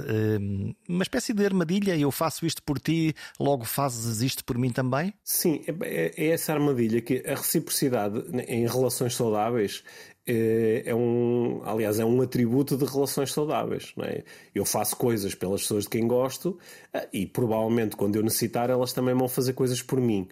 uma 0.88 1.04
espécie 1.04 1.34
de 1.34 1.46
armadilha, 1.46 1.98
eu 1.98 2.12
faço 2.12 2.46
isto 2.46 2.64
por 2.64 2.80
ti, 2.80 3.14
logo 3.40 3.66
fazes 3.66 4.22
isto 4.22 4.46
por 4.46 4.58
mim 4.58 4.72
também? 4.72 5.14
Sim, 5.24 5.62
é, 5.68 5.76
é, 5.82 6.14
é 6.18 6.28
essa 6.30 6.54
armadilha 6.54 7.02
que 7.02 7.24
a 7.32 7.36
reciprocidade 7.36 8.24
em 8.48 8.68
relações 8.68 9.16
saudáveis 9.16 9.84
eh, 10.26 10.84
é 10.86 10.94
um, 10.94 11.62
aliás, 11.66 12.00
é 12.00 12.06
um 12.06 12.22
atributo 12.22 12.78
de 12.78 12.86
relações 12.86 13.34
saudáveis. 13.34 13.94
É? 14.02 14.24
Eu 14.54 14.66
faço 14.66 14.96
coisas 14.96 15.34
pelas 15.34 15.62
pessoas 15.62 15.84
de 15.84 15.90
quem 15.90 16.08
gosto 16.08 16.58
eh, 16.94 17.08
e 17.12 17.26
provavelmente 17.26 17.96
quando 17.96 18.16
eu 18.16 18.24
necessitar 18.24 18.70
elas 18.70 18.94
também 18.94 19.16
vão 19.16 19.28
fazer 19.28 19.54
coisas 19.54 19.82
por 19.82 20.00
mim. 20.00 20.28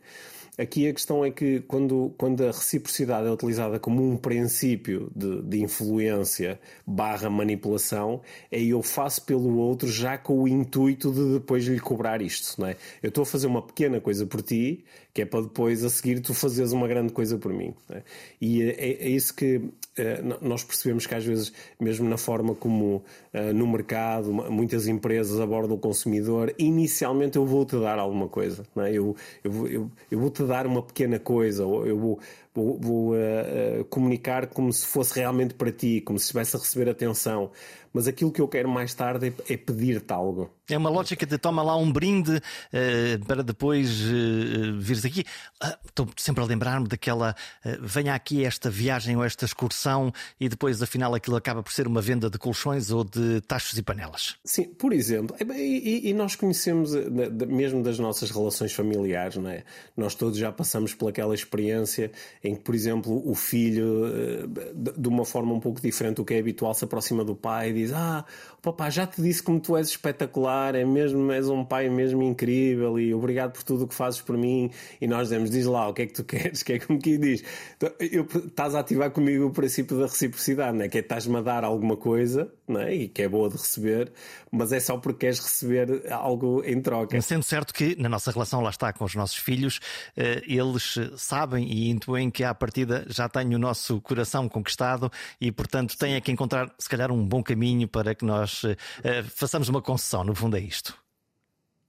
Aqui 0.60 0.90
a 0.90 0.94
questão 0.94 1.24
é 1.24 1.32
que 1.32 1.62
quando, 1.62 2.14
quando 2.18 2.44
a 2.44 2.48
reciprocidade 2.48 3.26
é 3.26 3.32
utilizada 3.32 3.80
como 3.80 4.04
um 4.04 4.18
princípio 4.18 5.10
de, 5.16 5.42
de 5.42 5.62
influência 5.62 6.60
barra 6.86 7.30
manipulação, 7.30 8.20
é 8.52 8.62
eu 8.62 8.84
faço 8.84 9.24
pelo 9.24 9.58
outro 9.58 9.88
já 9.88 10.18
com 10.18 10.44
o 10.44 10.48
intuito 10.50 11.14
de 11.14 11.36
depois 11.36 11.64
lhe 11.64 11.80
cobrar 11.80 12.22
isto. 12.22 12.60
Não 12.60 12.68
é? 12.68 12.76
Eu 13.02 13.08
estou 13.08 13.22
a 13.22 13.26
fazer 13.26 13.48
uma 13.48 13.62
pequena 13.62 14.02
coisa 14.02 14.26
por 14.26 14.42
ti, 14.42 14.84
que 15.14 15.24
é 15.24 15.26
para 15.26 15.42
depois 15.42 15.84
a 15.84 15.90
seguir 15.90 16.20
tu 16.20 16.34
fazeres 16.34 16.72
uma 16.72 16.88
grande 16.88 17.12
coisa 17.12 17.38
por 17.38 17.52
mim. 17.52 17.74
É? 17.90 18.02
E 18.40 18.62
é, 18.62 18.70
é, 18.70 18.92
é, 19.06 19.10
isso 19.10 19.34
que 19.34 19.62
é, 19.98 20.22
nós 20.42 20.64
percebemos 20.64 21.08
que 21.08 21.16
às 21.16 21.26
vezes, 21.26 21.52
mesmo 21.80 22.08
na 22.08 22.18
forma 22.18 22.54
como 22.54 23.04
é, 23.34 23.52
no 23.52 23.68
mercado 23.68 24.32
muitas 24.32 24.88
empresas 24.88 25.40
abordam 25.40 25.76
o 25.76 25.80
consumidor, 25.80 26.54
inicialmente 26.58 27.38
eu 27.38 27.46
vou-te 27.46 27.78
dar 27.80 27.98
alguma 27.98 28.28
coisa. 28.28 28.64
É? 28.78 28.92
Eu, 28.92 29.16
eu, 29.44 29.68
eu, 29.68 29.92
eu 30.12 30.20
vou-te 30.20 30.44
dar 30.50 30.68
uma 30.68 30.82
pequena 30.84 31.20
coisa, 31.20 31.66
ou 31.66 31.88
eu 31.88 31.98
vou, 31.98 32.20
vou, 32.60 32.80
vou 32.80 33.14
uh, 33.14 33.82
uh, 33.82 33.86
comunicar 33.86 34.48
como 34.48 34.72
se 34.74 34.86
fosse 34.86 35.16
realmente 35.16 35.54
para 35.54 35.72
ti, 35.72 36.02
como 36.02 36.20
se 36.20 36.26
estivesse 36.26 36.56
a 36.56 36.60
receber 36.60 36.90
atenção 36.90 37.52
mas 37.94 38.08
aquilo 38.08 38.32
que 38.32 38.42
eu 38.42 38.48
quero 38.48 38.70
mais 38.70 38.94
tarde 38.94 39.34
é, 39.48 39.54
é 39.54 39.58
pedir-te 39.58 40.12
algo. 40.12 40.50
É 40.70 40.78
uma 40.78 40.90
lógica 40.90 41.26
de 41.26 41.38
toma 41.38 41.64
lá 41.64 41.76
um 41.76 41.92
brinde 41.92 42.38
uh, 42.38 43.26
para 43.26 43.44
depois 43.44 43.90
vires 44.78 45.04
aqui. 45.04 45.24
Uh, 45.64 45.88
estou 45.88 46.08
sempre 46.16 46.44
a 46.44 46.48
lembrar-me 46.48 46.88
daquela 46.88 47.36
venha 47.82 48.14
aqui 48.14 48.46
esta 48.46 48.70
viagem 48.70 49.16
ou 49.16 49.24
esta 49.24 49.46
excursão 49.46 50.12
e 50.40 50.48
depois 50.48 50.82
afinal 50.82 51.14
aquilo 51.16 51.36
acaba 51.36 51.64
por 51.64 51.72
ser 51.72 51.88
uma 51.88 52.02
venda 52.02 52.30
de 52.30 52.38
colchões 52.38 52.92
ou 52.92 53.04
de 53.04 53.42
tachos 53.42 53.78
e 53.78 53.82
panelas. 53.82 54.36
Sim, 54.46 54.66
por 54.66 54.94
exemplo. 54.94 55.36
E, 55.40 56.06
e, 56.06 56.10
e 56.10 56.14
nós 56.14 56.36
conhecemos 56.36 56.92
mesmo 57.48 57.82
das 57.82 57.98
nossas 57.98 58.30
relações 58.30 58.74
familiares, 58.74 59.38
não 59.38 59.50
é? 59.50 59.64
Nós 59.98 60.14
todos 60.14 60.38
já 60.38 60.52
passamos 60.52 60.94
por 60.94 61.10
aquela 61.10 61.34
experiência 61.34 62.12
em 62.50 62.56
que, 62.56 62.62
por 62.62 62.76
exemplo, 62.76 63.22
o 63.30 63.36
filho, 63.36 64.48
de 64.76 65.08
uma 65.08 65.26
forma 65.26 65.54
um 65.54 65.60
pouco 65.60 65.82
diferente 65.82 66.18
do 66.18 66.26
que 66.26 66.34
é 66.34 66.40
habitual, 66.40 66.74
se 66.74 66.84
aproxima 66.84 67.24
do 67.24 67.36
pai 67.36 67.72
diz: 67.74 67.92
Ah, 67.94 68.26
papá, 68.62 68.90
já 68.90 69.06
te 69.06 69.22
disse 69.22 69.42
como 69.42 69.60
tu 69.60 69.78
és 69.78 69.88
espetacular, 69.88 70.76
é 70.76 70.84
mesmo, 70.84 71.32
és 71.32 71.48
um 71.50 71.64
pai 71.64 71.90
mesmo 71.90 72.24
incrível 72.24 73.00
e 73.00 73.14
obrigado 73.14 73.54
por 73.54 73.64
tudo 73.64 73.86
o 73.86 73.88
que 73.88 73.96
fazes 73.96 74.22
por 74.22 74.38
mim. 74.38 74.72
E 75.00 75.08
nós 75.08 75.30
dizemos: 75.30 75.50
Diz 75.50 75.66
lá, 75.66 75.88
o 75.88 75.94
que 75.94 76.04
é 76.04 76.08
que 76.08 76.14
tu 76.14 76.24
queres? 76.26 76.64
Que 76.64 76.74
é 76.74 76.80
como 76.80 77.00
que 77.00 77.18
diz? 77.18 77.44
Então, 77.78 77.92
estás 78.46 78.76
a 78.76 78.80
ativar 78.80 79.12
comigo 79.12 79.48
o 79.48 79.52
princípio 79.52 79.98
da 79.98 80.06
reciprocidade, 80.06 80.78
não 80.78 80.86
é? 80.86 80.90
Que 80.90 80.98
é 80.98 81.02
estás-me 81.02 81.38
a 81.38 81.42
dar 81.42 81.64
alguma 81.64 81.98
coisa, 81.98 82.52
não 82.68 82.82
é? 82.82 82.94
E 82.94 83.08
que 83.08 83.22
é 83.22 83.30
boa 83.30 83.50
de 83.50 83.58
receber, 83.58 84.12
mas 84.52 84.72
é 84.72 84.80
só 84.80 84.98
porque 84.98 85.20
queres 85.20 85.40
receber 85.40 86.12
algo 86.12 86.64
em 86.66 86.82
troca. 86.82 87.20
Sendo 87.22 87.44
certo 87.44 87.74
que 87.74 87.96
na 88.00 88.10
nossa 88.10 88.32
relação 88.32 88.62
lá 88.62 88.70
está 88.70 88.92
com 88.94 89.06
os 89.06 89.16
nossos 89.16 89.38
filhos, 89.38 89.80
eh, 90.16 90.42
eles 90.48 90.96
sabem 91.18 91.66
e 91.72 91.90
intuem 91.90 92.30
que 92.30 92.39
à 92.44 92.54
partida 92.54 93.06
já 93.08 93.30
têm 93.30 93.56
o 93.56 93.60
nosso 93.60 94.02
coração 94.02 94.50
conquistado 94.50 95.12
e, 95.40 95.52
portanto, 95.52 95.98
têm 95.98 96.20
que 96.22 96.32
encontrar, 96.32 96.74
se 96.78 96.90
calhar, 96.90 97.12
um 97.12 97.26
bom 97.26 97.44
caminho 97.44 97.60
caminho 97.60 97.88
para 97.88 98.16
que 98.16 98.26
nós 98.26 98.64
uh, 98.64 98.76
façamos 99.36 99.70
uma 99.70 99.82
concessão. 99.82 100.24
No 100.24 100.34
fundo, 100.34 100.58
é 100.58 100.60
isto. 100.60 100.98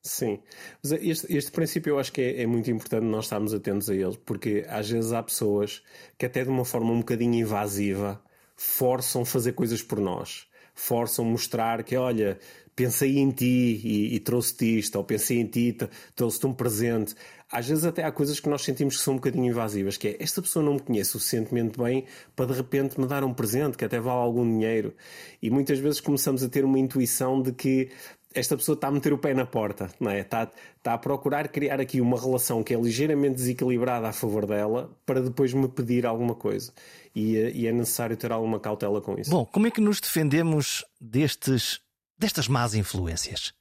Sim, 0.03 0.41
mas 0.83 0.93
este, 0.93 1.37
este 1.37 1.53
princípio 1.53 1.91
eu 1.91 1.99
acho 1.99 2.11
que 2.11 2.23
é, 2.23 2.43
é, 2.43 2.47
muito 2.47 2.71
importante 2.71 3.05
nós 3.05 3.27
estarmos 3.27 3.53
atentos 3.53 3.91
a 3.91 3.95
ele, 3.95 4.17
porque 4.25 4.65
às 4.67 4.89
vezes 4.89 5.13
há 5.13 5.23
pessoas 5.23 5.83
que, 6.19 6.25
até 6.25 6.43
de 6.43 6.49
uma 6.49 6.65
forma 6.65 6.91
um 6.91 7.01
bocadinho 7.01 7.35
invasiva, 7.35 8.21
forçam 8.57 9.27
fazer 9.27 9.53
coisas 9.53 9.83
por 9.83 10.01
nós, 10.01 10.47
forçam 10.75 11.23
mostrar 11.23 11.83
que, 11.85 11.97
olha, 11.97 12.39
pensei 12.83 13.19
em 13.19 13.31
ti 13.31 13.81
e, 13.85 14.15
e 14.15 14.21
trouxe-te 14.21 14.79
isto, 14.79 14.97
ou 14.97 15.05
pensei 15.05 15.39
em 15.39 15.47
ti 15.47 15.69
e 15.69 15.89
trouxe-te 16.15 16.47
um 16.47 16.53
presente 16.53 17.15
às 17.53 17.67
vezes 17.67 17.85
até 17.85 18.05
há 18.05 18.13
coisas 18.13 18.39
que 18.39 18.49
nós 18.49 18.63
sentimos 18.63 18.97
que 18.97 19.03
são 19.03 19.15
um 19.15 19.17
bocadinho 19.17 19.47
invasivas, 19.47 19.97
que 19.97 20.09
é 20.09 20.17
esta 20.21 20.41
pessoa 20.41 20.65
não 20.65 20.75
me 20.75 20.81
conhece 20.81 21.11
suficientemente 21.11 21.79
bem 21.79 22.05
para 22.37 22.47
de 22.47 22.53
repente 22.53 23.01
me 23.01 23.07
dar 23.07 23.25
um 23.25 23.35
presente 23.35 23.77
que 23.77 23.85
até 23.85 23.99
vale 23.99 24.21
algum 24.21 24.49
dinheiro. 24.49 24.95
E 25.43 25.51
muitas 25.51 25.79
vezes 25.79 26.01
começamos 26.01 26.45
a 26.45 26.49
ter 26.49 26.65
uma 26.65 26.79
intuição 26.79 27.43
de 27.43 27.53
que 27.53 27.91
esta 28.33 28.57
pessoa 28.57 28.75
está 28.75 28.87
a 28.87 28.91
meter 28.93 29.13
o 29.13 29.19
pé 29.19 29.35
na 29.35 29.45
porta, 29.45 29.91
não 29.99 30.13
é? 30.13 30.21
Está, 30.21 30.49
está 30.77 30.95
a 30.95 30.99
procurar 30.99 31.49
criar 31.49 31.81
aqui 31.81 32.01
uma 32.01 32.19
relação 32.21 32.63
que 32.63 32.73
é 32.73 32.81
ligeiramente 32.81 33.35
desequilibrada 33.35 34.07
a 34.07 34.13
favor 34.13 34.47
dela 34.47 34.97
para 35.05 35.21
depois 35.21 35.53
me 35.53 35.67
pedir 35.67 36.07
alguma 36.07 36.37
coisa. 36.37 36.73
E, 37.13 37.35
e 37.35 37.67
é 37.67 37.73
necessário 37.73 38.17
ter 38.17 38.31
alguma 38.31 38.61
cautela 38.61 39.01
com 39.01 39.19
isso. 39.19 39.29
Bom, 39.29 39.45
como 39.45 39.67
é 39.67 39.71
que 39.73 39.81
nos 39.81 40.01
defendemos 40.01 40.85
destes, 41.01 41.81
destas 42.21 42.49
más 42.49 42.75
influências? 42.75 43.55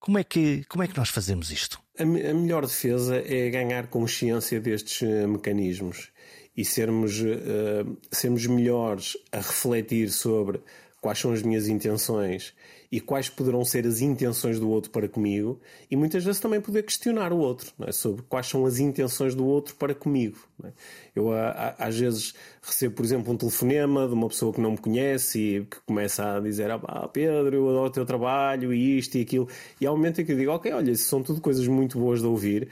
Como 0.00 0.18
é 0.18 0.24
que, 0.24 0.64
como 0.64 0.82
é 0.82 0.88
que 0.88 0.96
nós 0.96 1.10
fazemos 1.10 1.50
isto? 1.50 1.78
A, 1.98 2.02
a 2.02 2.06
melhor 2.06 2.64
defesa 2.64 3.16
é 3.16 3.50
ganhar 3.50 3.88
consciência 3.88 4.58
destes 4.58 5.02
uh, 5.02 5.28
mecanismos 5.28 6.10
e 6.56 6.64
sermos, 6.64 7.20
uh, 7.20 7.98
sermos 8.10 8.46
melhores 8.46 9.16
a 9.30 9.36
refletir 9.36 10.10
sobre 10.10 10.60
quais 11.00 11.18
são 11.18 11.32
as 11.32 11.42
minhas 11.42 11.68
intenções 11.68 12.54
e 12.90 13.00
quais 13.00 13.28
poderão 13.28 13.64
ser 13.64 13.86
as 13.86 14.00
intenções 14.00 14.58
do 14.58 14.68
outro 14.70 14.90
para 14.90 15.08
comigo, 15.08 15.60
e 15.90 15.96
muitas 15.96 16.24
vezes 16.24 16.40
também 16.40 16.58
poder 16.60 16.82
questionar 16.82 17.32
o 17.32 17.38
outro 17.38 17.70
é? 17.80 17.92
sobre 17.92 18.22
quais 18.22 18.46
são 18.46 18.64
as 18.64 18.78
intenções 18.78 19.34
do 19.34 19.44
outro 19.44 19.74
para 19.74 19.94
comigo. 19.94 20.38
É? 20.64 20.72
Eu 21.14 21.30
às 21.78 21.98
vezes 21.98 22.34
recebo, 22.62 22.94
por 22.94 23.04
exemplo, 23.04 23.32
um 23.32 23.36
telefonema 23.36 24.08
de 24.08 24.14
uma 24.14 24.28
pessoa 24.28 24.52
que 24.52 24.60
não 24.60 24.72
me 24.72 24.78
conhece 24.78 25.38
e 25.38 25.64
que 25.64 25.78
começa 25.86 26.36
a 26.36 26.40
dizer: 26.40 26.70
Ah, 26.70 27.08
Pedro, 27.12 27.54
eu 27.54 27.68
adoro 27.68 27.86
o 27.86 27.90
teu 27.90 28.06
trabalho 28.06 28.72
e 28.72 28.98
isto 28.98 29.18
e 29.18 29.22
aquilo, 29.22 29.48
e 29.80 29.86
há 29.86 29.92
um 29.92 29.96
momento 29.96 30.20
em 30.20 30.24
que 30.24 30.32
eu 30.32 30.36
digo: 30.36 30.52
Ok, 30.52 30.72
olha, 30.72 30.90
isso 30.90 31.08
são 31.08 31.22
tudo 31.22 31.40
coisas 31.40 31.66
muito 31.68 31.98
boas 31.98 32.20
de 32.20 32.26
ouvir, 32.26 32.68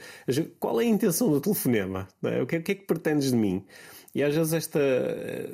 qual 0.59 0.81
é 0.81 0.85
a 0.85 0.87
intenção 0.87 1.29
do 1.29 1.39
telefonema? 1.39 2.07
É? 2.23 2.41
O 2.41 2.47
que 2.47 2.55
é, 2.55 2.59
o 2.59 2.63
que 2.63 2.71
é 2.71 2.75
que 2.75 2.85
pretendes 2.85 3.31
de 3.31 3.37
mim? 3.37 3.63
E 4.17 4.23
às 4.23 4.35
vezes 4.35 4.51
esta 4.51 4.79
eh, 4.79 5.45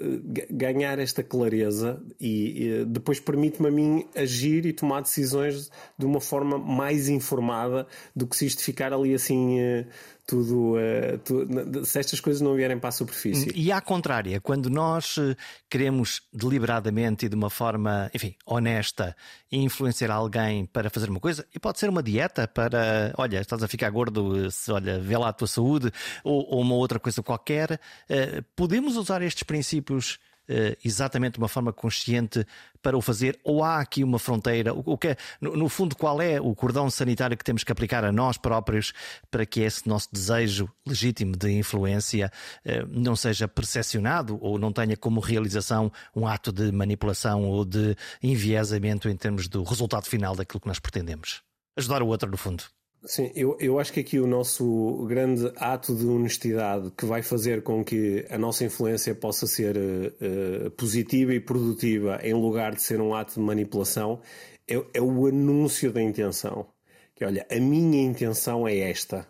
ganhar 0.49 0.97
esta 0.97 1.21
clareza 1.21 2.01
e, 2.17 2.63
e 2.63 2.85
depois 2.85 3.19
permite-me 3.19 3.67
a 3.67 3.71
mim 3.71 4.05
agir 4.15 4.65
e 4.65 4.71
tomar 4.71 5.01
decisões 5.01 5.69
de 5.97 6.05
uma 6.05 6.21
forma 6.21 6.57
mais 6.57 7.09
informada 7.09 7.85
do 8.15 8.25
que 8.25 8.37
se 8.37 8.45
isto 8.45 8.63
ficar 8.63 8.93
ali 8.93 9.13
assim 9.13 9.59
eh, 9.59 9.85
tudo, 10.25 10.75
uh, 10.75 11.85
se 11.85 11.99
estas 11.99 12.19
coisas 12.19 12.41
não 12.41 12.55
vierem 12.55 12.79
para 12.79 12.89
a 12.89 12.91
superfície. 12.91 13.51
E 13.53 13.71
à 13.71 13.81
contrária, 13.81 14.39
quando 14.39 14.69
nós 14.69 15.17
eh, 15.17 15.35
queremos 15.69 16.21
deliberadamente 16.31 17.25
e 17.25 17.29
de 17.29 17.35
uma 17.35 17.49
forma, 17.49 18.09
enfim, 18.13 18.35
honesta, 18.45 19.15
influenciar 19.51 20.11
alguém 20.11 20.65
para 20.65 20.89
fazer 20.89 21.09
uma 21.09 21.19
coisa, 21.19 21.45
e 21.53 21.59
pode 21.59 21.79
ser 21.79 21.89
uma 21.89 22.01
dieta 22.01 22.47
para, 22.47 23.13
olha, 23.17 23.41
estás 23.41 23.61
a 23.61 23.67
ficar 23.67 23.89
gordo, 23.89 24.49
se, 24.49 24.71
olha, 24.71 24.99
vê 24.99 25.17
lá 25.17 25.29
a 25.29 25.33
tua 25.33 25.47
saúde, 25.47 25.91
ou, 26.23 26.55
ou 26.55 26.61
uma 26.61 26.75
outra 26.75 26.99
coisa 26.99 27.21
qualquer, 27.21 27.73
uh, 27.73 28.43
podemos 28.55 28.95
usar 28.95 29.21
estes 29.21 29.43
princípios 29.43 30.19
exatamente 30.83 31.33
de 31.33 31.39
uma 31.39 31.47
forma 31.47 31.71
consciente 31.71 32.45
para 32.81 32.97
o 32.97 33.01
fazer? 33.01 33.39
Ou 33.43 33.63
há 33.63 33.79
aqui 33.79 34.03
uma 34.03 34.19
fronteira? 34.19 34.73
O, 34.73 34.97
que 34.97 35.09
é, 35.09 35.17
no, 35.39 35.69
fundo, 35.69 35.95
qual 35.95 36.21
é 36.21 36.39
o 36.39 36.53
cordão 36.53 36.89
sanitário 36.89 37.37
que 37.37 37.43
temos 37.43 37.63
que 37.63 37.71
aplicar 37.71 38.03
a 38.03 38.11
nós 38.11 38.37
próprios 38.37 38.93
para 39.31 39.45
que 39.45 39.61
esse 39.61 39.87
nosso 39.87 40.09
desejo 40.11 40.69
legítimo 40.85 41.35
de 41.35 41.51
influência 41.51 42.31
uh, 42.65 42.87
não 42.89 43.15
seja 43.15 43.47
percepcionado 43.47 44.37
ou 44.41 44.59
não 44.59 44.71
tenha 44.71 44.97
como 44.97 45.19
realização 45.19 45.91
um 46.15 46.27
ato 46.27 46.51
de 46.51 46.71
manipulação 46.71 47.43
ou 47.43 47.63
de 47.63 47.95
enviesamento 48.21 49.09
em 49.09 49.15
termos 49.15 49.47
do 49.47 49.63
resultado 49.63 50.05
final 50.05 50.35
daquilo 50.35 50.59
que 50.59 50.67
nós 50.67 50.79
pretendemos? 50.79 51.41
Ajudar 51.77 52.03
o 52.03 52.07
outro, 52.07 52.29
no 52.29 52.37
fundo. 52.37 52.63
Sim, 53.05 53.31
eu, 53.35 53.57
eu 53.59 53.79
acho 53.79 53.91
que 53.91 53.99
aqui 53.99 54.17
o 54.17 54.25
nosso 54.25 55.05
grande 55.07 55.51
ato 55.57 55.93
de 55.93 56.05
honestidade 56.05 56.89
que 56.97 57.05
vai 57.05 57.21
fazer 57.21 57.61
com 57.61 57.83
que 57.83 58.25
a 58.29 58.37
nossa 58.37 58.63
influência 58.63 59.13
possa 59.13 59.45
ser 59.45 59.75
uh, 59.77 60.71
positiva 60.71 61.33
e 61.33 61.39
produtiva 61.39 62.19
em 62.23 62.33
lugar 62.33 62.73
de 62.73 62.81
ser 62.81 63.01
um 63.01 63.13
ato 63.13 63.33
de 63.33 63.41
manipulação 63.41 64.21
é, 64.65 64.75
é 64.93 65.01
o 65.01 65.27
anúncio 65.27 65.91
da 65.91 66.01
intenção. 66.01 66.65
Que 67.13 67.25
olha, 67.25 67.45
a 67.51 67.59
minha 67.59 68.01
intenção 68.01 68.65
é 68.65 68.77
esta. 68.77 69.27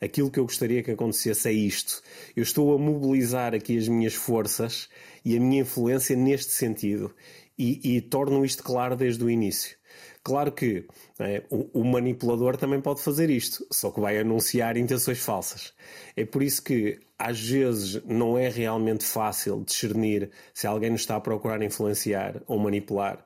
Aquilo 0.00 0.30
que 0.30 0.38
eu 0.38 0.44
gostaria 0.44 0.82
que 0.82 0.90
acontecesse 0.90 1.48
é 1.48 1.52
isto. 1.52 2.02
Eu 2.36 2.42
estou 2.42 2.74
a 2.74 2.78
mobilizar 2.78 3.54
aqui 3.54 3.78
as 3.78 3.88
minhas 3.88 4.14
forças 4.14 4.88
e 5.24 5.34
a 5.34 5.40
minha 5.40 5.62
influência 5.62 6.14
neste 6.14 6.52
sentido. 6.52 7.14
E, 7.58 7.96
e 7.96 8.00
torno 8.02 8.44
isto 8.44 8.62
claro 8.62 8.96
desde 8.96 9.24
o 9.24 9.30
início. 9.30 9.76
Claro 10.24 10.52
que 10.52 10.86
é, 11.18 11.44
o, 11.50 11.80
o, 11.80 11.84
manipulador 11.84 12.56
também 12.56 12.80
pode 12.80 13.02
fazer 13.02 13.28
isto, 13.28 13.66
só 13.70 13.90
que 13.90 14.00
vai 14.00 14.18
anunciar 14.18 14.74
intenções 14.74 15.18
falsas. 15.18 15.74
É 16.16 16.24
por 16.24 16.42
isso 16.42 16.62
que 16.62 16.98
às 17.18 17.38
vezes 17.38 18.02
não 18.06 18.38
é 18.38 18.48
realmente 18.48 19.04
fácil 19.04 19.62
discernir 19.62 20.30
se 20.54 20.66
alguém 20.66 20.90
nos 20.90 21.02
está 21.02 21.16
a 21.16 21.20
procurar 21.20 21.60
influenciar 21.62 22.42
ou 22.46 22.58
manipular, 22.58 23.22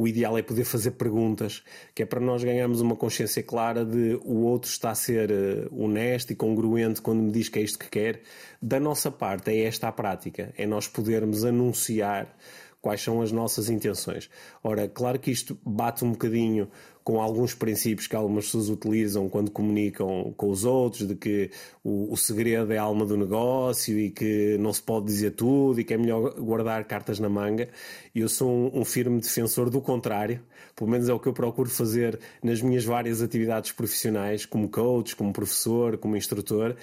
o 0.00 0.08
ideal 0.08 0.38
é 0.38 0.42
poder 0.42 0.64
fazer 0.64 0.92
perguntas, 0.92 1.62
que 1.94 2.02
é 2.02 2.06
para 2.06 2.20
nós 2.20 2.42
ganharmos 2.42 2.80
uma 2.80 2.96
consciência 2.96 3.42
clara 3.42 3.84
de 3.84 4.18
o 4.24 4.44
outro 4.44 4.70
está 4.70 4.90
a 4.90 4.94
ser 4.94 5.30
eh, 5.30 5.68
honesto 5.70 6.30
e 6.30 6.34
congruente 6.34 7.02
quando 7.02 7.20
me 7.22 7.30
diz 7.30 7.50
que 7.50 7.58
é 7.58 7.62
isto 7.62 7.78
que 7.78 7.90
quer. 7.90 8.22
Da 8.62 8.80
nossa 8.80 9.10
parte, 9.10 9.50
é 9.50 9.64
esta 9.64 9.88
a 9.88 9.92
prática, 9.92 10.54
é 10.56 10.66
nós 10.66 10.88
podermos 10.88 11.44
anunciar 11.44 12.34
quais 12.80 13.02
são 13.02 13.20
as 13.20 13.30
nossas 13.30 13.68
intenções. 13.68 14.30
Ora, 14.62 14.88
claro 14.88 15.18
que 15.18 15.30
isto 15.30 15.58
bate 15.64 16.04
um 16.04 16.12
bocadinho 16.12 16.68
com 17.02 17.20
alguns 17.20 17.54
princípios 17.54 18.06
que 18.06 18.14
algumas 18.14 18.44
pessoas 18.44 18.68
utilizam 18.68 19.28
quando 19.28 19.50
comunicam 19.50 20.32
com 20.36 20.50
os 20.50 20.64
outros, 20.64 21.08
de 21.08 21.14
que 21.14 21.50
o, 21.82 22.12
o, 22.12 22.16
segredo 22.16 22.72
é 22.72 22.78
a 22.78 22.82
alma 22.82 23.04
do 23.04 23.16
negócio 23.16 23.98
e 23.98 24.10
que 24.10 24.56
não 24.58 24.72
se 24.72 24.82
pode 24.82 25.06
dizer 25.06 25.32
tudo 25.32 25.80
e 25.80 25.84
que 25.84 25.94
é 25.94 25.98
melhor 25.98 26.34
guardar 26.38 26.84
cartas 26.84 27.18
na 27.18 27.28
manga. 27.28 27.68
Eu 28.14 28.28
sou 28.28 28.50
um, 28.50 28.80
um 28.80 28.84
firme 28.84 29.20
defensor 29.20 29.70
do 29.70 29.80
contrário, 29.80 30.42
pelo 30.76 30.90
menos 30.90 31.08
é 31.08 31.12
o 31.12 31.18
que 31.18 31.26
eu 31.26 31.32
procuro 31.32 31.70
fazer 31.70 32.18
nas 32.42 32.60
minhas 32.62 32.84
várias 32.84 33.22
atividades 33.22 33.72
profissionais, 33.72 34.46
como 34.46 34.68
coach, 34.68 35.16
como 35.16 35.32
professor, 35.32 35.96
como 35.98 36.16
instrutor, 36.16 36.76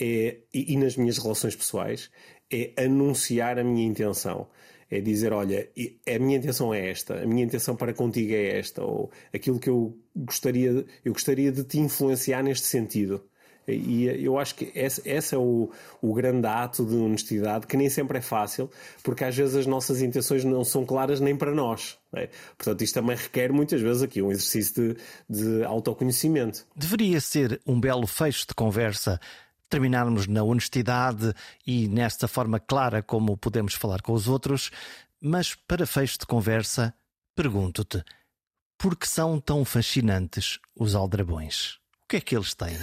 é, 0.00 0.38
e, 0.52 0.72
e 0.72 0.76
nas 0.76 0.96
minhas 0.96 1.18
relações 1.18 1.54
pessoais, 1.54 2.10
é 2.50 2.72
anunciar 2.76 3.58
a 3.58 3.64
minha 3.64 3.86
intenção 3.86 4.46
é 4.90 5.00
dizer, 5.00 5.32
olha, 5.32 5.68
a 6.06 6.18
minha 6.18 6.38
intenção 6.38 6.72
é 6.72 6.90
esta, 6.90 7.22
a 7.22 7.26
minha 7.26 7.44
intenção 7.44 7.76
para 7.76 7.92
contigo 7.92 8.32
é 8.32 8.58
esta, 8.58 8.82
ou 8.82 9.10
aquilo 9.34 9.58
que 9.58 9.68
eu 9.68 9.96
gostaria, 10.16 10.84
eu 11.04 11.12
gostaria 11.12 11.52
de 11.52 11.62
te 11.64 11.78
influenciar 11.78 12.42
neste 12.42 12.66
sentido. 12.66 13.22
E 13.70 14.06
eu 14.24 14.38
acho 14.38 14.54
que 14.54 14.72
esse, 14.74 15.02
esse 15.04 15.34
é 15.34 15.38
o, 15.38 15.70
o 16.00 16.14
grande 16.14 16.46
ato 16.46 16.86
de 16.86 16.94
honestidade, 16.96 17.66
que 17.66 17.76
nem 17.76 17.90
sempre 17.90 18.16
é 18.16 18.20
fácil, 18.20 18.70
porque 19.02 19.24
às 19.24 19.36
vezes 19.36 19.54
as 19.56 19.66
nossas 19.66 20.00
intenções 20.00 20.42
não 20.42 20.64
são 20.64 20.86
claras 20.86 21.20
nem 21.20 21.36
para 21.36 21.54
nós. 21.54 21.98
É? 22.14 22.30
Portanto, 22.56 22.82
isto 22.82 22.94
também 22.94 23.14
requer 23.14 23.52
muitas 23.52 23.82
vezes 23.82 24.02
aqui 24.02 24.22
um 24.22 24.30
exercício 24.30 24.96
de, 25.28 25.58
de 25.58 25.64
autoconhecimento. 25.64 26.66
Deveria 26.74 27.20
ser 27.20 27.60
um 27.66 27.78
belo 27.78 28.06
fecho 28.06 28.46
de 28.48 28.54
conversa 28.54 29.20
terminarmos 29.68 30.26
na 30.26 30.42
honestidade 30.42 31.34
e 31.66 31.88
nesta 31.88 32.26
forma 32.26 32.58
clara 32.58 33.02
como 33.02 33.36
podemos 33.36 33.74
falar 33.74 34.02
com 34.02 34.12
os 34.12 34.28
outros, 34.28 34.70
mas 35.20 35.54
para 35.54 35.86
fecho 35.86 36.18
de 36.20 36.26
conversa, 36.26 36.94
pergunto-te: 37.34 38.02
por 38.76 38.96
que 38.96 39.08
são 39.08 39.40
tão 39.40 39.64
fascinantes 39.64 40.58
os 40.74 40.94
aldrabões? 40.94 41.78
O 42.04 42.08
que 42.08 42.16
é 42.16 42.20
que 42.20 42.36
eles 42.36 42.54
têm? 42.54 42.78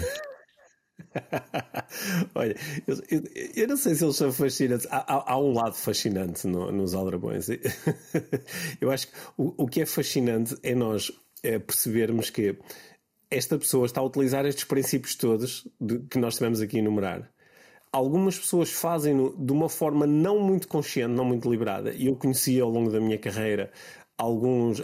Olha, 2.36 2.56
eu, 2.88 2.96
eu, 3.10 3.24
eu, 3.56 3.68
não 3.68 3.78
sei 3.78 3.96
se 3.96 4.04
eles 4.04 4.16
são 4.16 4.32
fascinantes. 4.32 4.88
Há, 4.90 4.98
há, 4.98 5.34
há 5.34 5.40
um 5.40 5.54
lado 5.54 5.76
fascinante 5.76 6.48
no, 6.48 6.72
nos 6.72 6.94
aldrabões. 6.94 7.48
eu 8.80 8.92
acho 8.92 9.08
que 9.08 9.14
o, 9.38 9.64
o 9.64 9.68
que 9.68 9.82
é 9.82 9.86
fascinante 9.86 10.56
é 10.64 10.76
nós 10.76 11.12
é 11.44 11.60
percebermos 11.60 12.30
que 12.30 12.58
esta 13.30 13.57
pessoa 13.57 13.86
está 13.86 14.01
a 14.01 14.03
utilizar 14.03 14.45
estes 14.45 14.65
princípios 14.65 15.15
todos 15.15 15.67
de, 15.80 15.99
que 15.99 16.17
nós 16.17 16.36
tivemos 16.36 16.61
aqui 16.61 16.78
a 16.78 16.80
enumerar. 16.80 17.32
Algumas 17.91 18.38
pessoas 18.38 18.71
fazem-no 18.71 19.36
de 19.38 19.53
uma 19.53 19.69
forma 19.69 20.05
não 20.05 20.39
muito 20.39 20.67
consciente, 20.67 21.13
não 21.13 21.23
muito 21.23 21.43
deliberada. 21.43 21.93
Eu 21.93 22.15
conheci 22.15 22.59
ao 22.59 22.69
longo 22.69 22.91
da 22.91 22.99
minha 22.99 23.17
carreira 23.17 23.71
alguns, 24.18 24.82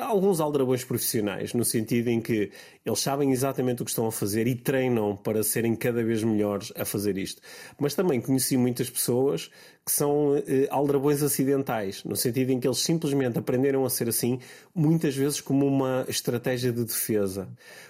alguns 0.00 0.40
aldrabões 0.40 0.84
profissionais, 0.84 1.52
no 1.54 1.64
sentido 1.64 2.08
em 2.08 2.20
que 2.20 2.52
eles 2.84 3.00
sabem 3.00 3.32
exatamente 3.32 3.82
o 3.82 3.84
que 3.84 3.90
estão 3.90 4.06
a 4.06 4.12
fazer 4.12 4.46
e 4.46 4.54
treinam 4.54 5.16
para 5.16 5.42
serem 5.42 5.74
cada 5.74 6.02
vez 6.04 6.22
melhores 6.22 6.72
a 6.76 6.84
fazer 6.84 7.18
isto. 7.18 7.42
Mas 7.78 7.94
também 7.94 8.20
conheci 8.20 8.56
muitas 8.56 8.88
pessoas 8.88 9.50
que 9.84 9.90
são 9.90 10.36
eh, 10.36 10.68
aldrabões 10.70 11.22
acidentais, 11.22 12.04
no 12.04 12.14
sentido 12.14 12.50
em 12.50 12.60
que 12.60 12.68
eles 12.68 12.78
simplesmente 12.78 13.38
aprenderam 13.38 13.84
a 13.84 13.90
ser 13.90 14.08
assim, 14.08 14.38
muitas 14.74 15.16
vezes 15.16 15.40
como 15.40 15.66
uma 15.66 16.04
estratégia 16.08 16.72
de 16.72 16.84
defesa. 16.84 17.48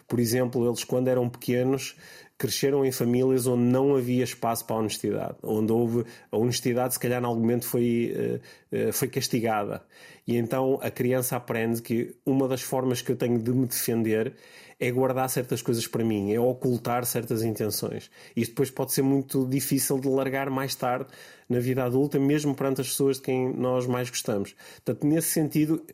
Por 0.08 0.18
exemplo, 0.18 0.66
eles 0.66 0.82
quando 0.82 1.08
eram 1.08 1.28
pequenos 1.28 1.94
cresceram 2.40 2.86
em 2.86 2.90
famílias 2.90 3.46
onde 3.46 3.64
não 3.64 3.94
havia 3.94 4.24
espaço 4.24 4.64
para 4.64 4.76
a 4.76 4.78
honestidade, 4.78 5.36
onde 5.42 5.70
houve 5.70 6.06
a 6.32 6.38
honestidade, 6.38 6.94
se 6.94 6.98
calhar, 6.98 7.22
em 7.22 7.26
algum 7.26 7.42
momento 7.42 7.66
foi, 7.66 8.14
eh, 8.16 8.40
eh, 8.72 8.92
foi 8.92 9.08
castigada. 9.08 9.84
E 10.26 10.38
então 10.38 10.78
a 10.80 10.90
criança 10.90 11.36
aprende 11.36 11.82
que 11.82 12.16
uma 12.24 12.48
das 12.48 12.62
formas 12.62 13.02
que 13.02 13.12
eu 13.12 13.16
tenho 13.16 13.38
de 13.38 13.52
me 13.52 13.66
defender 13.66 14.34
é 14.80 14.90
guardar 14.90 15.28
certas 15.28 15.60
coisas 15.60 15.86
para 15.86 16.02
mim, 16.02 16.32
é 16.32 16.40
ocultar 16.40 17.04
certas 17.04 17.42
intenções. 17.42 18.10
Isto 18.34 18.52
depois 18.52 18.70
pode 18.70 18.94
ser 18.94 19.02
muito 19.02 19.46
difícil 19.46 19.98
de 20.00 20.08
largar 20.08 20.48
mais 20.48 20.74
tarde 20.74 21.08
na 21.46 21.58
vida 21.58 21.84
adulta, 21.84 22.18
mesmo 22.18 22.54
perante 22.54 22.80
as 22.80 22.88
pessoas 22.88 23.16
de 23.16 23.22
quem 23.24 23.52
nós 23.52 23.86
mais 23.86 24.08
gostamos. 24.08 24.54
Portanto, 24.76 25.06
nesse 25.06 25.28
sentido, 25.28 25.84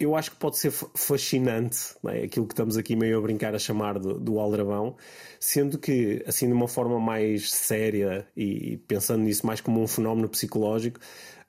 eu 0.00 0.16
acho 0.16 0.30
que 0.30 0.36
pode 0.38 0.56
ser 0.56 0.70
fascinante, 0.70 1.94
é? 2.08 2.24
aquilo 2.24 2.46
que 2.46 2.54
estamos 2.54 2.78
aqui 2.78 2.96
meio 2.96 3.18
a 3.18 3.20
brincar 3.20 3.54
a 3.54 3.58
chamar 3.58 3.98
do, 3.98 4.18
do 4.18 4.40
aldrabão, 4.40 4.96
sendo 5.38 5.78
que, 5.78 6.24
assim, 6.26 6.46
de 6.46 6.54
uma 6.54 6.66
forma 6.66 6.98
mais 6.98 7.52
séria 7.52 8.26
e 8.34 8.78
pensando 8.88 9.22
nisso 9.22 9.46
mais 9.46 9.60
como 9.60 9.82
um 9.82 9.86
fenómeno 9.86 10.26
psicológico, 10.26 10.98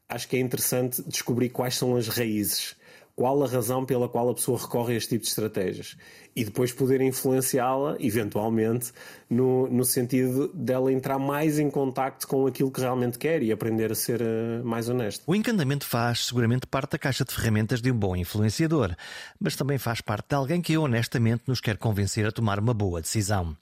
acho 0.10 0.28
que 0.28 0.36
é 0.36 0.40
interessante 0.40 1.02
descobrir 1.08 1.50
quais 1.50 1.76
são 1.76 1.96
as 1.96 2.10
raízes 2.10 2.76
qual 3.16 3.44
a 3.44 3.48
razão 3.48 3.86
pela 3.86 4.08
qual 4.10 4.30
a 4.30 4.34
pessoa 4.34 4.58
recorre 4.58 4.94
a 4.94 4.98
este 4.98 5.10
tipo 5.10 5.24
de 5.24 5.30
estratégias 5.30 5.96
e 6.36 6.46
depois 6.46 6.72
poder 6.72 7.02
influenciá-la, 7.02 7.98
eventualmente, 8.00 8.92
no, 9.30 9.68
no 9.68 9.84
sentido 9.84 10.50
dela 10.54 10.92
entrar 10.92 11.20
mais 11.20 11.60
em 11.60 11.70
contacto 11.70 12.28
com 12.28 12.48
aquilo 12.48 12.72
que 12.72 12.80
realmente 12.80 13.20
quer 13.20 13.44
e 13.44 13.52
aprender 13.52 13.92
a 13.92 13.96
ser 13.96 14.22
uh, 14.22 14.64
mais 14.64 14.88
honesto. 14.88 15.24
O 15.28 15.36
encantamento 15.36 15.86
faz 15.86 16.28
seguramente 16.28 16.66
parte 16.66 16.92
da 16.92 16.98
caixa 16.98 17.26
de 17.26 17.34
ferramentas 17.34 17.82
de 17.82 17.92
um 17.92 17.96
bom 17.96 18.16
influenciador, 18.16 18.96
mas 19.40 19.56
também 19.56 19.78
faz 19.78 20.00
parte 20.00 20.30
de 20.30 20.36
alguém 20.36 20.62
que 20.62 20.78
honestamente 20.78 21.44
nos 21.48 21.60
quer 21.60 21.78
convencer 21.78 22.26
a 22.26 22.32
tomar 22.32 22.60
uma 22.60 22.74
boa 22.74 23.02
decisão. 23.02 23.56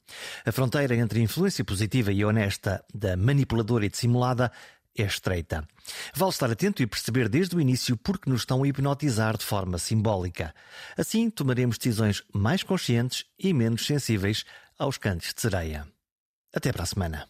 A 0.46 0.52
fronteira 0.52 0.96
entre 0.96 1.22
influência 1.22 1.66
positiva 1.66 2.12
e 2.12 2.24
honesta, 2.24 2.84
da 2.94 3.18
manipuladora 3.18 3.86
e 3.86 3.90
dissimulada, 3.90 4.52
é 5.02 5.06
estreita. 5.06 5.68
Vale 6.16 6.32
estar 6.32 6.50
atento 6.52 6.82
e 6.82 6.88
perceber 6.88 7.28
desde 7.28 7.56
o 7.56 7.62
início 7.62 7.98
porque 7.98 8.30
nos 8.30 8.42
estão 8.42 8.64
a 8.64 8.68
hipnotizar 8.68 9.38
de 9.38 9.46
forma 9.46 9.78
simbólica. 9.78 10.54
Assim, 10.98 11.30
tomaremos 11.30 11.78
decisões 11.78 12.24
mais 12.34 12.64
conscientes 12.64 13.26
e 13.38 13.54
menos 13.54 13.86
sensíveis 13.86 14.46
aos 14.78 14.98
cantos 14.98 15.34
de 15.34 15.42
sereia. 15.42 15.88
Até 16.54 16.72
para 16.72 16.84
a 16.84 16.86
semana. 16.86 17.28